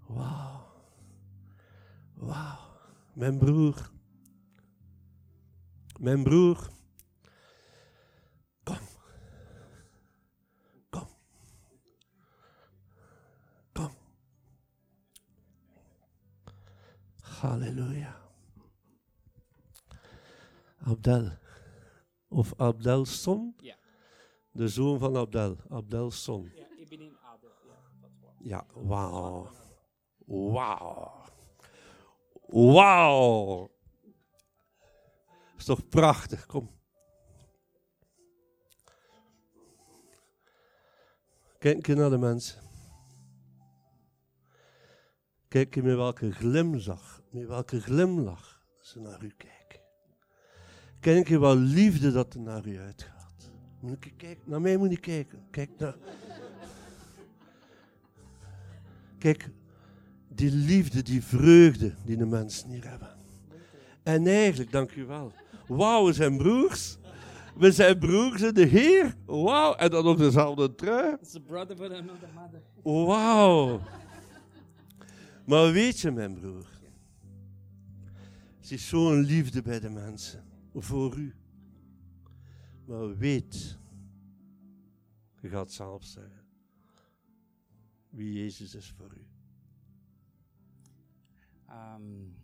Wauw. 0.07 0.67
Wauw. 2.15 2.59
Mijn 3.13 3.39
broer. 3.39 3.91
Mijn 6.01 6.23
broer. 6.23 6.71
Kom. 8.63 8.79
Kom. 10.91 11.09
Kom. 13.73 13.95
Halleluja. 17.21 18.21
Abdel. 20.79 21.31
Of 22.29 22.55
Abdelson? 22.57 23.55
Ja. 23.57 23.81
De 24.53 24.69
zoon 24.69 24.99
van 24.99 25.17
Abdel. 25.17 25.57
Abdelson. 25.69 26.51
Ja, 26.55 26.67
ik 26.77 26.89
ben 26.89 27.01
in 27.01 27.17
Adel. 27.23 27.51
Ja, 27.67 27.77
dat 28.01 28.11
was. 28.21 28.35
Ja, 28.39 28.67
wauw. 28.75 29.51
Wauw. 30.27 31.25
Wauw. 32.47 33.71
Is 35.57 35.65
toch 35.65 35.89
prachtig, 35.89 36.47
kom. 36.47 36.71
Kijk 41.59 41.87
je 41.87 41.95
naar 41.95 42.11
de 42.11 42.19
mensen. 42.19 42.63
Kijk 45.49 45.75
je 45.75 45.83
met 45.83 45.97
welke 45.97 46.33
glimlach, 46.33 47.23
met 47.31 47.47
welke 47.47 47.81
glimlach 47.81 48.63
ze 48.81 49.01
naar 49.01 49.23
u 49.23 49.35
kijken. 49.37 49.81
Kijk 51.01 51.29
je 51.29 51.39
wel 51.39 51.57
liefde 51.57 52.13
dat 52.13 52.35
er 52.35 52.41
naar 52.41 52.67
u 52.67 52.79
uitgaat. 52.79 53.22
Moet 53.83 54.05
je 54.05 54.11
kijken, 54.17 54.43
naar 54.45 54.61
mij 54.61 54.77
moet 54.77 54.91
je 54.91 54.97
kijken. 54.97 55.39
Kijk. 55.51 55.71
Kijk, 59.19 59.51
die 60.29 60.51
liefde, 60.51 61.03
die 61.03 61.23
vreugde 61.23 61.95
die 62.05 62.17
de 62.17 62.27
mensen 62.27 62.69
hier 62.69 62.89
hebben. 62.89 63.09
En 64.03 64.27
eigenlijk, 64.27 64.73
dank 64.73 64.95
u 64.95 65.05
wel. 65.05 65.33
Wauw, 65.67 66.07
we 66.07 66.13
zijn 66.13 66.37
broers. 66.37 66.99
We 67.57 67.73
zijn 67.73 67.99
broers 67.99 68.43
in 68.43 68.55
de 68.55 68.65
Heer. 68.65 69.15
Wauw, 69.27 69.75
en 69.75 69.91
dan 69.91 70.07
op 70.07 70.19
dezelfde 70.19 70.75
trui. 70.75 71.17
It's 71.21 71.35
a 71.35 71.41
brother 71.41 71.77
but 71.77 71.93
another 71.93 72.29
mother. 72.35 72.61
Wauw. 73.07 73.81
Maar 75.47 75.73
weet 75.73 76.01
je, 76.01 76.11
mijn 76.11 76.35
broer, 76.35 76.67
er 78.61 78.73
is 78.73 78.89
zo'n 78.89 79.21
liefde 79.21 79.63
bij 79.63 79.81
de 79.81 79.91
mensen, 79.91 80.45
voor 80.75 81.17
u. 81.17 81.35
Maar 82.85 83.17
weet, 83.17 83.79
je 85.41 85.49
gaat 85.49 85.73
zelf 85.73 86.05
zeggen, 86.05 86.47
wie 88.09 88.33
Jezus 88.33 88.75
is 88.75 88.91
voor 88.91 89.17
u. 89.17 89.27
Um, 91.71 92.37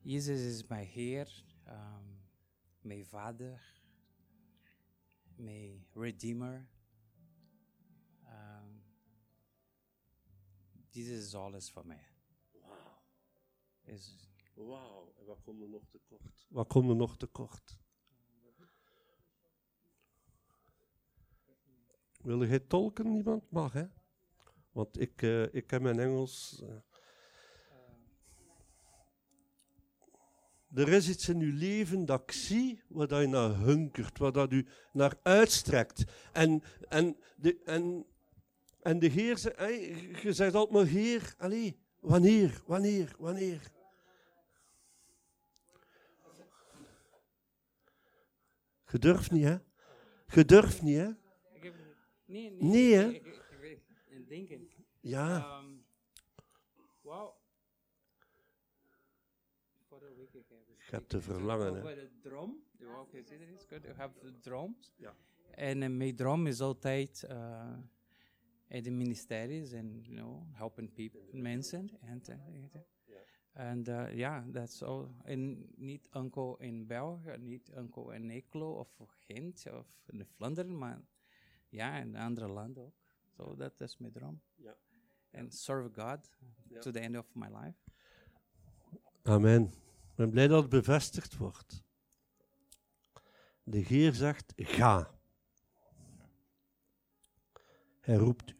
Jezus 0.00 0.40
is 0.40 0.66
mijn 0.66 0.86
Heer, 0.86 1.44
um, 1.68 2.20
mijn 2.80 3.06
Vader, 3.06 3.82
mijn 5.34 5.86
Redeemer. 5.92 6.68
Um, 8.24 8.82
Jezus 10.88 11.26
is 11.26 11.34
alles 11.34 11.70
voor 11.70 11.86
mij. 11.86 12.06
Wauw. 12.52 13.02
Wauw, 14.54 15.14
en 15.18 15.24
wat 15.24 15.42
komt 15.42 15.62
er 15.62 15.68
nog 15.68 15.86
tekort? 15.88 16.46
Wat 16.48 16.68
komt 16.68 16.88
er 16.88 16.96
nog 16.96 17.16
tekort? 17.16 17.80
Wil 22.22 22.44
jij 22.46 22.58
tolken? 22.60 23.12
Niemand 23.12 23.50
mag, 23.50 23.72
hè? 23.72 23.84
Want 24.72 25.00
ik, 25.00 25.22
eh, 25.22 25.54
ik 25.54 25.70
heb 25.70 25.82
mijn 25.82 25.98
Engels. 26.00 26.62
eh. 26.62 26.74
Er 30.74 30.88
is 30.88 31.08
iets 31.08 31.28
in 31.28 31.40
uw 31.40 31.56
leven 31.58 32.04
dat 32.06 32.22
ik 32.22 32.32
zie, 32.32 32.82
waar 32.88 33.06
dat 33.06 33.20
je 33.20 33.26
naar 33.26 33.56
hunkert, 33.56 34.18
waar 34.18 34.32
dat 34.32 34.52
u 34.52 34.66
naar 34.92 35.16
uitstrekt. 35.22 36.04
En, 36.32 36.62
en, 36.88 37.16
de, 37.36 37.60
en, 37.64 38.06
en 38.82 38.98
de 38.98 39.06
Heer, 39.06 39.36
ze- 39.38 39.52
hey, 39.56 39.80
je 40.22 40.32
zegt 40.32 40.54
altijd 40.54 40.74
maar 40.76 40.86
Heer, 40.92 41.34
allee, 41.38 41.78
wanneer, 42.00 42.62
wanneer, 42.66 43.14
wanneer? 43.18 43.70
Je 48.90 48.98
durft 48.98 49.30
niet, 49.30 49.44
hè? 49.44 49.56
Je 50.28 50.44
durft 50.44 50.82
niet, 50.82 50.96
hè? 50.96 51.10
Ik 52.32 52.42
heb, 52.42 52.60
nee, 52.60 52.70
nee, 52.70 52.70
Nee, 52.70 52.94
hè? 52.94 53.08
Ik, 53.08 53.26
ik, 53.26 53.34
ik 53.50 53.58
weet 53.60 53.80
en 54.08 54.24
denken. 54.26 54.68
Ja. 55.00 55.58
Um, 55.58 55.84
week 60.16 60.34
ik 60.34 60.90
heb 60.90 61.08
te 61.08 61.20
verlangen, 61.20 61.74
hè? 61.74 61.78
Over 61.78 61.94
de 61.94 62.10
droom. 62.20 62.62
You 62.78 62.90
have 63.96 64.18
the 64.18 64.38
drones. 64.38 64.92
Ja. 64.96 65.16
En 65.50 65.82
eh, 65.82 65.90
mijn 65.90 66.16
droom 66.16 66.46
is 66.46 66.60
altijd 66.60 67.26
uh, 67.30 67.78
in 68.68 68.82
de 68.82 68.90
ministeries 68.90 69.72
en 69.72 70.00
you 70.00 70.16
know 70.16 70.42
helping 70.52 70.92
people, 70.92 71.40
mensen 71.40 71.90
en 72.00 72.22
ja, 74.16 74.44
dat 74.48 74.68
is 74.68 74.82
all. 74.82 75.08
En 75.22 75.70
niet 75.76 76.08
enkel 76.08 76.56
in 76.58 76.86
België, 76.86 77.36
niet 77.38 77.68
enkel 77.68 78.10
in 78.10 78.30
Eeklo 78.30 78.72
of 78.72 78.98
Gent 79.06 79.66
of 79.72 79.86
in 80.06 80.26
Vlaanderen, 80.26 80.78
maar 80.78 81.00
ja, 81.72 81.98
in 81.98 82.16
andere 82.16 82.48
landen 82.48 82.84
ook. 82.84 82.94
So 83.36 83.56
that 83.56 83.80
is 83.80 83.98
mijn 83.98 84.12
droom. 84.12 84.42
Ja. 84.54 84.76
And 85.32 85.54
serve 85.54 86.00
God 86.00 86.30
Ja. 86.68 86.80
to 86.80 86.90
the 86.90 86.98
end 87.00 87.16
of 87.16 87.34
my 87.34 87.46
life. 87.46 87.78
Amen. 89.22 89.62
Ik 89.64 90.14
ben 90.14 90.30
blij 90.30 90.48
dat 90.48 90.60
het 90.60 90.70
bevestigd 90.70 91.36
wordt. 91.36 91.82
De 93.62 93.78
Heer 93.78 94.14
zegt, 94.14 94.52
ga. 94.56 95.10
Hij 98.00 98.16
roept 98.16 98.50
u. 98.50 98.56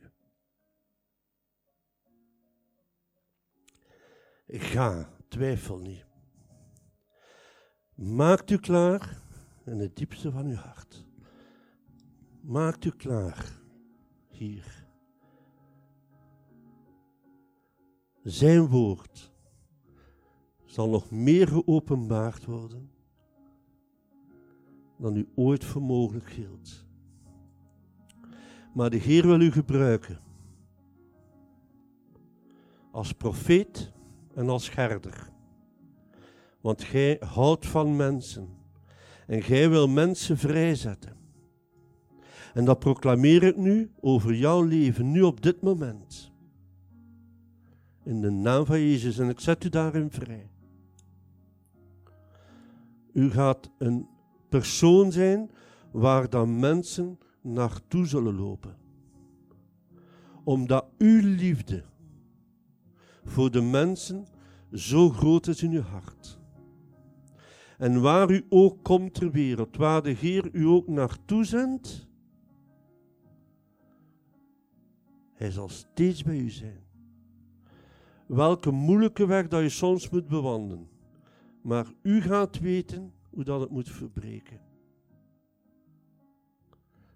Ga, 4.47 5.13
twijfel 5.29 5.79
niet. 5.79 6.05
Maakt 7.95 8.51
u 8.51 8.59
klaar 8.59 9.23
in 9.65 9.79
het 9.79 9.97
diepste 9.97 10.31
van 10.31 10.47
uw 10.47 10.55
hart. 10.55 11.05
Maakt 12.43 12.85
u 12.85 12.91
klaar 12.91 13.61
hier. 14.29 14.87
Zijn 18.23 18.67
woord 18.67 19.33
zal 20.65 20.89
nog 20.89 21.11
meer 21.11 21.49
geopenbaard 21.49 22.45
worden 22.45 22.91
dan 24.99 25.17
u 25.17 25.29
ooit 25.35 25.65
voor 25.65 25.83
mogelijk 25.83 26.31
hield. 26.31 26.87
Maar 28.75 28.91
de 28.91 28.97
Heer 28.97 29.27
wil 29.27 29.41
u 29.41 29.51
gebruiken 29.51 30.21
als 32.91 33.13
profeet 33.13 33.93
en 34.35 34.49
als 34.49 34.75
herder. 34.75 35.31
Want 36.61 36.83
gij 36.83 37.17
houdt 37.21 37.67
van 37.67 37.97
mensen 37.97 38.49
en 39.27 39.43
gij 39.43 39.71
wil 39.71 39.89
mensen 39.89 40.39
vrijzetten. 40.39 41.22
En 42.55 42.65
dat 42.65 42.79
proclameer 42.79 43.43
ik 43.43 43.57
nu 43.57 43.91
over 44.01 44.35
jouw 44.35 44.63
leven, 44.63 45.11
nu 45.11 45.23
op 45.23 45.43
dit 45.43 45.63
moment. 45.63 46.33
In 48.05 48.21
de 48.21 48.31
naam 48.31 48.65
van 48.67 48.81
Jezus 48.81 49.19
en 49.19 49.29
ik 49.29 49.41
zet 49.41 49.65
u 49.65 49.69
daarin 49.69 50.11
vrij. 50.11 50.51
U 53.13 53.31
gaat 53.31 53.71
een 53.79 54.09
persoon 54.49 55.13
zijn 55.13 55.51
waar 55.91 56.31
dan 56.31 56.59
mensen 56.59 57.19
naartoe 57.41 58.07
zullen 58.07 58.35
lopen. 58.35 58.77
Omdat 60.45 60.85
uw 60.99 61.21
liefde 61.21 61.85
voor 63.25 63.51
de 63.51 63.61
mensen 63.61 64.27
zo 64.73 65.11
groot 65.11 65.47
is 65.47 65.63
in 65.63 65.73
uw 65.73 65.83
hart. 65.83 66.41
En 67.79 68.01
waar 68.01 68.31
u 68.31 68.47
ook 68.49 68.83
komt 68.83 69.15
ter 69.15 69.31
wereld, 69.31 69.77
waar 69.77 70.03
de 70.03 70.11
Heer 70.11 70.49
u 70.53 70.67
ook 70.67 70.89
naartoe 70.89 71.45
zendt, 71.45 72.09
Hij 75.43 75.51
zal 75.51 75.69
steeds 75.69 76.23
bij 76.23 76.37
u 76.37 76.51
zijn. 76.51 76.81
Welke 78.27 78.71
moeilijke 78.71 79.27
weg 79.27 79.49
dat 79.49 79.63
je 79.63 79.69
soms 79.69 80.11
moet 80.11 80.29
bewandelen, 80.29 80.89
maar 81.63 81.87
u 82.03 82.21
gaat 82.21 82.61
weten 82.61 83.13
hoe 83.31 83.45
dat 83.45 83.61
het 83.61 83.71
moet 83.71 83.89
verbreken. 83.89 84.61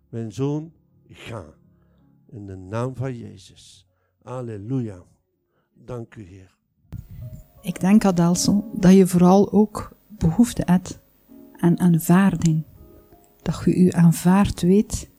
Mijn 0.09 0.33
zoon, 0.33 0.73
ga 1.09 1.45
in 2.27 2.47
de 2.47 2.57
naam 2.57 2.97
van 2.97 3.17
Jezus. 3.17 3.87
Halleluja. 4.23 5.03
Dank 5.75 6.15
u, 6.15 6.23
Heer. 6.23 6.57
Ik 7.61 7.81
denk, 7.81 8.05
Adelson, 8.05 8.65
dat 8.75 8.93
je 8.93 9.07
vooral 9.07 9.53
ook 9.53 9.97
behoefte 10.09 10.63
hebt 10.65 11.01
aan 11.53 11.81
aanvaarding. 11.81 12.65
Dat 13.43 13.63
je 13.65 13.77
u 13.77 13.91
aanvaard 13.91 14.61
weet, 14.61 15.11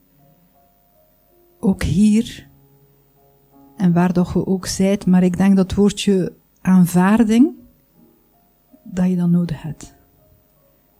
ook 1.58 1.82
hier 1.82 2.47
en 3.78 3.92
waar 3.92 4.12
dat 4.12 4.30
je 4.32 4.46
ook 4.46 4.66
zijt. 4.66 5.06
Maar 5.06 5.22
ik 5.22 5.36
denk 5.36 5.56
dat 5.56 5.74
woordje 5.74 6.32
aanvaarding, 6.60 7.54
dat 8.82 9.08
je 9.08 9.16
dat 9.16 9.28
nodig 9.28 9.62
hebt. 9.62 9.94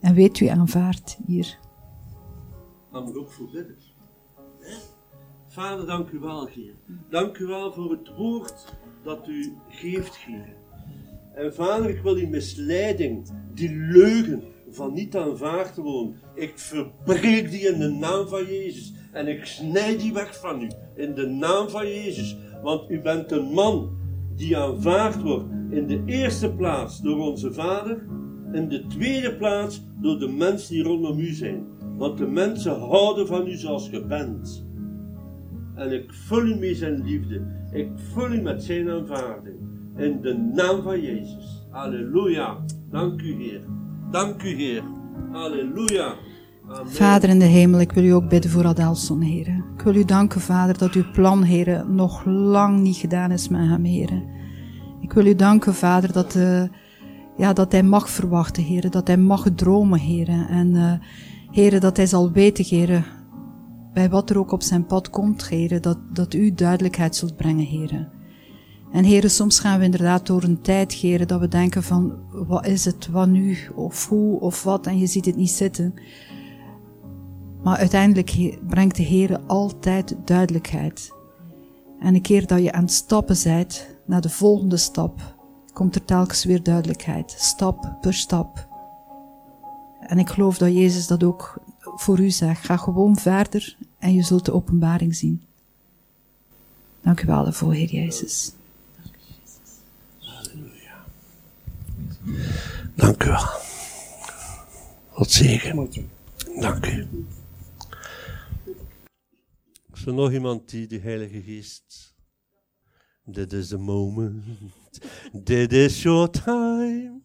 En 0.00 0.14
weet 0.14 0.40
u 0.40 0.46
aanvaard 0.46 1.18
hier. 1.26 1.58
Dan 2.92 3.04
moet 3.04 3.16
ook 3.16 3.30
voor 3.30 3.50
bidden. 3.50 3.76
Vader, 5.46 5.86
dank 5.86 6.10
u 6.10 6.18
wel, 6.18 6.46
Heer. 6.46 6.74
Dank 7.10 7.38
u 7.38 7.46
wel 7.46 7.72
voor 7.72 7.90
het 7.90 8.14
woord 8.16 8.76
dat 9.04 9.28
u 9.28 9.56
geeft, 9.68 10.16
Heer. 10.16 10.56
En 11.34 11.54
vader, 11.54 11.90
ik 11.90 12.02
wil 12.02 12.14
die 12.14 12.28
misleiding, 12.28 13.30
die 13.54 13.70
leugen 13.70 14.42
van 14.70 14.92
niet 14.92 15.16
aanvaard 15.16 15.74
te 15.74 15.82
worden, 15.82 16.20
ik 16.34 16.58
verbreek 16.58 17.50
die 17.50 17.60
in 17.60 17.78
de 17.78 17.88
naam 17.88 18.28
van 18.28 18.44
Jezus. 18.44 18.92
En 19.12 19.28
ik 19.28 19.44
snijd 19.44 20.00
die 20.00 20.12
weg 20.12 20.40
van 20.40 20.62
u, 20.62 20.70
in 20.94 21.14
de 21.14 21.26
naam 21.26 21.68
van 21.68 21.86
Jezus. 21.86 22.36
Want 22.62 22.90
u 22.90 23.00
bent 23.00 23.32
een 23.32 23.52
man 23.52 23.90
die 24.36 24.56
aanvaard 24.56 25.22
wordt 25.22 25.50
in 25.70 25.86
de 25.86 26.02
eerste 26.06 26.54
plaats 26.54 27.00
door 27.00 27.18
onze 27.18 27.52
Vader, 27.52 28.06
in 28.52 28.68
de 28.68 28.86
tweede 28.86 29.36
plaats 29.36 29.84
door 30.00 30.18
de 30.18 30.28
mensen 30.28 30.74
die 30.74 30.82
rondom 30.82 31.18
u 31.18 31.32
zijn. 31.32 31.66
Want 31.96 32.18
de 32.18 32.26
mensen 32.26 32.80
houden 32.80 33.26
van 33.26 33.46
u 33.46 33.54
zoals 33.54 33.90
je 33.90 34.06
bent. 34.06 34.66
En 35.74 35.92
ik 35.92 36.12
vul 36.12 36.46
u 36.46 36.54
met 36.54 36.76
zijn 36.76 37.04
liefde. 37.04 37.42
Ik 37.72 37.88
vul 37.94 38.32
u 38.32 38.42
met 38.42 38.62
zijn 38.62 38.90
aanvaarding. 38.90 39.56
In 39.96 40.20
de 40.20 40.34
naam 40.54 40.82
van 40.82 41.00
Jezus. 41.00 41.66
Halleluja. 41.70 42.64
Dank 42.90 43.22
u, 43.22 43.34
Heer. 43.34 43.60
Dank 44.10 44.42
u, 44.42 44.48
Heer. 44.48 44.82
Halleluja. 45.30 46.14
Vader 46.70 47.28
in 47.28 47.38
de 47.38 47.44
hemel, 47.44 47.80
ik 47.80 47.92
wil 47.92 48.04
u 48.04 48.10
ook 48.10 48.28
bidden 48.28 48.50
voor 48.50 48.66
Adelson, 48.66 49.20
heren. 49.20 49.64
Ik 49.76 49.82
wil 49.82 49.94
u 49.94 50.04
danken, 50.04 50.40
Vader, 50.40 50.78
dat 50.78 50.92
uw 50.92 51.10
plan, 51.12 51.42
heren, 51.42 51.94
nog 51.94 52.24
lang 52.24 52.80
niet 52.80 52.96
gedaan 52.96 53.30
is 53.30 53.48
met 53.48 53.60
hem, 53.60 53.84
heren. 53.84 54.22
Ik 55.00 55.12
wil 55.12 55.26
u 55.26 55.34
danken, 55.34 55.74
Vader, 55.74 56.12
dat, 56.12 56.34
uh, 56.34 56.62
ja, 57.36 57.52
dat 57.52 57.72
hij 57.72 57.82
mag 57.82 58.10
verwachten, 58.10 58.62
heren. 58.62 58.90
Dat 58.90 59.06
hij 59.06 59.16
mag 59.16 59.46
dromen, 59.54 59.98
heren. 59.98 60.48
En, 60.48 60.74
uh, 60.74 60.92
heren, 61.50 61.80
dat 61.80 61.96
hij 61.96 62.06
zal 62.06 62.32
weten, 62.32 62.64
heren, 62.64 63.04
bij 63.92 64.10
wat 64.10 64.30
er 64.30 64.38
ook 64.38 64.52
op 64.52 64.62
zijn 64.62 64.86
pad 64.86 65.10
komt, 65.10 65.48
heren, 65.48 65.82
dat, 65.82 65.98
dat 66.12 66.34
u 66.34 66.54
duidelijkheid 66.54 67.16
zult 67.16 67.36
brengen, 67.36 67.64
heren. 67.64 68.08
En 68.92 69.04
heren, 69.04 69.30
soms 69.30 69.60
gaan 69.60 69.78
we 69.78 69.84
inderdaad 69.84 70.26
door 70.26 70.42
een 70.42 70.60
tijd, 70.60 70.92
heren, 70.92 71.28
dat 71.28 71.40
we 71.40 71.48
denken 71.48 71.82
van, 71.82 72.12
wat 72.30 72.66
is 72.66 72.84
het, 72.84 73.08
wat 73.10 73.28
nu, 73.28 73.56
of 73.74 74.08
hoe, 74.08 74.40
of 74.40 74.62
wat, 74.62 74.86
en 74.86 74.98
je 74.98 75.06
ziet 75.06 75.24
het 75.24 75.36
niet 75.36 75.50
zitten. 75.50 75.94
Maar 77.68 77.78
uiteindelijk 77.78 78.58
brengt 78.66 78.96
de 78.96 79.02
Heer 79.02 79.40
altijd 79.46 80.16
duidelijkheid. 80.24 81.12
En 82.00 82.14
een 82.14 82.22
keer 82.22 82.46
dat 82.46 82.62
je 82.62 82.72
aan 82.72 82.82
het 82.82 82.92
stappen 82.92 83.36
bent 83.42 83.86
naar 84.06 84.20
de 84.20 84.28
volgende 84.28 84.76
stap, 84.76 85.34
komt 85.72 85.94
er 85.94 86.04
telkens 86.04 86.44
weer 86.44 86.62
duidelijkheid, 86.62 87.34
stap 87.38 87.96
per 88.00 88.14
stap. 88.14 88.68
En 90.00 90.18
ik 90.18 90.28
geloof 90.28 90.58
dat 90.58 90.72
Jezus 90.72 91.06
dat 91.06 91.24
ook 91.24 91.60
voor 91.82 92.20
u 92.20 92.30
zegt. 92.30 92.64
Ga 92.64 92.76
gewoon 92.76 93.16
verder 93.16 93.76
en 93.98 94.14
je 94.14 94.22
zult 94.22 94.44
de 94.44 94.52
openbaring 94.52 95.16
zien. 95.16 95.42
Dank 97.00 97.22
u 97.22 97.26
wel 97.26 97.44
daarvoor, 97.44 97.72
Heer 97.72 97.90
Jezus. 97.90 98.52
Halleluja. 100.18 101.04
Dank 102.94 103.24
u 103.24 103.28
wel. 103.28 103.46
Wat 105.14 105.30
zegen. 105.30 105.88
Dank 106.60 106.86
u. 106.86 107.06
Is 109.98 110.06
er 110.06 110.14
nog 110.14 110.32
iemand 110.32 110.70
die 110.70 110.86
de 110.86 110.98
Heilige 110.98 111.42
Geest. 111.42 112.14
Dit 113.24 113.52
is 113.52 113.68
the 113.68 113.78
moment. 113.78 114.44
Dit 115.32 115.72
is 115.72 116.02
your 116.02 116.30
time. 116.30 117.20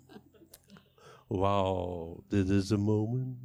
Wauw, 1.28 2.24
dit 2.28 2.50
is 2.50 2.68
the 2.68 2.78
moment. 2.78 3.38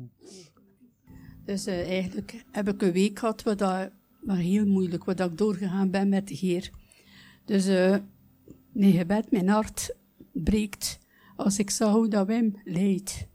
Dus 1.45 1.67
uh, 1.67 1.89
eigenlijk 1.89 2.45
heb 2.51 2.69
ik 2.69 2.83
een 2.83 2.93
week 2.93 3.19
gehad 3.19 3.43
wat 3.43 3.59
dat, 3.59 3.91
maar 4.21 4.37
heel 4.37 4.67
moeilijk, 4.67 5.05
wat 5.05 5.21
ik 5.21 5.39
doorgegaan 5.39 5.91
ben 5.91 6.09
met 6.09 6.29
de 6.29 6.35
Heer. 6.35 6.71
Dus 7.45 7.67
uh, 7.67 7.97
nee, 8.73 8.93
gebed, 8.93 9.31
mijn 9.31 9.49
hart 9.49 9.97
breekt 10.33 10.99
als 11.37 11.59
ik 11.59 11.71
zag 11.71 11.93
hoe 11.93 12.09
dat 12.09 12.27
wij 12.27 12.37
hem 12.37 12.61
leidt. 12.65 13.27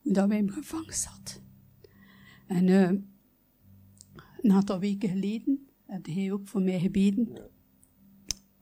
Hoe 0.00 0.12
dat 0.12 0.28
wij 0.28 0.36
hem 0.36 0.50
gevangen 0.50 0.94
zat. 0.94 1.42
En 2.46 2.66
uh, 2.66 2.90
een 4.42 4.52
aantal 4.52 4.78
weken 4.78 5.08
geleden 5.08 5.68
heb 5.86 6.06
hij 6.06 6.32
ook 6.32 6.48
voor 6.48 6.62
mij 6.62 6.80
gebeden. 6.80 7.28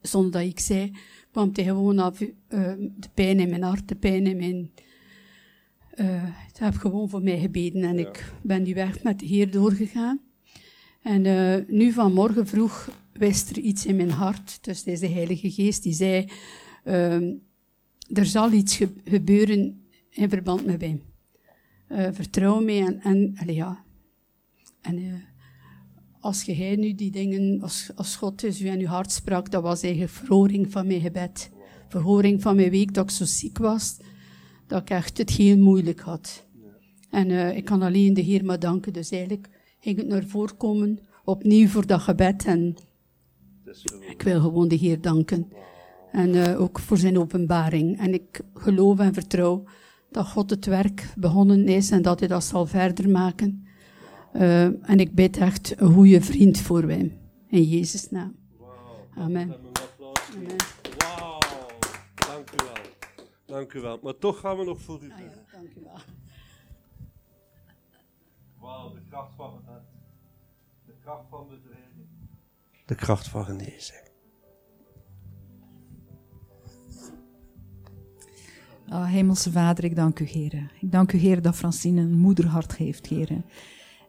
Zonder 0.00 0.30
dat 0.30 0.42
ik 0.42 0.60
zei, 0.60 0.92
kwam 1.30 1.50
hij 1.52 1.64
gewoon 1.64 1.98
af 1.98 2.20
uh, 2.20 2.28
de 2.76 3.08
pijn 3.14 3.40
in 3.40 3.48
mijn 3.48 3.62
hart, 3.62 3.88
de 3.88 3.96
pijn 3.96 4.26
in 4.26 4.36
mijn... 4.36 4.70
Uh, 5.94 6.06
hij 6.22 6.66
heeft 6.66 6.78
gewoon 6.78 7.08
voor 7.08 7.22
mij 7.22 7.40
gebeden 7.40 7.82
en 7.82 7.98
ja. 7.98 8.08
ik 8.08 8.32
ben 8.42 8.64
die 8.64 8.74
weg 8.74 9.02
met 9.02 9.18
de 9.18 9.26
Heer 9.26 9.50
doorgegaan. 9.50 10.20
En 11.02 11.24
uh, 11.24 11.56
nu 11.68 11.92
vanmorgen 11.92 12.46
vroeg 12.46 12.90
wist 13.12 13.50
er 13.50 13.58
iets 13.58 13.86
in 13.86 13.96
mijn 13.96 14.10
hart. 14.10 14.64
Dus 14.64 14.78
het 14.78 14.86
is 14.86 15.00
de 15.00 15.08
Heilige 15.08 15.50
Geest 15.50 15.82
die 15.82 15.92
zei, 15.92 16.28
uh, 16.84 17.14
er 18.12 18.26
zal 18.26 18.52
iets 18.52 18.76
ge 18.76 18.92
gebeuren 19.04 19.88
in 20.10 20.28
verband 20.28 20.66
met 20.66 20.80
hem. 20.80 21.02
Uh, 21.88 22.08
vertrouw 22.12 22.60
me 22.60 22.72
en, 22.72 23.00
en 23.00 23.34
allee, 23.40 23.54
ja. 23.54 23.84
En 24.80 25.22
als 26.28 26.46
nu 26.46 26.94
die 26.94 27.10
dingen, 27.10 27.62
als, 27.62 27.90
als 27.94 28.16
God 28.16 28.44
is 28.44 28.60
u 28.60 28.66
in 28.66 28.80
uw 28.80 28.86
hart 28.86 29.12
sprak, 29.12 29.50
dat 29.50 29.62
was 29.62 29.82
eigenlijk 29.82 30.12
verhoring 30.12 30.72
van 30.72 30.86
mijn 30.86 31.00
gebed. 31.00 31.50
Verhoring 31.88 32.42
van 32.42 32.56
mijn 32.56 32.70
week 32.70 32.94
dat 32.94 33.04
ik 33.04 33.10
zo 33.10 33.24
ziek 33.24 33.58
was, 33.58 33.96
dat 34.66 34.80
ik 34.80 34.90
echt 34.90 35.18
het 35.18 35.30
heel 35.30 35.58
moeilijk 35.58 36.00
had. 36.00 36.46
En 37.10 37.28
uh, 37.28 37.56
ik 37.56 37.64
kan 37.64 37.82
alleen 37.82 38.14
de 38.14 38.20
Heer 38.20 38.44
maar 38.44 38.58
danken. 38.58 38.92
Dus 38.92 39.10
eigenlijk 39.10 39.48
ging 39.80 39.96
het 39.96 40.06
naar 40.06 40.24
voren 40.24 40.56
komen, 40.56 40.98
opnieuw 41.24 41.68
voor 41.68 41.86
dat 41.86 42.00
gebed. 42.00 42.44
En 42.44 42.76
ik 44.10 44.22
wil 44.22 44.40
gewoon 44.40 44.68
de 44.68 44.76
Heer 44.76 45.00
danken. 45.00 45.48
En 46.12 46.34
uh, 46.34 46.60
ook 46.60 46.78
voor 46.78 46.98
zijn 46.98 47.18
openbaring. 47.18 47.98
En 47.98 48.14
ik 48.14 48.40
geloof 48.54 48.98
en 48.98 49.14
vertrouw 49.14 49.64
dat 50.10 50.28
God 50.28 50.50
het 50.50 50.66
werk 50.66 51.12
begonnen 51.16 51.68
is 51.68 51.90
en 51.90 52.02
dat 52.02 52.18
hij 52.18 52.28
dat 52.28 52.44
zal 52.44 52.66
verder 52.66 53.10
maken. 53.10 53.67
Uh, 54.34 54.90
en 54.90 55.00
ik 55.00 55.14
bid 55.14 55.36
echt 55.36 55.80
een 55.80 55.92
goede 55.92 56.20
vriend 56.20 56.58
voor 56.58 56.82
hem. 56.82 57.18
In 57.46 57.62
Jezus' 57.62 58.10
naam. 58.10 58.36
Wow, 58.56 58.68
Amen. 59.16 59.42
Amen. 59.42 60.56
Wauw, 60.98 61.38
dank 62.14 62.50
u 62.50 62.64
wel. 62.64 62.84
Dank 63.46 63.72
u 63.72 63.80
wel. 63.80 63.98
Maar 64.02 64.18
toch 64.18 64.40
gaan 64.40 64.56
we 64.56 64.64
nog 64.64 64.80
voor 64.80 65.02
u 65.02 65.12
Ah, 65.12 65.18
ja, 65.18 65.24
dank 65.52 65.74
u 65.74 65.80
wel. 65.84 65.98
Wauw, 68.60 68.92
de 68.92 69.00
kracht 69.08 69.34
van 69.36 69.50
gebed. 69.56 69.82
De 70.86 70.92
kracht 71.00 71.24
van 71.30 71.48
bevrijding. 71.48 72.06
De 72.86 72.94
kracht 72.94 73.28
van 73.28 73.44
genezing. 73.44 74.06
Oh, 78.90 79.06
Hemelse 79.06 79.52
Vader, 79.52 79.84
ik 79.84 79.96
dank 79.96 80.18
u, 80.18 80.24
heren. 80.24 80.70
Ik 80.80 80.92
dank 80.92 81.12
u, 81.12 81.18
heren, 81.18 81.42
dat 81.42 81.56
Francine 81.56 82.00
een 82.00 82.18
moederhart 82.18 82.72
geeft, 82.72 83.06
heren. 83.06 83.44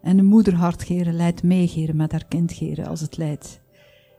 En 0.01 0.17
een 0.17 0.25
moederhart, 0.25 0.83
heren, 0.83 1.13
leidt 1.13 1.43
mee, 1.43 1.67
heren, 1.67 1.95
met 1.95 2.11
haar 2.11 2.25
kind, 2.25 2.51
heren, 2.51 2.87
als 2.87 3.01
het 3.01 3.17
leidt. 3.17 3.61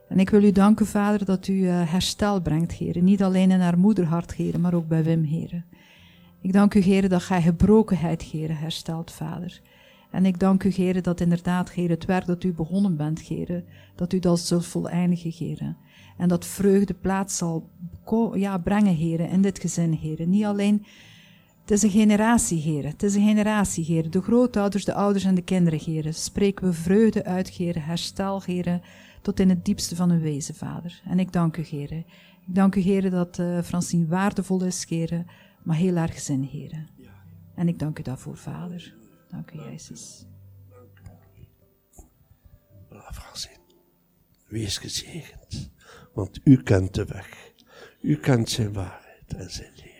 En 0.09 0.19
ik 0.19 0.29
wil 0.29 0.43
u 0.43 0.51
danken, 0.51 0.85
Vader, 0.85 1.25
dat 1.25 1.47
u 1.47 1.53
uh, 1.53 1.91
herstel 1.91 2.41
brengt, 2.41 2.71
heren. 2.71 3.03
Niet 3.03 3.23
alleen 3.23 3.51
in 3.51 3.59
haar 3.59 3.79
moederhart, 3.79 4.33
heren, 4.33 4.61
maar 4.61 4.73
ook 4.73 4.87
bij 4.87 5.03
Wim, 5.03 5.23
heren. 5.23 5.65
Ik 6.41 6.53
dank 6.53 6.73
u, 6.73 6.79
Heer, 6.79 7.09
dat 7.09 7.21
gij 7.21 7.41
gebrokenheid, 7.41 8.21
Heer, 8.21 8.59
herstelt, 8.59 9.11
Vader. 9.11 9.61
En 10.11 10.25
ik 10.25 10.39
dank 10.39 10.63
u, 10.63 10.69
Heer, 10.69 11.01
dat 11.01 11.21
inderdaad, 11.21 11.71
Heer, 11.71 11.89
het 11.89 12.05
werk 12.05 12.25
dat 12.25 12.43
u 12.43 12.53
begonnen 12.53 12.97
bent, 12.97 13.19
Heer, 13.19 13.63
dat 13.95 14.13
u 14.13 14.19
dat 14.19 14.39
zult 14.39 14.65
voleindigen, 14.65 15.31
Heer. 15.37 15.75
En 16.17 16.27
dat 16.27 16.45
vreugde 16.45 16.93
plaats 16.93 17.37
zal 17.37 17.69
ja, 18.33 18.57
brengen, 18.57 18.95
Heer, 18.95 19.19
in 19.19 19.41
dit 19.41 19.59
gezin, 19.59 19.91
Heer. 19.93 20.27
Niet 20.27 20.45
alleen, 20.45 20.85
is 21.71 21.83
een 21.83 21.89
generatie, 21.89 22.61
Heer. 22.61 22.85
Het 22.85 23.03
is 23.03 23.15
een 23.15 23.27
generatie, 23.27 23.85
Heer. 23.85 24.09
De 24.09 24.21
grootouders, 24.21 24.85
de 24.85 24.93
ouders 24.93 25.23
en 25.23 25.35
de 25.35 25.41
kinderen, 25.41 25.79
Heer. 25.79 26.13
Spreken 26.13 26.65
we 26.65 26.73
vreugde 26.73 27.25
uit, 27.25 27.49
Heer. 27.49 27.85
Herstel, 27.85 28.41
Heer, 28.45 28.81
tot 29.21 29.39
in 29.39 29.49
het 29.49 29.65
diepste 29.65 29.95
van 29.95 30.09
hun 30.09 30.21
wezen, 30.21 30.55
Vader. 30.55 31.01
En 31.05 31.19
ik 31.19 31.31
dank 31.31 31.57
u, 31.57 31.61
Heer. 31.63 31.91
Ik 31.91 32.05
dank 32.45 32.75
u, 32.75 32.81
Heer, 32.81 33.09
dat 33.09 33.37
uh, 33.37 33.61
Francine 33.61 34.05
waardevol 34.05 34.63
is, 34.63 34.85
Heer, 34.89 35.25
maar 35.63 35.75
heel 35.75 35.95
erg 35.95 36.19
zin, 36.19 36.43
Heer. 36.43 36.85
En 37.55 37.67
ik 37.67 37.79
dank 37.79 37.99
u 37.99 38.01
daarvoor, 38.01 38.37
Vader. 38.37 38.95
Dank 39.29 39.51
u, 39.51 39.59
Jezus. 39.59 40.25
Voilà, 42.89 43.13
Francine. 43.13 43.59
Wees 44.47 44.77
gezegend, 44.77 45.71
want 46.13 46.39
u 46.43 46.63
kent 46.63 46.93
de 46.93 47.05
weg. 47.05 47.53
U 48.01 48.17
kent 48.17 48.49
zijn 48.49 48.73
waarheid 48.73 49.33
en 49.35 49.51
zijn 49.51 49.71
leven. 49.75 49.90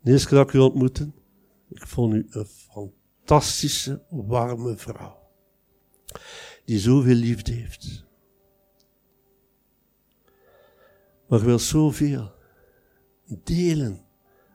De 0.00 0.10
eerste 0.10 0.28
keer 0.28 0.38
dat 0.38 0.48
ik 0.48 0.54
u 0.54 0.58
ontmoette, 0.58 1.10
ik 1.68 1.86
vond 1.86 2.14
u 2.14 2.26
een 2.30 2.46
fantastische, 2.46 4.02
warme 4.10 4.76
vrouw. 4.76 5.18
Die 6.64 6.78
zoveel 6.78 7.14
liefde 7.14 7.52
heeft. 7.52 8.04
Maar 11.28 11.40
wil 11.40 11.58
zoveel 11.58 12.32
delen 13.44 14.04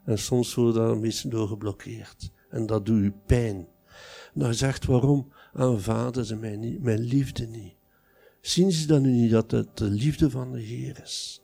en 0.05 0.19
soms 0.19 0.53
wordt 0.53 0.75
daar 0.75 0.89
een 0.89 1.01
beetje 1.01 1.29
door 1.29 1.47
geblokkeerd. 1.47 2.31
En 2.49 2.65
dat 2.65 2.85
doet 2.85 3.03
u 3.03 3.11
pijn. 3.11 3.67
Nou 4.33 4.53
zegt, 4.53 4.85
waarom 4.85 5.33
aanvaarden 5.53 6.25
ze 6.25 6.35
mij 6.35 6.55
niet, 6.55 6.81
mijn 6.81 6.99
liefde 6.99 7.45
niet? 7.45 7.75
Zien 8.41 8.71
ze 8.71 8.87
dan 8.87 9.01
nu 9.01 9.11
niet 9.11 9.31
dat 9.31 9.51
het 9.51 9.77
de 9.77 9.85
liefde 9.85 10.29
van 10.29 10.51
de 10.51 10.61
Heer 10.61 11.01
is? 11.01 11.41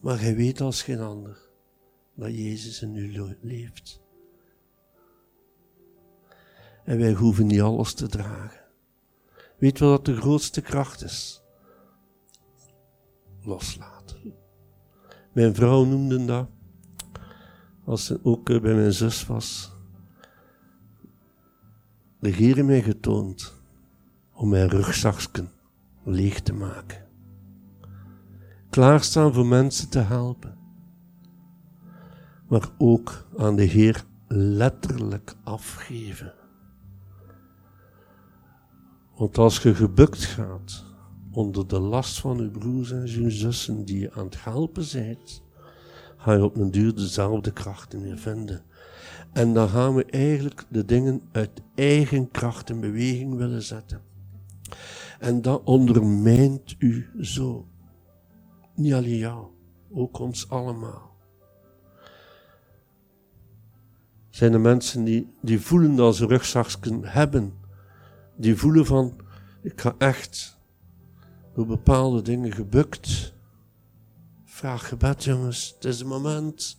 Maar 0.00 0.20
hij 0.20 0.36
weet 0.36 0.60
als 0.60 0.82
geen 0.82 1.00
ander 1.00 1.50
dat 2.14 2.34
Jezus 2.34 2.82
in 2.82 2.96
u 2.96 3.36
leeft. 3.40 4.02
En 6.84 6.98
wij 6.98 7.12
hoeven 7.12 7.46
niet 7.46 7.60
alles 7.60 7.94
te 7.94 8.08
dragen. 8.08 8.60
Weet 9.58 9.78
wel 9.78 9.90
wat 9.90 10.04
de 10.04 10.16
grootste 10.16 10.60
kracht 10.60 11.02
is? 11.02 11.42
Loslaten. 13.42 14.34
Mijn 15.32 15.54
vrouw 15.54 15.84
noemde 15.84 16.24
dat 16.24 16.48
als 17.84 18.04
ze 18.04 18.20
ook 18.22 18.50
eh, 18.50 18.60
bij 18.60 18.74
mijn 18.74 18.92
zus 18.92 19.26
was, 19.26 19.72
de 22.20 22.28
Heer 22.28 22.64
mij 22.64 22.82
getoond 22.82 23.60
om 24.32 24.48
mijn 24.48 24.68
rugzakje 24.68 25.44
leeg 26.04 26.40
te 26.40 26.52
maken. 26.52 27.06
Klaarstaan 28.70 29.32
voor 29.32 29.46
mensen 29.46 29.88
te 29.88 29.98
helpen, 29.98 30.58
maar 32.52 32.68
ook 32.78 33.26
aan 33.36 33.56
de 33.56 33.62
Heer 33.62 34.04
letterlijk 34.28 35.34
afgeven. 35.44 36.34
Want 39.16 39.38
als 39.38 39.58
je 39.58 39.74
gebukt 39.74 40.24
gaat 40.24 40.84
onder 41.30 41.68
de 41.68 41.80
last 41.80 42.20
van 42.20 42.38
uw 42.38 42.50
broers 42.50 42.92
en 42.92 43.08
uw 43.08 43.30
zussen 43.30 43.84
die 43.84 44.00
je 44.00 44.12
aan 44.12 44.24
het 44.24 44.44
helpen 44.44 44.82
zijt, 44.82 45.42
ga 46.16 46.32
je 46.32 46.44
op 46.44 46.56
een 46.56 46.70
duur 46.70 46.94
dezelfde 46.94 47.52
krachten 47.52 48.02
weer 48.02 48.18
vinden. 48.18 48.62
En 49.32 49.54
dan 49.54 49.68
gaan 49.68 49.94
we 49.94 50.04
eigenlijk 50.04 50.64
de 50.68 50.84
dingen 50.84 51.22
uit 51.30 51.62
eigen 51.74 52.30
kracht 52.30 52.70
in 52.70 52.80
beweging 52.80 53.36
willen 53.36 53.62
zetten. 53.62 54.00
En 55.18 55.42
dat 55.42 55.62
ondermijnt 55.64 56.74
u 56.78 57.10
zo. 57.20 57.66
Niet 58.74 58.92
alleen 58.92 59.16
jou, 59.16 59.46
ook 59.90 60.18
ons 60.18 60.48
allemaal. 60.48 61.11
Zijn 64.32 64.52
er 64.52 64.60
mensen 64.60 65.04
die, 65.04 65.32
die 65.40 65.60
voelen 65.60 65.96
dat 65.96 66.16
ze 66.16 66.26
rugzakken 66.26 67.04
hebben. 67.04 67.52
Die 68.36 68.56
voelen 68.56 68.86
van, 68.86 69.20
ik 69.62 69.80
ga 69.80 69.94
echt 69.98 70.58
door 71.54 71.66
bepaalde 71.66 72.22
dingen 72.22 72.52
gebukt 72.52 73.32
Vraag 74.52 74.88
gebed, 74.88 75.24
jongens. 75.24 75.72
Het 75.74 75.84
is 75.84 76.00
een 76.00 76.06
moment. 76.06 76.78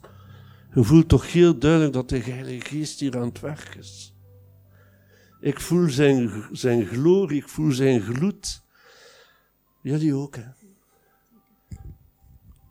Je 0.73 0.83
voelt 0.83 1.07
toch 1.07 1.31
heel 1.31 1.57
duidelijk 1.57 1.93
dat 1.93 2.09
de 2.09 2.17
Heilige 2.17 2.65
Geest 2.65 2.99
hier 2.99 3.17
aan 3.17 3.27
het 3.27 3.39
werk 3.39 3.75
is. 3.75 4.15
Ik 5.41 5.59
voel 5.59 5.89
zijn, 5.89 6.47
zijn 6.51 6.85
glorie, 6.85 7.41
ik 7.41 7.49
voel 7.49 7.71
zijn 7.71 8.01
gloed. 8.01 8.63
Jullie 9.81 10.15
ook, 10.15 10.35
hè? 10.35 10.43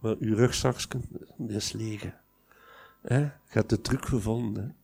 Maar 0.00 0.16
uw 0.18 0.34
rugzakje 0.34 1.00
is 1.46 1.72
leeg. 1.72 2.21
Hè? 3.02 3.18
Je 3.18 3.30
hebt 3.44 3.70
de 3.70 3.80
truc 3.80 4.06
gevonden. 4.06 4.76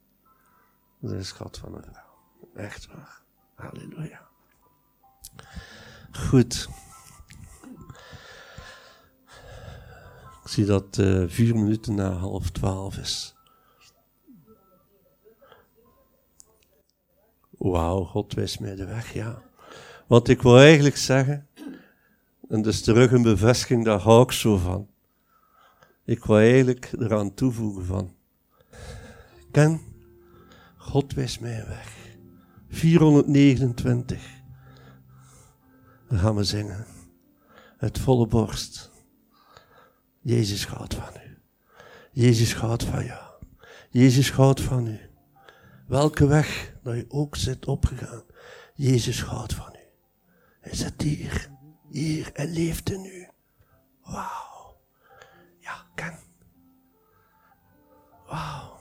Dat 1.00 1.12
is 1.12 1.28
schat 1.28 1.58
van 1.58 1.74
een 1.74 1.82
vrouw. 1.82 2.64
Echt 2.64 2.86
waar. 2.86 3.22
Halleluja. 3.54 4.28
Goed. 6.12 6.68
Ik 10.42 10.54
zie 10.54 10.64
dat 10.64 10.98
uh, 10.98 11.28
vier 11.28 11.54
minuten 11.54 11.94
na 11.94 12.10
half 12.10 12.50
twaalf 12.50 12.96
is. 12.96 13.36
Wauw, 17.50 18.04
God 18.04 18.34
wijst 18.34 18.60
mij 18.60 18.74
de 18.74 18.86
weg, 18.86 19.12
ja. 19.12 19.42
Want 20.06 20.28
ik 20.28 20.42
wil 20.42 20.58
eigenlijk 20.58 20.96
zeggen, 20.96 21.48
en 22.48 22.62
dus 22.62 22.82
terug 22.82 23.12
een 23.12 23.22
bevestiging, 23.22 23.84
daar 23.84 23.98
hou 23.98 24.22
ik 24.22 24.32
zo 24.32 24.56
van. 24.56 24.88
Ik 26.08 26.24
wil 26.24 26.36
eigenlijk 26.38 26.92
eraan 26.98 27.34
toevoegen 27.34 27.84
van, 27.84 28.14
ken, 29.50 29.80
God 30.76 31.14
wijst 31.14 31.40
mij 31.40 31.66
weg. 31.66 32.16
429. 32.68 34.42
Dan 36.08 36.18
gaan 36.18 36.34
we 36.34 36.44
zingen. 36.44 36.86
Het 37.76 37.98
volle 37.98 38.26
borst. 38.26 38.90
Jezus 40.20 40.66
houdt 40.66 40.94
van 40.94 41.12
u. 41.26 41.38
Jezus 42.12 42.54
houdt 42.54 42.84
van 42.84 43.04
jou. 43.04 43.32
Jezus 43.90 44.32
houdt 44.32 44.60
van 44.60 44.86
u. 44.86 45.00
Welke 45.86 46.26
weg 46.26 46.76
dat 46.82 46.94
je 46.94 47.04
ook 47.08 47.36
zit 47.36 47.66
opgegaan. 47.66 48.22
Jezus 48.74 49.22
houdt 49.22 49.54
van 49.54 49.74
u. 49.74 49.86
Hij 50.60 50.74
zit 50.74 51.02
hier. 51.02 51.50
Hier 51.90 52.32
en 52.32 52.52
leeft 52.52 52.90
in 52.90 53.04
u. 53.04 53.28
Wauw. 54.02 54.47
wow. 58.30 58.77